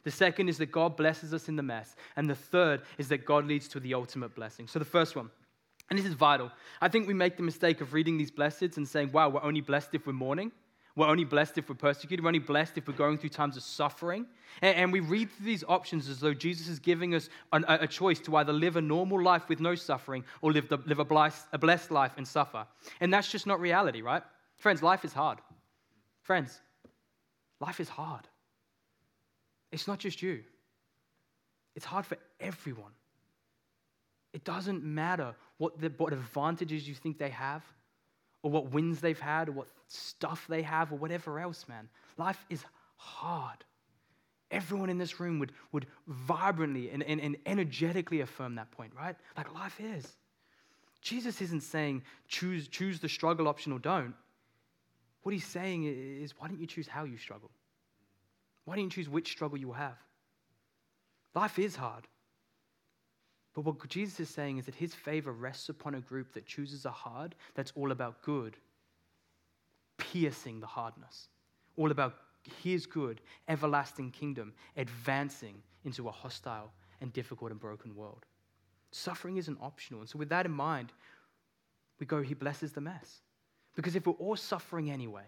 The 0.03 0.11
second 0.11 0.47
is 0.47 0.57
that 0.59 0.71
God 0.71 0.95
blesses 0.95 1.33
us 1.33 1.49
in 1.49 1.57
the 1.57 1.63
mess. 1.63 1.95
And 2.15 2.29
the 2.29 2.35
third 2.35 2.83
is 2.97 3.09
that 3.09 3.25
God 3.25 3.45
leads 3.45 3.67
to 3.69 3.79
the 3.79 3.93
ultimate 3.93 4.33
blessing. 4.33 4.67
So 4.67 4.79
the 4.79 4.85
first 4.85 5.15
one, 5.15 5.29
and 5.89 5.99
this 5.99 6.05
is 6.05 6.13
vital. 6.13 6.51
I 6.79 6.87
think 6.87 7.07
we 7.07 7.13
make 7.13 7.35
the 7.35 7.43
mistake 7.43 7.81
of 7.81 7.93
reading 7.93 8.17
these 8.17 8.31
blessings 8.31 8.77
and 8.77 8.87
saying, 8.87 9.11
wow, 9.11 9.27
we're 9.27 9.43
only 9.43 9.61
blessed 9.61 9.89
if 9.93 10.07
we're 10.07 10.13
mourning. 10.13 10.51
We're 10.95 11.07
only 11.07 11.23
blessed 11.23 11.57
if 11.57 11.69
we're 11.69 11.75
persecuted. 11.75 12.23
We're 12.23 12.29
only 12.29 12.39
blessed 12.39 12.77
if 12.77 12.87
we're 12.87 12.93
going 12.93 13.17
through 13.17 13.29
times 13.29 13.55
of 13.57 13.63
suffering. 13.63 14.25
And, 14.61 14.75
and 14.75 14.93
we 14.93 14.99
read 14.99 15.29
through 15.31 15.45
these 15.45 15.63
options 15.67 16.09
as 16.09 16.19
though 16.19 16.33
Jesus 16.33 16.67
is 16.67 16.79
giving 16.79 17.15
us 17.15 17.29
an, 17.53 17.63
a, 17.67 17.79
a, 17.81 17.87
choice 17.87 18.19
to 18.21 18.35
either 18.37 18.51
live 18.51 18.75
a 18.75 18.81
normal 18.81 19.21
life 19.21 19.47
with 19.47 19.59
no 19.59 19.75
suffering 19.75 20.23
or 20.41 20.51
live, 20.51 20.67
the, 20.67 20.77
live 20.85 20.99
a, 20.99 21.05
blessed, 21.05 21.45
a 21.53 21.57
blessed 21.57 21.91
life 21.91 22.11
and 22.17 22.27
suffer. 22.27 22.65
And 22.99 23.13
that's 23.13 23.31
just 23.31 23.47
not 23.47 23.59
reality, 23.59 24.01
right? 24.01 24.23
Friends, 24.57 24.83
life 24.83 25.05
is 25.05 25.13
hard. 25.13 25.39
Friends, 26.23 26.59
life 27.61 27.79
is 27.79 27.89
hard. 27.89 28.27
It's 29.71 29.87
not 29.87 29.99
just 29.99 30.21
you, 30.21 30.43
it's 31.75 31.85
hard 31.85 32.05
for 32.05 32.17
everyone. 32.39 32.91
It 34.33 34.43
doesn't 34.43 34.83
matter 34.83 35.35
what, 35.57 35.79
the, 35.79 35.91
what 35.97 36.13
advantages 36.13 36.87
you 36.87 36.95
think 36.95 37.17
they 37.17 37.29
have 37.29 37.63
or 38.41 38.51
what 38.51 38.71
wins 38.71 39.01
they've 39.01 39.19
had 39.19 39.49
or 39.49 39.53
what 39.53 39.67
stuff 39.87 40.45
they 40.47 40.61
have 40.61 40.91
or 40.91 40.97
whatever 40.97 41.39
else, 41.39 41.67
man. 41.67 41.89
Life 42.17 42.45
is 42.49 42.63
hard. 42.95 43.63
Everyone 44.51 44.89
in 44.89 44.97
this 44.97 45.19
room 45.19 45.39
would, 45.39 45.51
would 45.71 45.85
vibrantly 46.07 46.89
and, 46.89 47.03
and, 47.03 47.21
and 47.21 47.37
energetically 47.45 48.21
affirm 48.21 48.55
that 48.55 48.71
point, 48.71 48.93
right? 48.97 49.15
Like 49.37 49.53
life 49.53 49.79
is. 49.79 50.05
Jesus 51.01 51.41
isn't 51.41 51.63
saying 51.63 52.03
choose, 52.27 52.67
choose 52.67 52.99
the 52.99 53.09
struggle 53.09 53.47
option 53.47 53.71
or 53.71 53.79
don't. 53.79 54.13
What 55.23 55.33
he's 55.33 55.45
saying 55.45 55.83
is, 55.85 56.33
why 56.37 56.47
don't 56.47 56.59
you 56.59 56.67
choose 56.67 56.87
how 56.87 57.03
you 57.03 57.17
struggle? 57.17 57.51
Why 58.65 58.75
don't 58.75 58.85
you 58.85 58.89
choose 58.89 59.09
which 59.09 59.31
struggle 59.31 59.57
you 59.57 59.67
will 59.67 59.73
have? 59.75 59.97
Life 61.35 61.59
is 61.59 61.75
hard. 61.75 62.07
But 63.53 63.65
what 63.65 63.87
Jesus 63.87 64.19
is 64.19 64.29
saying 64.29 64.57
is 64.57 64.65
that 64.65 64.75
his 64.75 64.93
favor 64.93 65.31
rests 65.31 65.69
upon 65.69 65.95
a 65.95 66.01
group 66.01 66.33
that 66.33 66.45
chooses 66.45 66.85
a 66.85 66.91
hard 66.91 67.35
that's 67.55 67.73
all 67.75 67.91
about 67.91 68.21
good, 68.21 68.57
piercing 69.97 70.59
the 70.59 70.67
hardness, 70.67 71.27
all 71.75 71.91
about 71.91 72.15
his 72.63 72.85
good, 72.85 73.21
everlasting 73.47 74.11
kingdom, 74.11 74.53
advancing 74.77 75.61
into 75.83 76.07
a 76.07 76.11
hostile 76.11 76.71
and 77.01 77.11
difficult 77.13 77.51
and 77.51 77.59
broken 77.59 77.95
world. 77.95 78.25
Suffering 78.91 79.37
isn't 79.37 79.57
optional. 79.61 80.01
And 80.01 80.09
so, 80.09 80.17
with 80.17 80.29
that 80.29 80.45
in 80.45 80.51
mind, 80.51 80.91
we 81.99 82.05
go, 82.05 82.21
He 82.21 82.33
blesses 82.33 82.71
the 82.71 82.81
mess. 82.81 83.21
Because 83.75 83.95
if 83.95 84.07
we're 84.07 84.13
all 84.13 84.35
suffering 84.35 84.89
anyway, 84.89 85.27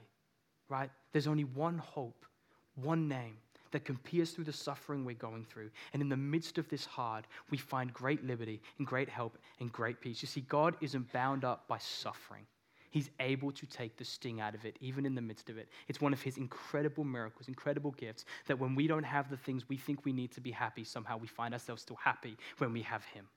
right, 0.68 0.90
there's 1.12 1.28
only 1.28 1.44
one 1.44 1.78
hope, 1.78 2.26
one 2.76 3.08
name, 3.08 3.38
that 3.72 3.86
can 3.86 3.98
pierce 3.98 4.32
through 4.32 4.46
the 4.46 4.54
suffering 4.54 5.06
we're 5.06 5.16
going 5.16 5.46
through. 5.46 5.70
And 5.94 6.02
in 6.02 6.10
the 6.10 6.18
midst 6.18 6.58
of 6.58 6.70
this 6.70 6.86
hard, 6.86 7.28
we 7.50 7.58
find 7.58 7.94
great 7.94 8.26
liberty 8.26 8.62
and 8.78 8.88
great 8.88 9.10
help 9.10 9.38
and 9.60 9.72
great 9.72 10.02
peace. 10.02 10.22
You 10.22 10.28
see, 10.28 10.42
God 10.42 10.76
isn't 10.82 11.12
bound 11.14 11.44
up 11.44 11.68
by 11.68 11.78
suffering. 11.78 12.46
He's 12.92 13.10
able 13.22 13.54
to 13.54 13.66
take 13.66 13.96
the 13.96 14.04
sting 14.04 14.42
out 14.42 14.54
of 14.54 14.66
it, 14.66 14.76
even 14.82 15.06
in 15.06 15.16
the 15.16 15.22
midst 15.22 15.50
of 15.50 15.58
it. 15.58 15.70
It's 15.88 16.02
one 16.02 16.12
of 16.12 16.22
his 16.22 16.38
incredible 16.38 17.06
miracles, 17.06 17.48
incredible 17.48 17.92
gifts, 17.92 18.26
that 18.48 18.60
when 18.60 18.76
we 18.76 18.86
don't 18.86 19.04
have 19.04 19.30
the 19.30 19.38
things 19.38 19.70
we 19.70 19.78
think 19.78 20.04
we 20.04 20.12
need 20.12 20.32
to 20.34 20.42
be 20.42 20.52
happy, 20.52 20.84
somehow 20.84 21.18
we 21.18 21.28
find 21.28 21.54
ourselves 21.54 21.82
still 21.82 21.96
happy 21.96 22.38
when 22.58 22.74
we 22.74 22.82
have 22.82 23.06
him. 23.06 23.28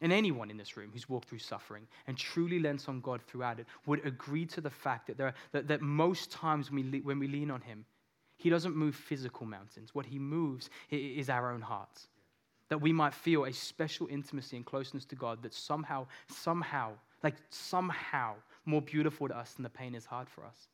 And 0.00 0.12
anyone 0.12 0.50
in 0.50 0.58
this 0.58 0.76
room 0.76 0.90
who's 0.92 1.08
walked 1.08 1.28
through 1.28 1.40
suffering 1.40 1.86
and 2.06 2.16
truly 2.16 2.60
leans 2.60 2.86
on 2.86 3.00
God 3.00 3.20
throughout 3.26 3.58
it 3.58 3.66
would 3.86 4.06
agree 4.06 4.46
to 4.46 4.60
the 4.60 4.70
fact 4.70 5.06
that, 5.08 5.16
there 5.16 5.28
are, 5.28 5.34
that, 5.52 5.66
that 5.68 5.80
most 5.80 6.30
times 6.30 6.70
when 6.70 6.90
we, 6.90 7.00
when 7.00 7.18
we 7.18 7.26
lean 7.26 7.50
on 7.50 7.62
him, 7.62 7.84
he 8.38 8.48
doesn't 8.48 8.74
move 8.74 8.94
physical 8.94 9.46
mountains. 9.46 9.94
What 9.94 10.06
he 10.06 10.18
moves 10.18 10.70
is 10.90 11.28
our 11.28 11.52
own 11.52 11.60
hearts. 11.60 12.06
That 12.68 12.80
we 12.80 12.92
might 12.92 13.12
feel 13.12 13.44
a 13.44 13.52
special 13.52 14.06
intimacy 14.06 14.56
and 14.56 14.64
closeness 14.64 15.04
to 15.06 15.16
God 15.16 15.42
that 15.42 15.52
somehow, 15.52 16.06
somehow, 16.28 16.92
like 17.22 17.34
somehow 17.50 18.34
more 18.64 18.80
beautiful 18.80 19.28
to 19.28 19.36
us 19.36 19.52
than 19.54 19.64
the 19.64 19.68
pain 19.68 19.94
is 19.94 20.06
hard 20.06 20.28
for 20.28 20.44
us. 20.44 20.68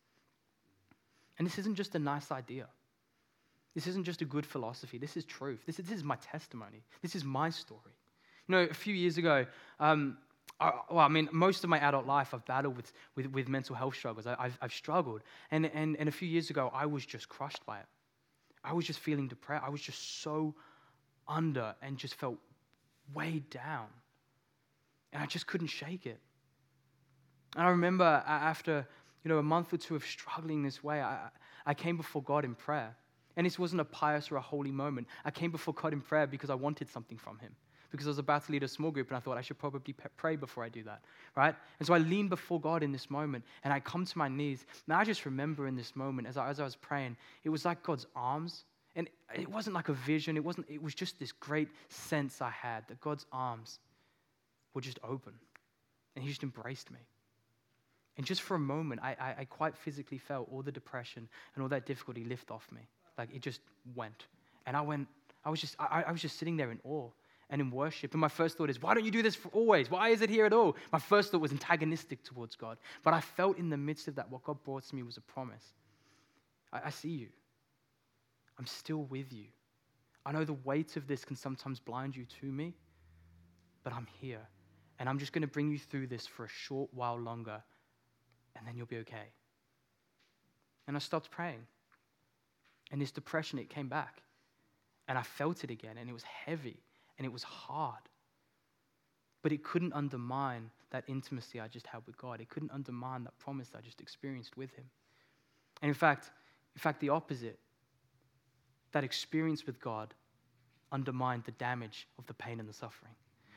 And 1.38 1.46
this 1.46 1.58
isn't 1.58 1.74
just 1.74 1.94
a 1.94 1.98
nice 1.98 2.30
idea. 2.30 2.66
This 3.74 3.86
isn't 3.86 4.04
just 4.04 4.20
a 4.20 4.24
good 4.24 4.46
philosophy. 4.46 4.98
This 4.98 5.16
is 5.16 5.24
truth. 5.24 5.60
This 5.66 5.78
is, 5.78 5.86
this 5.86 5.96
is 5.96 6.04
my 6.04 6.16
testimony. 6.16 6.82
This 7.02 7.16
is 7.16 7.24
my 7.24 7.50
story. 7.50 7.80
You 8.46 8.54
know, 8.54 8.62
a 8.70 8.74
few 8.74 8.94
years 8.94 9.16
ago, 9.16 9.46
um, 9.80 10.18
I, 10.60 10.72
well, 10.88 11.04
I 11.04 11.08
mean, 11.08 11.28
most 11.32 11.64
of 11.64 11.70
my 11.70 11.78
adult 11.78 12.06
life, 12.06 12.32
I've 12.32 12.44
battled 12.44 12.76
with, 12.76 12.92
with, 13.16 13.26
with 13.26 13.48
mental 13.48 13.74
health 13.74 13.96
struggles. 13.96 14.26
I, 14.26 14.36
have 14.40 14.58
I've 14.62 14.72
struggled. 14.72 15.22
And, 15.50 15.66
and, 15.66 15.96
and 15.96 16.08
a 16.08 16.12
few 16.12 16.28
years 16.28 16.50
ago, 16.50 16.70
I 16.72 16.86
was 16.86 17.04
just 17.04 17.28
crushed 17.28 17.64
by 17.66 17.80
it. 17.80 17.86
I 18.62 18.72
was 18.72 18.86
just 18.86 19.00
feeling 19.00 19.28
depressed. 19.28 19.64
I 19.66 19.70
was 19.70 19.80
just 19.80 20.22
so 20.22 20.54
under 21.26 21.74
and 21.82 21.98
just 21.98 22.14
felt 22.14 22.38
weighed 23.12 23.50
down. 23.50 23.86
And 25.12 25.22
I 25.22 25.26
just 25.26 25.46
couldn't 25.46 25.66
shake 25.68 26.06
it. 26.06 26.20
And 27.56 27.66
I 27.66 27.70
remember 27.70 28.04
after 28.04 28.86
you 29.24 29.28
know, 29.28 29.38
a 29.38 29.42
month 29.42 29.72
or 29.72 29.76
two 29.76 29.96
of 29.96 30.04
struggling 30.04 30.62
this 30.62 30.84
way, 30.84 31.00
I, 31.00 31.28
I 31.66 31.74
came 31.74 31.96
before 31.96 32.22
God 32.22 32.44
in 32.44 32.54
prayer. 32.54 32.94
And 33.36 33.44
this 33.44 33.58
wasn't 33.58 33.80
a 33.80 33.84
pious 33.84 34.30
or 34.30 34.36
a 34.36 34.40
holy 34.40 34.70
moment. 34.70 35.08
I 35.24 35.30
came 35.30 35.50
before 35.50 35.74
God 35.74 35.92
in 35.92 36.00
prayer 36.00 36.26
because 36.26 36.50
I 36.50 36.54
wanted 36.54 36.88
something 36.88 37.18
from 37.18 37.38
Him 37.38 37.56
because 37.94 38.08
I 38.08 38.10
was 38.10 38.18
about 38.18 38.44
to 38.46 38.50
lead 38.50 38.64
a 38.64 38.68
small 38.68 38.90
group 38.90 39.06
and 39.06 39.16
I 39.16 39.20
thought 39.20 39.38
I 39.38 39.40
should 39.40 39.56
probably 39.56 39.94
pray 40.16 40.34
before 40.34 40.64
I 40.64 40.68
do 40.68 40.82
that, 40.82 41.04
right? 41.36 41.54
And 41.78 41.86
so 41.86 41.94
I 41.94 41.98
lean 41.98 42.28
before 42.28 42.60
God 42.60 42.82
in 42.82 42.90
this 42.90 43.08
moment 43.08 43.44
and 43.62 43.72
I 43.72 43.78
come 43.78 44.04
to 44.04 44.18
my 44.18 44.26
knees. 44.26 44.66
And 44.88 44.96
I 44.96 45.04
just 45.04 45.24
remember 45.24 45.68
in 45.68 45.76
this 45.76 45.94
moment 45.94 46.26
as 46.26 46.36
I, 46.36 46.48
as 46.48 46.58
I 46.58 46.64
was 46.64 46.74
praying, 46.74 47.16
it 47.44 47.50
was 47.50 47.64
like 47.64 47.84
God's 47.84 48.08
arms. 48.16 48.64
And 48.96 49.08
it 49.32 49.48
wasn't 49.48 49.74
like 49.74 49.90
a 49.90 49.92
vision, 49.92 50.36
it, 50.36 50.44
wasn't, 50.44 50.68
it 50.68 50.82
was 50.82 50.92
just 50.92 51.20
this 51.20 51.30
great 51.30 51.68
sense 51.88 52.42
I 52.42 52.50
had 52.50 52.82
that 52.88 53.00
God's 53.00 53.26
arms 53.32 53.78
were 54.74 54.80
just 54.80 54.98
open 55.08 55.34
and 56.16 56.24
He 56.24 56.28
just 56.28 56.42
embraced 56.42 56.90
me. 56.90 56.98
And 58.16 58.26
just 58.26 58.42
for 58.42 58.56
a 58.56 58.60
moment, 58.60 59.02
I, 59.04 59.14
I, 59.20 59.34
I, 59.38 59.44
quite 59.44 59.76
physically 59.76 60.18
felt 60.18 60.48
all 60.50 60.62
the 60.62 60.72
depression 60.72 61.28
and 61.54 61.62
all 61.62 61.68
that 61.68 61.86
difficulty 61.86 62.24
lift 62.24 62.50
off 62.50 62.66
me. 62.72 62.82
Like 63.16 63.32
it 63.32 63.40
just 63.40 63.60
went. 63.94 64.26
And 64.66 64.76
I 64.76 64.80
went, 64.80 65.06
I 65.44 65.50
was 65.50 65.60
just, 65.60 65.76
I, 65.78 66.02
I 66.08 66.10
was 66.10 66.22
just 66.22 66.40
sitting 66.40 66.56
there 66.56 66.72
in 66.72 66.80
awe 66.82 67.08
and 67.50 67.60
in 67.60 67.70
worship. 67.70 68.12
And 68.12 68.20
my 68.20 68.28
first 68.28 68.56
thought 68.56 68.70
is, 68.70 68.80
why 68.80 68.94
don't 68.94 69.04
you 69.04 69.10
do 69.10 69.22
this 69.22 69.34
for 69.34 69.48
always? 69.48 69.90
Why 69.90 70.08
is 70.08 70.22
it 70.22 70.30
here 70.30 70.46
at 70.46 70.52
all? 70.52 70.76
My 70.92 70.98
first 70.98 71.30
thought 71.30 71.40
was 71.40 71.52
antagonistic 71.52 72.22
towards 72.22 72.56
God. 72.56 72.78
But 73.02 73.14
I 73.14 73.20
felt 73.20 73.58
in 73.58 73.70
the 73.70 73.76
midst 73.76 74.08
of 74.08 74.14
that, 74.16 74.30
what 74.30 74.42
God 74.44 74.62
brought 74.64 74.84
to 74.84 74.94
me 74.94 75.02
was 75.02 75.16
a 75.16 75.20
promise. 75.20 75.64
I, 76.72 76.82
I 76.86 76.90
see 76.90 77.10
you. 77.10 77.28
I'm 78.58 78.66
still 78.66 79.04
with 79.04 79.32
you. 79.32 79.46
I 80.26 80.32
know 80.32 80.44
the 80.44 80.54
weight 80.54 80.96
of 80.96 81.06
this 81.06 81.24
can 81.24 81.36
sometimes 81.36 81.80
blind 81.80 82.16
you 82.16 82.24
to 82.40 82.46
me, 82.46 82.74
but 83.82 83.92
I'm 83.92 84.06
here. 84.20 84.40
And 84.98 85.08
I'm 85.08 85.18
just 85.18 85.32
going 85.32 85.42
to 85.42 85.48
bring 85.48 85.70
you 85.70 85.78
through 85.78 86.06
this 86.06 86.26
for 86.26 86.44
a 86.44 86.48
short 86.48 86.88
while 86.94 87.18
longer, 87.18 87.62
and 88.56 88.66
then 88.66 88.76
you'll 88.76 88.86
be 88.86 88.98
okay. 88.98 89.32
And 90.86 90.96
I 90.96 91.00
stopped 91.00 91.30
praying. 91.30 91.66
And 92.90 93.00
this 93.00 93.10
depression, 93.10 93.58
it 93.58 93.68
came 93.68 93.88
back. 93.88 94.22
And 95.08 95.18
I 95.18 95.22
felt 95.22 95.64
it 95.64 95.70
again, 95.70 95.98
and 95.98 96.08
it 96.08 96.12
was 96.12 96.22
heavy, 96.22 96.78
and 97.18 97.24
it 97.26 97.32
was 97.32 97.42
hard. 97.42 98.02
But 99.42 99.52
it 99.52 99.62
couldn't 99.62 99.92
undermine 99.92 100.70
that 100.90 101.04
intimacy 101.06 101.60
I 101.60 101.68
just 101.68 101.86
had 101.86 102.02
with 102.06 102.16
God. 102.16 102.40
It 102.40 102.48
couldn't 102.48 102.70
undermine 102.72 103.24
that 103.24 103.38
promise 103.38 103.72
I 103.76 103.80
just 103.80 104.00
experienced 104.00 104.56
with 104.56 104.70
Him. 104.72 104.84
And 105.82 105.88
in 105.88 105.94
fact, 105.94 106.30
in 106.74 106.80
fact, 106.80 107.00
the 107.00 107.10
opposite 107.10 107.58
that 108.92 109.04
experience 109.04 109.66
with 109.66 109.80
God 109.80 110.14
undermined 110.92 111.44
the 111.44 111.52
damage 111.52 112.06
of 112.18 112.26
the 112.26 112.34
pain 112.34 112.60
and 112.60 112.68
the 112.68 112.72
suffering. 112.72 113.12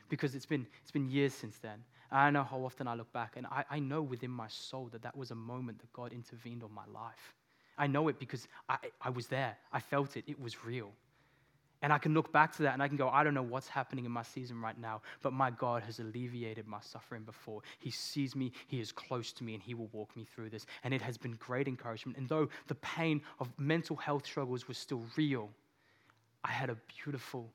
Because 0.09 0.35
it's 0.35 0.45
been, 0.45 0.65
it's 0.81 0.91
been 0.91 1.07
years 1.09 1.33
since 1.33 1.57
then. 1.59 1.83
And 2.11 2.19
I 2.19 2.29
know 2.31 2.43
how 2.43 2.57
often 2.63 2.87
I 2.87 2.95
look 2.95 3.11
back, 3.13 3.33
and 3.37 3.45
I, 3.47 3.63
I 3.69 3.79
know 3.79 4.01
within 4.01 4.31
my 4.31 4.47
soul 4.47 4.89
that 4.91 5.01
that 5.03 5.15
was 5.15 5.31
a 5.31 5.35
moment 5.35 5.79
that 5.79 5.91
God 5.93 6.13
intervened 6.13 6.63
on 6.63 6.73
my 6.73 6.85
life. 6.93 7.35
I 7.77 7.87
know 7.87 8.07
it 8.07 8.17
because 8.17 8.47
I, 8.67 8.77
I 9.01 9.09
was 9.09 9.27
there. 9.27 9.57
I 9.71 9.79
felt 9.79 10.17
it. 10.17 10.23
It 10.27 10.39
was 10.39 10.65
real. 10.65 10.91
And 11.81 11.93
I 11.93 11.97
can 11.99 12.13
look 12.13 12.31
back 12.31 12.55
to 12.57 12.63
that 12.63 12.73
and 12.73 12.81
I 12.81 12.87
can 12.87 12.97
go, 12.97 13.09
I 13.09 13.23
don't 13.23 13.33
know 13.33 13.43
what's 13.43 13.67
happening 13.67 14.05
in 14.05 14.11
my 14.11 14.23
season 14.23 14.59
right 14.61 14.79
now, 14.79 15.01
but 15.21 15.31
my 15.31 15.51
God 15.51 15.83
has 15.83 15.99
alleviated 15.99 16.67
my 16.67 16.79
suffering 16.81 17.23
before. 17.23 17.61
He 17.79 17.91
sees 17.91 18.35
me, 18.35 18.51
He 18.67 18.79
is 18.79 18.91
close 18.91 19.31
to 19.33 19.43
me, 19.43 19.53
and 19.53 19.61
He 19.61 19.73
will 19.75 19.89
walk 19.91 20.15
me 20.15 20.25
through 20.25 20.49
this. 20.49 20.65
And 20.83 20.93
it 20.93 21.01
has 21.01 21.17
been 21.17 21.33
great 21.33 21.67
encouragement. 21.67 22.17
And 22.17 22.27
though 22.27 22.49
the 22.67 22.75
pain 22.75 23.21
of 23.39 23.49
mental 23.57 23.95
health 23.95 24.25
struggles 24.25 24.67
was 24.67 24.77
still 24.77 25.03
real, 25.15 25.49
I 26.43 26.51
had 26.51 26.69
a 26.69 26.77
beautiful, 27.03 27.51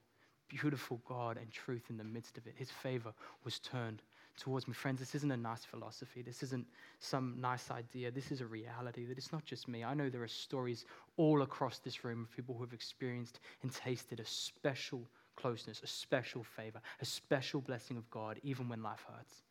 beautiful 0.49 1.01
God 1.09 1.37
and 1.37 1.51
truth 1.51 1.85
in 1.91 1.97
the 1.97 2.05
midst 2.05 2.39
of 2.39 2.47
it. 2.47 2.55
His 2.57 2.71
favor 2.71 3.13
was 3.45 3.59
turned 3.59 4.03
towards 4.37 4.67
me. 4.67 4.75
Friends, 4.75 5.01
this 5.01 5.15
isn't 5.15 5.31
a 5.31 5.37
nice 5.37 5.65
philosophy. 5.65 6.23
This 6.23 6.43
isn't 6.43 6.67
some 7.01 7.37
nice 7.41 7.71
idea. 7.71 8.11
This 8.11 8.31
is 8.31 8.41
a 8.41 8.47
reality 8.47 9.05
that 9.07 9.19
it's 9.19 9.33
not 9.33 9.45
just 9.45 9.69
me. 9.69 9.85
I 9.85 9.95
know 9.95 10.09
there 10.09 10.23
are 10.23 10.29
stories 10.29 10.85
all 11.17 11.43
across 11.43 11.79
this 11.79 12.05
room 12.05 12.23
of 12.23 12.35
people 12.35 12.55
who 12.55 12.63
have 12.65 12.73
experienced 12.73 13.41
and 13.63 13.73
tasted 13.73 14.21
a 14.21 14.27
special 14.27 15.07
closeness, 15.37 15.83
a 15.83 15.87
special 15.87 16.43
favor, 16.43 16.81
a 17.01 17.05
special 17.05 17.61
blessing 17.61 17.97
of 17.97 18.11
God, 18.11 18.39
even 18.43 18.69
when 18.69 18.83
life 18.83 19.05
hurts. 19.09 19.43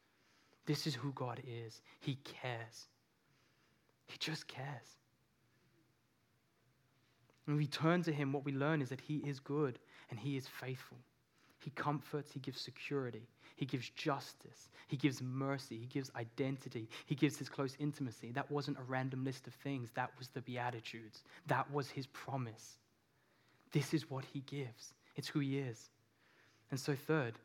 This 0.65 0.87
is 0.87 0.95
who 0.95 1.11
God 1.13 1.41
is. 1.45 1.81
He 1.99 2.15
cares. 2.23 2.87
He 4.07 4.17
just 4.19 4.47
cares. 4.47 4.97
When 7.45 7.57
we 7.57 7.67
turn 7.67 8.03
to 8.03 8.13
Him, 8.13 8.31
what 8.31 8.45
we 8.45 8.51
learn 8.51 8.81
is 8.81 8.89
that 8.89 9.01
He 9.01 9.17
is 9.17 9.39
good 9.39 9.79
and 10.09 10.19
He 10.19 10.37
is 10.37 10.47
faithful. 10.47 10.97
He 11.59 11.71
comforts, 11.71 12.31
He 12.31 12.39
gives 12.39 12.61
security, 12.61 13.27
he 13.61 13.67
gives 13.67 13.91
justice. 13.91 14.71
He 14.87 14.97
gives 14.97 15.21
mercy. 15.21 15.77
He 15.77 15.85
gives 15.85 16.09
identity. 16.15 16.89
He 17.05 17.13
gives 17.13 17.37
his 17.37 17.47
close 17.47 17.77
intimacy. 17.77 18.31
That 18.31 18.49
wasn't 18.49 18.79
a 18.79 18.83
random 18.83 19.23
list 19.23 19.45
of 19.45 19.53
things, 19.53 19.91
that 19.93 20.09
was 20.17 20.29
the 20.29 20.41
Beatitudes. 20.41 21.21
That 21.45 21.71
was 21.71 21.91
his 21.91 22.07
promise. 22.07 22.79
This 23.71 23.93
is 23.93 24.09
what 24.09 24.25
he 24.25 24.39
gives, 24.39 24.95
it's 25.15 25.27
who 25.27 25.41
he 25.41 25.59
is. 25.59 25.91
And 26.71 26.79
so, 26.79 26.95
third, 26.95 27.35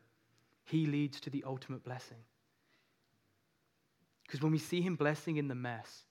he 0.65 0.87
leads 0.87 1.19
to 1.19 1.29
the 1.29 1.43
ultimate 1.45 1.83
blessing. 1.83 2.17
Because 4.25 4.41
when 4.41 4.51
we 4.51 4.57
see 4.57 4.81
him 4.81 4.95
blessing 4.95 5.37
in 5.37 5.47
the 5.47 5.53
mess, 5.53 6.01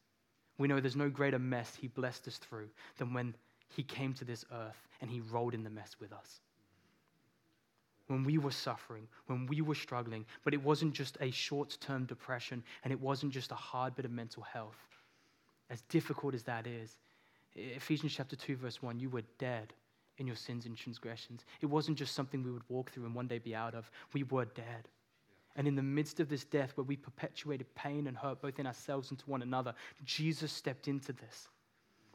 we 0.57 0.69
know 0.69 0.79
there's 0.79 0.95
no 0.95 1.11
greater 1.11 1.41
mess 1.41 1.75
he 1.75 1.89
blessed 1.89 2.29
us 2.29 2.37
through 2.37 2.69
than 2.99 3.13
when 3.13 3.35
he 3.75 3.83
came 3.83 4.15
to 4.15 4.25
this 4.25 4.45
earth 4.53 4.87
and 5.01 5.11
he 5.11 5.19
rolled 5.19 5.53
in 5.53 5.65
the 5.65 5.71
mess 5.71 5.97
with 5.99 6.13
us 6.13 6.43
when 8.09 8.25
we 8.25 8.39
were 8.39 8.51
suffering, 8.51 9.09
when 9.27 9.47
we 9.47 9.61
were 9.61 9.75
struggling, 9.75 10.25
but 10.45 10.55
it 10.55 10.63
wasn't 10.63 10.95
just 10.95 11.17
a 11.21 11.31
short 11.31 11.77
term 11.81 12.05
depression 12.05 12.63
and 12.85 12.93
it 12.93 13.01
wasn't 13.01 13.33
just 13.33 13.53
a 13.53 13.57
hard 13.57 13.95
bit 13.97 14.05
of 14.05 14.11
mental 14.11 14.43
health. 14.43 14.79
As 15.71 15.81
difficult 15.83 16.35
as 16.35 16.45
that 16.45 16.67
is, 16.67 16.97
Ephesians 17.55 18.13
chapter 18.15 18.37
2, 18.37 18.57
verse 18.57 18.83
1, 18.83 19.01
you 19.01 19.09
were 19.09 19.23
dead 19.39 19.73
in 20.19 20.27
your 20.27 20.37
sins 20.37 20.67
and 20.67 20.77
transgressions. 20.77 21.45
It 21.61 21.67
wasn't 21.67 21.99
just 21.99 22.15
something 22.15 22.43
we 22.43 22.53
would 22.53 22.69
walk 22.69 22.91
through 22.91 23.07
and 23.07 23.15
one 23.15 23.27
day 23.27 23.39
be 23.39 23.55
out 23.55 23.75
of. 23.75 23.91
We 24.13 24.23
were 24.25 24.45
dead. 24.45 24.89
And 25.57 25.67
in 25.67 25.75
the 25.75 25.83
midst 25.83 26.21
of 26.21 26.29
this 26.29 26.45
death, 26.45 26.73
where 26.77 26.85
we 26.85 26.97
perpetuated 26.97 27.75
pain 27.75 28.07
and 28.07 28.17
hurt 28.17 28.43
both 28.43 28.59
in 28.59 28.67
ourselves 28.67 29.11
and 29.11 29.19
to 29.19 29.31
one 29.31 29.43
another, 29.43 29.75
Jesus 30.05 30.53
stepped 30.53 30.87
into 30.87 31.13
this. 31.15 31.49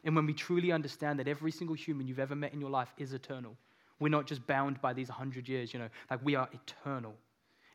And 0.03 0.15
when 0.15 0.25
we 0.25 0.33
truly 0.33 0.71
understand 0.71 1.19
that 1.19 1.27
every 1.27 1.51
single 1.51 1.75
human 1.75 2.07
you've 2.07 2.19
ever 2.19 2.35
met 2.35 2.53
in 2.53 2.61
your 2.61 2.69
life 2.69 2.93
is 2.97 3.13
eternal, 3.13 3.57
we're 4.01 4.09
not 4.09 4.25
just 4.25 4.45
bound 4.47 4.81
by 4.81 4.91
these 4.91 5.07
100 5.07 5.47
years, 5.47 5.73
you 5.73 5.79
know, 5.79 5.87
like 6.09 6.19
we 6.25 6.35
are 6.35 6.49
eternal. 6.51 7.13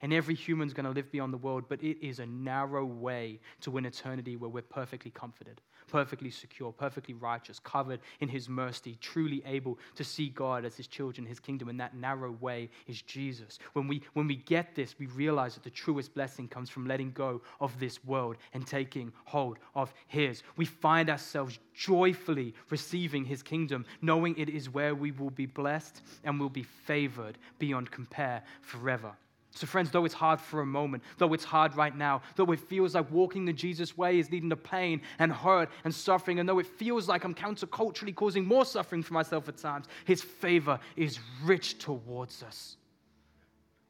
And 0.03 0.12
every 0.12 0.34
human's 0.34 0.74
going 0.74 0.84
to 0.84 0.90
live 0.90 1.11
beyond 1.11 1.32
the 1.32 1.38
world, 1.38 1.64
but 1.68 1.82
it 1.82 1.97
is 2.07 2.18
a 2.18 2.26
narrow 2.26 2.84
way 2.84 3.40
to 3.62 3.78
an 3.78 3.86
eternity 3.86 4.36
where 4.36 4.51
we're 4.51 4.62
perfectly 4.62 5.11
comforted, 5.11 5.62
perfectly 5.88 6.30
secure, 6.30 6.70
perfectly 6.70 7.14
righteous, 7.14 7.59
covered 7.59 8.01
in 8.20 8.28
His 8.28 8.49
mercy, 8.49 8.99
truly 9.01 9.42
able 9.47 9.78
to 9.94 10.05
see 10.05 10.28
God 10.28 10.66
as 10.66 10.76
His 10.76 10.86
children, 10.86 11.26
His 11.26 11.40
kingdom. 11.40 11.68
And 11.70 11.80
that 11.80 11.97
narrow 11.97 12.32
way 12.32 12.68
is 12.86 13.01
Jesus. 13.03 13.59
When 13.72 13.88
we, 13.88 14.03
when 14.12 14.26
we 14.26 14.36
get 14.36 14.74
this, 14.74 14.94
we 14.99 15.07
realize 15.07 15.55
that 15.55 15.64
the 15.64 15.70
truest 15.70 16.14
blessing 16.14 16.47
comes 16.47 16.68
from 16.68 16.86
letting 16.86 17.12
go 17.12 17.40
of 17.61 17.78
this 17.80 18.05
world 18.05 18.36
and 18.53 18.66
taking 18.66 19.12
hold 19.24 19.59
of 19.74 19.94
His. 20.09 20.42
We 20.57 20.66
find 20.66 21.09
ourselves 21.09 21.59
joyfully 21.74 22.55
receiving 22.68 23.24
His 23.24 23.42
kingdom, 23.42 23.86
knowing 24.03 24.36
it 24.36 24.51
is 24.51 24.68
where 24.68 24.94
we 24.94 25.11
will 25.11 25.30
be 25.30 25.47
blessed 25.47 26.03
and 26.22 26.38
will 26.38 26.51
be 26.51 26.64
favored 26.64 27.38
beyond 27.59 27.90
compare 27.90 28.42
forever. 28.61 29.12
So, 29.57 29.67
friends, 29.67 29.91
though 29.91 30.05
it's 30.05 30.13
hard 30.13 30.39
for 30.39 30.61
a 30.61 30.67
moment, 30.67 31.03
though 31.17 31.33
it's 31.33 31.43
hard 31.43 31.75
right 31.77 31.97
now, 31.97 32.21
though 32.35 32.53
it 32.53 32.61
feels 32.61 32.95
like 32.95 33.11
walking 33.11 33.47
the 33.47 33.55
Jesus 33.55 33.97
way 33.97 34.19
is 34.19 34.31
leading 34.31 34.51
to 34.51 34.57
pain 34.57 35.01
and 35.19 35.33
hurt 35.33 35.71
and 35.85 35.95
suffering, 35.95 36.39
and 36.39 36.47
though 36.47 36.59
it 36.59 36.67
feels 36.67 37.09
like 37.09 37.25
I'm 37.25 37.35
counterculturally 37.35 38.15
causing 38.15 38.45
more 38.45 38.67
suffering 38.67 39.03
for 39.03 39.15
myself 39.15 39.49
at 39.49 39.57
times, 39.57 39.87
His 40.05 40.21
favor 40.21 40.79
is 40.95 41.19
rich 41.43 41.79
towards 41.79 42.43
us 42.43 42.77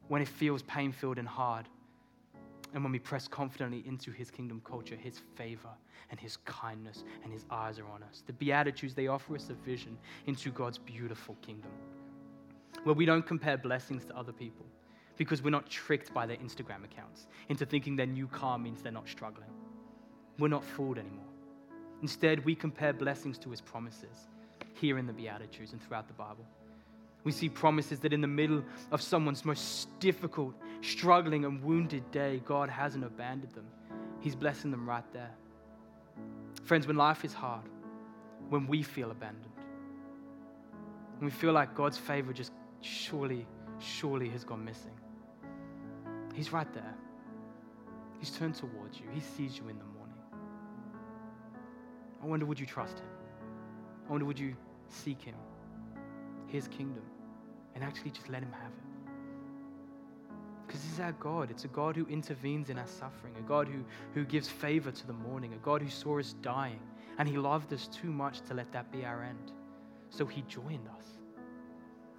when 0.06 0.22
it 0.22 0.28
feels 0.28 0.62
pain 0.62 0.92
filled 0.92 1.18
and 1.18 1.26
hard. 1.26 1.68
And 2.72 2.84
when 2.84 2.92
we 2.92 3.00
press 3.00 3.26
confidently 3.26 3.82
into 3.88 4.12
His 4.12 4.30
kingdom 4.30 4.62
culture, 4.64 4.94
His 4.94 5.20
favor 5.34 5.74
and 6.12 6.20
His 6.20 6.36
kindness 6.36 7.02
and 7.24 7.32
His 7.32 7.44
eyes 7.50 7.80
are 7.80 7.88
on 7.88 8.04
us. 8.04 8.22
The 8.24 8.34
Beatitudes, 8.34 8.94
they 8.94 9.08
offer 9.08 9.34
us 9.34 9.50
a 9.50 9.54
vision 9.54 9.98
into 10.26 10.52
God's 10.52 10.78
beautiful 10.78 11.36
kingdom 11.42 11.72
where 12.84 12.94
we 12.94 13.04
don't 13.04 13.26
compare 13.26 13.58
blessings 13.58 14.04
to 14.04 14.16
other 14.16 14.32
people 14.32 14.64
because 15.16 15.42
we're 15.42 15.50
not 15.50 15.68
tricked 15.68 16.12
by 16.12 16.26
their 16.26 16.36
Instagram 16.36 16.84
accounts 16.84 17.26
into 17.48 17.64
thinking 17.66 17.96
their 17.96 18.06
new 18.06 18.26
car 18.26 18.58
means 18.58 18.82
they're 18.82 18.92
not 18.92 19.08
struggling. 19.08 19.48
We're 20.38 20.48
not 20.48 20.64
fooled 20.64 20.98
anymore. 20.98 21.24
Instead, 22.02 22.44
we 22.44 22.54
compare 22.54 22.92
blessings 22.92 23.38
to 23.38 23.50
his 23.50 23.60
promises 23.60 24.28
here 24.74 24.98
in 24.98 25.06
the 25.06 25.12
Beatitudes 25.12 25.72
and 25.72 25.82
throughout 25.82 26.08
the 26.08 26.14
Bible. 26.14 26.44
We 27.24 27.32
see 27.32 27.48
promises 27.48 27.98
that 28.00 28.12
in 28.12 28.20
the 28.20 28.28
middle 28.28 28.62
of 28.92 29.02
someone's 29.02 29.44
most 29.44 29.88
difficult, 29.98 30.54
struggling, 30.82 31.44
and 31.44 31.62
wounded 31.62 32.08
day, 32.10 32.40
God 32.44 32.68
hasn't 32.68 33.04
abandoned 33.04 33.52
them. 33.54 33.66
He's 34.20 34.36
blessing 34.36 34.70
them 34.70 34.88
right 34.88 35.04
there. 35.12 35.30
Friends, 36.64 36.86
when 36.86 36.96
life 36.96 37.24
is 37.24 37.32
hard, 37.32 37.64
when 38.48 38.66
we 38.66 38.82
feel 38.82 39.10
abandoned, 39.10 39.52
when 41.18 41.26
we 41.26 41.30
feel 41.30 41.52
like 41.52 41.74
God's 41.74 41.98
favor 41.98 42.32
just 42.32 42.52
surely, 42.80 43.46
surely 43.80 44.28
has 44.28 44.44
gone 44.44 44.64
missing, 44.64 44.92
He's 46.36 46.52
right 46.52 46.70
there. 46.74 46.94
He's 48.18 48.30
turned 48.30 48.54
towards 48.54 49.00
you. 49.00 49.06
He 49.10 49.20
sees 49.20 49.56
you 49.56 49.68
in 49.68 49.78
the 49.78 49.84
mourning. 49.84 50.14
I 52.22 52.26
wonder, 52.26 52.44
would 52.44 52.60
you 52.60 52.66
trust 52.66 52.98
him? 52.98 53.06
I 54.06 54.10
wonder, 54.10 54.26
would 54.26 54.38
you 54.38 54.54
seek 54.88 55.22
him, 55.22 55.34
his 56.46 56.68
kingdom, 56.68 57.04
and 57.74 57.82
actually 57.82 58.10
just 58.10 58.28
let 58.28 58.42
him 58.42 58.52
have 58.52 58.70
it? 58.70 59.12
Because 60.66 60.82
this 60.82 60.92
is 60.92 61.00
our 61.00 61.12
God. 61.12 61.50
It's 61.50 61.64
a 61.64 61.68
God 61.68 61.96
who 61.96 62.06
intervenes 62.06 62.68
in 62.68 62.78
our 62.78 62.86
suffering, 62.86 63.34
a 63.38 63.42
God 63.42 63.66
who, 63.66 63.82
who 64.12 64.26
gives 64.26 64.46
favor 64.46 64.90
to 64.90 65.06
the 65.06 65.14
mourning, 65.14 65.54
a 65.54 65.64
God 65.64 65.80
who 65.80 65.88
saw 65.88 66.18
us 66.18 66.34
dying, 66.42 66.80
and 67.18 67.26
he 67.26 67.38
loved 67.38 67.72
us 67.72 67.88
too 67.88 68.10
much 68.10 68.42
to 68.42 68.52
let 68.52 68.70
that 68.72 68.92
be 68.92 69.06
our 69.06 69.22
end. 69.22 69.52
So 70.10 70.26
he 70.26 70.42
joined 70.42 70.86
us. 70.98 71.04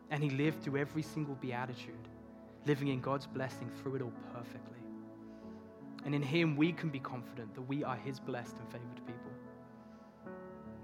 And 0.10 0.24
he 0.24 0.32
lived 0.32 0.64
through 0.64 0.78
every 0.78 1.04
single 1.04 1.36
beatitude 1.36 2.08
living 2.68 2.90
in 2.90 3.00
God's 3.00 3.26
blessing 3.26 3.72
through 3.82 3.96
it 3.96 4.02
all 4.02 4.14
perfectly. 4.34 4.78
And 6.06 6.14
in 6.14 6.22
Him, 6.22 6.56
we 6.58 6.74
can 6.74 6.90
be 6.90 7.00
confident 7.00 7.56
that 7.56 7.62
we 7.62 7.84
are 7.84 7.96
His 7.96 8.20
blessed 8.20 8.58
and 8.60 8.68
favored 8.68 9.06
people. 9.06 9.32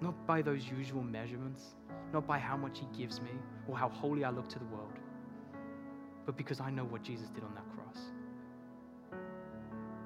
Not 0.02 0.26
by 0.26 0.42
those 0.42 0.66
usual 0.66 1.04
measurements, 1.04 1.76
not 2.14 2.26
by 2.26 2.40
how 2.40 2.58
much 2.58 2.80
He 2.80 2.88
gives 2.98 3.22
me 3.22 3.32
or 3.68 3.78
how 3.78 3.90
holy 3.90 4.24
I 4.24 4.30
look 4.32 4.48
to 4.50 4.60
the 4.60 4.66
world, 4.66 4.94
but 6.26 6.38
because 6.38 6.62
I 6.62 6.72
know 6.72 6.86
what 6.86 7.04
Jesus 7.04 7.30
did 7.30 7.44
on 7.44 7.54
that 7.54 7.66
cross. 7.76 8.00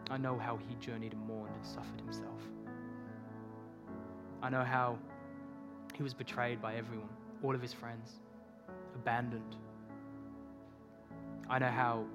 I 0.09 0.17
know 0.17 0.37
how 0.37 0.57
He 0.57 0.75
journeyed 0.75 1.13
and 1.13 1.27
mourned 1.27 1.53
and 1.55 1.65
suffered 1.65 1.99
Himself. 1.99 2.41
I 4.41 4.49
know 4.49 4.63
how 4.63 4.97
He 5.95 6.03
was 6.03 6.13
betrayed 6.13 6.61
by 6.61 6.75
everyone, 6.75 7.09
all 7.43 7.53
of 7.53 7.61
His 7.61 7.73
friends, 7.73 8.13
abandoned. 8.95 9.55
I 11.49 11.59
know 11.59 11.71
how 11.71 12.05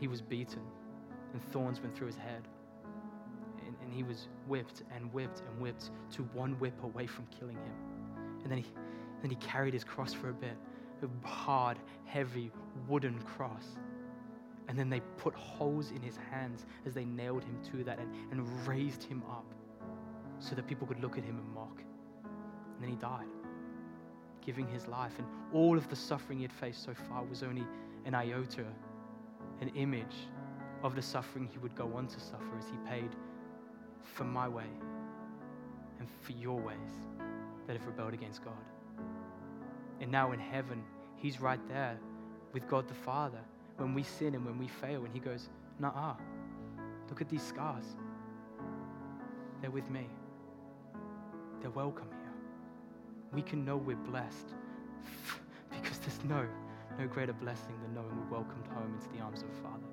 He 0.00 0.08
was 0.08 0.20
beaten 0.20 0.62
and 1.32 1.42
thorns 1.52 1.80
went 1.80 1.96
through 1.96 2.06
his 2.06 2.16
head. 2.16 2.46
And, 3.66 3.76
and, 3.82 3.92
he 3.92 4.02
was 4.02 4.28
whipped 4.46 4.82
and 4.94 5.12
whipped 5.12 5.40
and 5.40 5.60
whipped 5.60 5.90
to 6.12 6.22
one 6.32 6.52
whip 6.58 6.82
away 6.82 7.06
from 7.06 7.26
killing 7.26 7.56
him. 7.56 7.74
And 8.42 8.50
then 8.50 8.58
he, 8.58 8.66
then 9.20 9.30
he 9.30 9.36
carried 9.36 9.74
his 9.74 9.84
cross 9.84 10.14
for 10.14 10.30
a 10.30 10.32
bit, 10.32 10.56
a 11.02 11.28
hard, 11.28 11.78
heavy 12.04 12.50
wooden 12.88 13.20
cross. 13.22 13.76
And 14.68 14.78
then 14.78 14.90
they 14.90 15.00
put 15.18 15.34
holes 15.34 15.90
in 15.90 16.02
his 16.02 16.16
hands 16.30 16.66
as 16.86 16.94
they 16.94 17.04
nailed 17.04 17.44
him 17.44 17.58
to 17.72 17.84
that 17.84 17.98
and, 17.98 18.14
and 18.30 18.66
raised 18.66 19.02
him 19.02 19.22
up 19.30 19.46
so 20.38 20.54
that 20.54 20.66
people 20.66 20.86
could 20.86 21.00
look 21.00 21.18
at 21.18 21.24
him 21.24 21.38
and 21.38 21.54
mock. 21.54 21.82
And 22.74 22.82
then 22.82 22.90
he 22.90 22.96
died, 22.96 23.26
giving 24.44 24.66
his 24.68 24.86
life. 24.86 25.12
And 25.18 25.26
all 25.52 25.76
of 25.76 25.88
the 25.88 25.96
suffering 25.96 26.38
he 26.38 26.44
had 26.44 26.52
faced 26.52 26.84
so 26.84 26.94
far 26.94 27.24
was 27.24 27.42
only 27.42 27.64
an 28.04 28.14
iota, 28.14 28.64
an 29.60 29.68
image 29.74 30.28
of 30.82 30.94
the 30.94 31.02
suffering 31.02 31.48
he 31.50 31.58
would 31.58 31.74
go 31.74 31.92
on 31.94 32.06
to 32.06 32.20
suffer 32.20 32.56
as 32.58 32.66
he 32.66 32.76
paid 32.88 33.10
for 34.02 34.24
my 34.24 34.48
way 34.48 34.70
and 35.98 36.08
for 36.22 36.32
your 36.32 36.60
ways 36.60 36.76
that 37.66 37.76
have 37.76 37.86
rebelled 37.86 38.14
against 38.14 38.44
God. 38.44 38.54
And 40.00 40.10
now 40.10 40.32
in 40.32 40.38
heaven, 40.38 40.82
he's 41.16 41.40
right 41.40 41.60
there 41.68 41.98
with 42.52 42.66
God 42.68 42.88
the 42.88 42.94
Father 42.94 43.40
when 43.76 43.94
we 43.94 44.02
sin 44.02 44.34
and 44.34 44.44
when 44.44 44.58
we 44.58 44.68
fail. 44.68 45.04
And 45.04 45.12
he 45.12 45.20
goes, 45.20 45.48
Nah, 45.78 46.14
look 47.08 47.20
at 47.20 47.28
these 47.28 47.42
scars. 47.42 47.84
They're 49.60 49.70
with 49.70 49.90
me, 49.90 50.06
they're 51.60 51.70
welcome 51.70 52.08
here. 52.10 52.32
We 53.32 53.42
can 53.42 53.64
know 53.64 53.76
we're 53.76 53.96
blessed 53.96 54.54
because 55.70 55.98
there's 55.98 56.24
no, 56.24 56.46
no 56.98 57.06
greater 57.06 57.32
blessing 57.32 57.74
than 57.80 57.94
knowing 57.94 58.10
we're 58.18 58.38
welcomed 58.38 58.66
home 58.74 58.92
into 58.92 59.08
the 59.16 59.22
arms 59.22 59.42
of 59.42 59.48
a 59.50 59.62
Father 59.62 59.86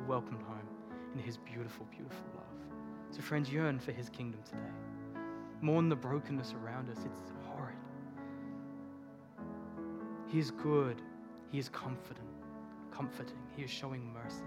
We're 0.00 0.08
welcomed 0.08 0.42
home 0.42 0.66
in 1.14 1.20
his 1.20 1.36
beautiful, 1.36 1.86
beautiful 1.90 2.26
love. 2.34 3.14
So, 3.14 3.22
friends, 3.22 3.50
yearn 3.50 3.78
for 3.78 3.92
his 3.92 4.08
kingdom 4.08 4.40
today. 4.44 5.22
Mourn 5.60 5.88
the 5.88 5.96
brokenness 5.96 6.54
around 6.54 6.90
us. 6.90 6.98
It's 7.04 7.32
horrid. 7.46 7.76
He 10.26 10.40
is 10.40 10.50
good. 10.50 11.00
He 11.52 11.58
is 11.58 11.68
confident, 11.68 12.28
comforting. 12.90 13.38
He 13.56 13.62
is 13.62 13.70
showing 13.70 14.12
mercy. 14.12 14.42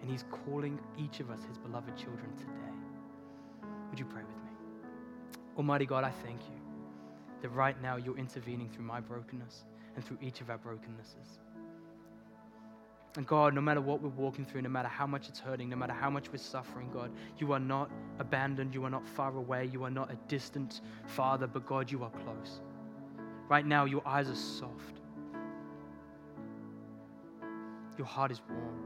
And 0.00 0.10
he's 0.10 0.24
calling 0.30 0.80
each 0.98 1.20
of 1.20 1.30
us 1.30 1.40
his 1.46 1.58
beloved 1.58 1.94
children 1.96 2.34
today. 2.36 3.68
Would 3.90 3.98
you 3.98 4.06
pray 4.06 4.22
with 4.22 4.44
me? 4.44 4.50
Almighty 5.58 5.84
God, 5.84 6.04
I 6.04 6.10
thank 6.24 6.40
you 6.42 6.56
that 7.42 7.50
right 7.50 7.80
now 7.82 7.96
you're 7.96 8.18
intervening 8.18 8.70
through 8.70 8.84
my 8.84 9.00
brokenness 9.00 9.64
and 9.96 10.04
through 10.04 10.18
each 10.20 10.40
of 10.40 10.50
our 10.50 10.58
brokennesses. 10.58 11.40
And 13.16 13.26
God, 13.26 13.54
no 13.54 13.60
matter 13.60 13.80
what 13.80 14.00
we're 14.00 14.08
walking 14.10 14.44
through, 14.44 14.62
no 14.62 14.68
matter 14.68 14.88
how 14.88 15.06
much 15.06 15.28
it's 15.28 15.40
hurting, 15.40 15.68
no 15.68 15.76
matter 15.76 15.92
how 15.92 16.10
much 16.10 16.30
we're 16.30 16.38
suffering, 16.38 16.88
God, 16.92 17.10
you 17.38 17.52
are 17.52 17.58
not 17.58 17.90
abandoned. 18.20 18.72
You 18.72 18.84
are 18.84 18.90
not 18.90 19.04
far 19.04 19.36
away. 19.36 19.68
You 19.72 19.82
are 19.82 19.90
not 19.90 20.12
a 20.12 20.16
distant 20.28 20.80
Father, 21.06 21.48
but 21.48 21.66
God, 21.66 21.90
you 21.90 22.04
are 22.04 22.10
close. 22.10 22.60
Right 23.48 23.66
now, 23.66 23.84
your 23.84 24.06
eyes 24.06 24.28
are 24.28 24.36
soft. 24.36 25.00
Your 27.98 28.06
heart 28.06 28.30
is 28.30 28.40
warm. 28.48 28.84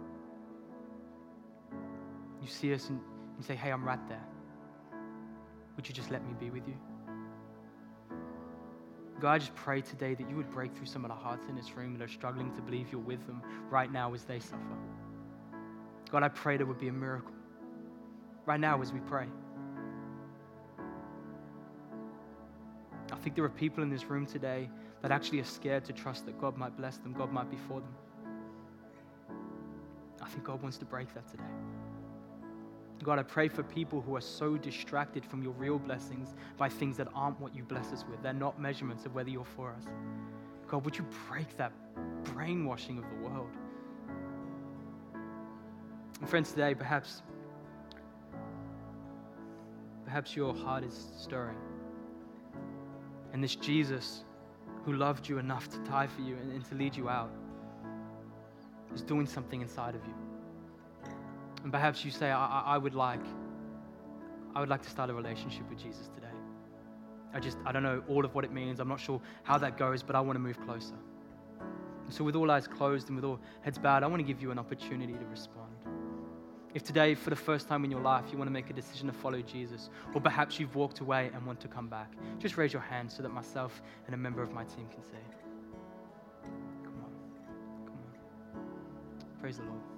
You 2.41 2.49
see 2.49 2.73
us 2.73 2.89
and 2.89 2.99
you 3.39 3.45
say, 3.45 3.55
Hey, 3.55 3.71
I'm 3.71 3.85
right 3.85 4.09
there. 4.09 4.25
Would 5.77 5.87
you 5.87 5.95
just 5.95 6.11
let 6.11 6.27
me 6.27 6.35
be 6.41 6.49
with 6.49 6.67
you? 6.67 6.77
God, 9.25 9.33
I 9.33 9.39
just 9.39 9.55
pray 9.55 9.81
today 9.81 10.13
that 10.13 10.29
you 10.29 10.37
would 10.37 10.51
break 10.51 10.77
through 10.77 10.85
some 10.85 11.03
of 11.03 11.09
the 11.09 11.15
hearts 11.15 11.47
in 11.49 11.57
this 11.57 11.75
room 11.75 11.97
that 11.97 12.05
are 12.05 12.09
struggling 12.13 12.55
to 12.57 12.61
believe 12.61 12.93
you're 12.93 13.01
with 13.01 13.27
them 13.27 13.43
right 13.71 13.91
now 13.91 14.13
as 14.13 14.25
they 14.25 14.39
suffer. 14.39 14.77
God, 16.13 16.23
I 16.23 16.29
pray 16.29 16.59
there 16.59 16.67
would 16.67 16.79
be 16.79 16.89
a 16.89 16.93
miracle 16.93 17.33
right 18.45 18.61
now 18.61 18.83
as 18.83 18.93
we 18.93 19.01
pray. 19.01 19.25
I 23.11 23.17
think 23.17 23.35
there 23.35 23.45
are 23.47 23.49
people 23.49 23.83
in 23.83 23.89
this 23.89 24.05
room 24.05 24.27
today 24.27 24.69
that 25.01 25.11
actually 25.11 25.41
are 25.41 25.45
scared 25.45 25.87
to 25.87 25.95
trust 25.95 26.27
that 26.27 26.39
God 26.39 26.59
might 26.59 26.77
bless 26.77 26.99
them, 26.99 27.15
God 27.15 27.33
might 27.33 27.51
be 27.51 27.57
for 27.67 27.81
them. 27.81 27.95
I 30.21 30.29
think 30.29 30.45
God 30.45 30.61
wants 30.61 30.77
to 30.77 30.85
break 30.85 31.15
that 31.15 31.27
today. 31.31 31.45
God, 33.03 33.19
I 33.19 33.23
pray 33.23 33.49
for 33.49 33.63
people 33.63 34.01
who 34.01 34.17
are 34.17 34.21
so 34.21 34.57
distracted 34.57 35.27
from 35.27 35.43
your 35.43 35.53
real 35.53 35.79
blessings 35.79 36.35
by 36.57 36.69
things 36.69 36.97
that 36.97 37.09
aren't 37.15 37.39
what 37.41 37.55
you 37.55 37.63
bless 37.63 37.93
us 37.93 38.05
with. 38.09 38.23
They're 38.23 38.33
not 38.33 38.61
measurements 38.61 39.05
of 39.05 39.15
whether 39.15 39.29
you're 39.29 39.45
for 39.45 39.73
us. 39.73 39.85
God, 40.69 40.85
would 40.85 40.97
you 40.97 41.05
break 41.29 41.57
that 41.57 41.73
brainwashing 42.25 42.99
of 42.99 43.05
the 43.11 43.29
world? 43.29 43.51
And 46.21 46.29
friends, 46.29 46.51
today, 46.51 46.75
perhaps, 46.75 47.23
perhaps 50.05 50.35
your 50.35 50.55
heart 50.55 50.85
is 50.85 51.11
stirring. 51.19 51.59
And 53.33 53.43
this 53.43 53.57
Jesus 53.57 54.25
who 54.85 54.93
loved 54.93 55.29
you 55.29 55.39
enough 55.39 55.69
to 55.71 55.79
die 55.79 56.07
for 56.07 56.23
you 56.23 56.37
and, 56.37 56.53
and 56.53 56.65
to 56.67 56.75
lead 56.75 56.95
you 56.95 57.09
out 57.09 57.31
is 58.95 59.03
doing 59.03 59.27
something 59.27 59.61
inside 59.61 59.95
of 59.95 60.05
you. 60.07 60.14
And 61.65 61.73
perhaps 61.73 62.05
you 62.05 62.11
say, 62.11 62.31
I, 62.31 62.63
I, 62.67 62.79
would 62.79 62.95
like, 62.95 63.25
I 64.55 64.61
would 64.61 64.69
like 64.69 64.83
to 64.83 64.91
start 64.91 65.09
a 65.09 65.15
relationship 65.15 65.69
with 65.71 65.83
Jesus 65.83 66.09
today. 66.15 66.27
I 67.33 67.41
just, 67.41 67.57
I 67.65 67.73
don't 67.73 67.83
know 67.83 68.03
all 68.07 68.25
of 68.25 68.35
what 68.35 68.45
it 68.45 68.53
means. 68.53 68.79
I'm 68.79 68.89
not 68.89 69.01
sure 69.01 69.21
how 69.43 69.57
that 69.59 69.79
goes, 69.79 70.03
but 70.03 70.15
I 70.15 70.21
want 70.21 70.37
to 70.37 70.41
move 70.41 70.61
closer. 70.61 70.95
And 72.05 72.13
so, 72.13 72.23
with 72.23 72.37
all 72.37 72.51
eyes 72.51 72.69
closed 72.69 73.09
and 73.09 73.17
with 73.17 73.25
all 73.25 73.41
heads 73.63 73.79
bowed, 73.79 74.03
I 74.03 74.07
want 74.07 74.21
to 74.21 74.27
give 74.27 74.43
you 74.43 74.51
an 74.51 74.59
opportunity 74.59 75.15
to 75.15 75.25
respond. 75.25 75.73
If 76.75 76.83
today, 76.83 77.15
for 77.15 77.31
the 77.31 77.37
first 77.37 77.67
time 77.67 77.83
in 77.85 77.91
your 77.91 78.03
life, 78.03 78.27
you 78.31 78.37
want 78.37 78.49
to 78.49 78.53
make 78.53 78.69
a 78.69 78.75
decision 78.75 79.07
to 79.07 79.15
follow 79.15 79.41
Jesus, 79.41 79.89
or 80.13 80.21
perhaps 80.21 80.61
you've 80.61 80.75
walked 80.75 81.01
away 81.01 81.31
and 81.33 81.47
want 81.47 81.61
to 81.61 81.69
come 81.69 81.89
back, 81.89 82.13
just 82.39 82.59
raise 82.59 82.75
your 82.75 82.83
hand 82.83 83.11
so 83.11 83.23
that 83.23 83.31
myself 83.31 83.81
and 84.07 84.15
a 84.15 84.19
member 84.19 84.43
of 84.43 84.53
my 84.53 84.65
team 84.65 84.87
can 84.93 85.03
see. 85.03 85.17
Come 86.83 86.95
on. 87.05 87.87
Come 87.87 87.97
on. 87.97 89.41
Praise 89.41 89.57
the 89.57 89.65
Lord. 89.65 89.94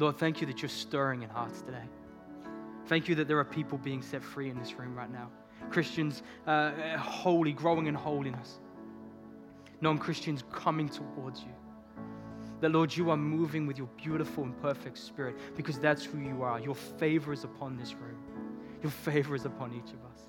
Lord, 0.00 0.16
thank 0.16 0.40
you 0.40 0.46
that 0.46 0.62
you're 0.62 0.70
stirring 0.70 1.22
in 1.22 1.28
hearts 1.28 1.60
today. 1.60 1.84
Thank 2.86 3.06
you 3.06 3.14
that 3.16 3.28
there 3.28 3.38
are 3.38 3.44
people 3.44 3.76
being 3.76 4.00
set 4.00 4.24
free 4.24 4.48
in 4.48 4.58
this 4.58 4.72
room 4.72 4.94
right 4.96 5.12
now. 5.12 5.30
Christians 5.68 6.22
uh, 6.46 6.72
holy, 6.96 7.52
growing 7.52 7.86
in 7.86 7.94
holiness. 7.94 8.60
Non 9.82 9.98
Christians 9.98 10.42
coming 10.50 10.88
towards 10.88 11.42
you. 11.42 11.52
That, 12.62 12.70
Lord, 12.70 12.96
you 12.96 13.10
are 13.10 13.16
moving 13.16 13.66
with 13.66 13.76
your 13.76 13.88
beautiful 14.02 14.44
and 14.44 14.58
perfect 14.62 14.96
spirit 14.96 15.36
because 15.54 15.78
that's 15.78 16.02
who 16.02 16.18
you 16.18 16.42
are. 16.42 16.58
Your 16.58 16.74
favor 16.74 17.34
is 17.34 17.44
upon 17.44 17.76
this 17.76 17.92
room, 17.94 18.18
your 18.82 18.90
favor 18.90 19.34
is 19.34 19.44
upon 19.44 19.74
each 19.74 19.92
of 19.92 20.02
us. 20.10 20.20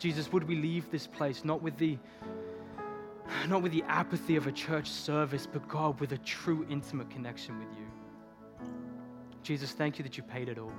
Jesus, 0.00 0.32
would 0.32 0.46
we 0.48 0.56
leave 0.56 0.90
this 0.90 1.06
place 1.06 1.44
not 1.44 1.62
with 1.62 1.78
the 1.78 1.98
not 3.48 3.62
with 3.62 3.72
the 3.72 3.82
apathy 3.88 4.36
of 4.36 4.46
a 4.46 4.52
church 4.52 4.90
service, 4.90 5.46
but 5.46 5.66
God, 5.68 6.00
with 6.00 6.12
a 6.12 6.18
true 6.18 6.66
intimate 6.70 7.10
connection 7.10 7.58
with 7.58 7.68
you. 7.76 7.86
Jesus, 9.42 9.72
thank 9.72 9.98
you 9.98 10.02
that 10.02 10.16
you 10.16 10.22
paid 10.22 10.48
it 10.48 10.58
all, 10.58 10.72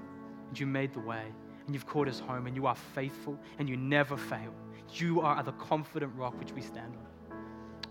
and 0.47 0.59
you 0.59 0.65
made 0.65 0.93
the 0.93 0.99
way, 0.99 1.25
and 1.65 1.75
you've 1.75 1.85
called 1.85 2.07
us 2.07 2.19
home, 2.19 2.47
and 2.47 2.55
you 2.55 2.65
are 2.65 2.75
faithful, 2.75 3.39
and 3.59 3.69
you 3.69 3.77
never 3.77 4.17
fail. 4.17 4.53
You 4.93 5.21
are 5.21 5.43
the 5.43 5.51
confident 5.53 6.13
rock 6.15 6.37
which 6.39 6.51
we 6.51 6.61
stand 6.61 6.95
on. 6.95 7.37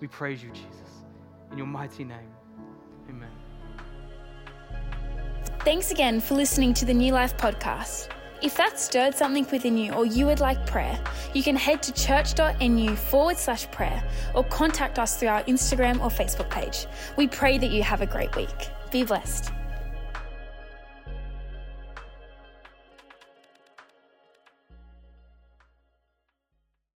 We 0.00 0.08
praise 0.08 0.42
you, 0.42 0.50
Jesus. 0.50 1.04
In 1.52 1.58
your 1.58 1.66
mighty 1.66 2.04
name, 2.04 2.30
amen. 3.08 3.30
Thanks 5.60 5.90
again 5.90 6.20
for 6.20 6.34
listening 6.34 6.74
to 6.74 6.84
the 6.84 6.94
New 6.94 7.12
Life 7.12 7.36
podcast. 7.36 8.08
If 8.44 8.58
that 8.58 8.78
stirred 8.78 9.14
something 9.14 9.46
within 9.50 9.78
you 9.78 9.94
or 9.94 10.04
you 10.04 10.26
would 10.26 10.38
like 10.38 10.66
prayer, 10.66 11.00
you 11.32 11.42
can 11.42 11.56
head 11.56 11.82
to 11.82 11.92
church.nu 11.94 12.94
forward 12.94 13.38
slash 13.38 13.70
prayer 13.70 14.04
or 14.34 14.44
contact 14.44 14.98
us 14.98 15.16
through 15.16 15.28
our 15.28 15.42
Instagram 15.44 15.98
or 16.02 16.10
Facebook 16.10 16.50
page. 16.50 16.86
We 17.16 17.26
pray 17.26 17.56
that 17.56 17.70
you 17.70 17.82
have 17.82 18.02
a 18.02 18.06
great 18.06 18.36
week. 18.36 18.68
Be 18.90 19.02
blessed. 19.02 19.50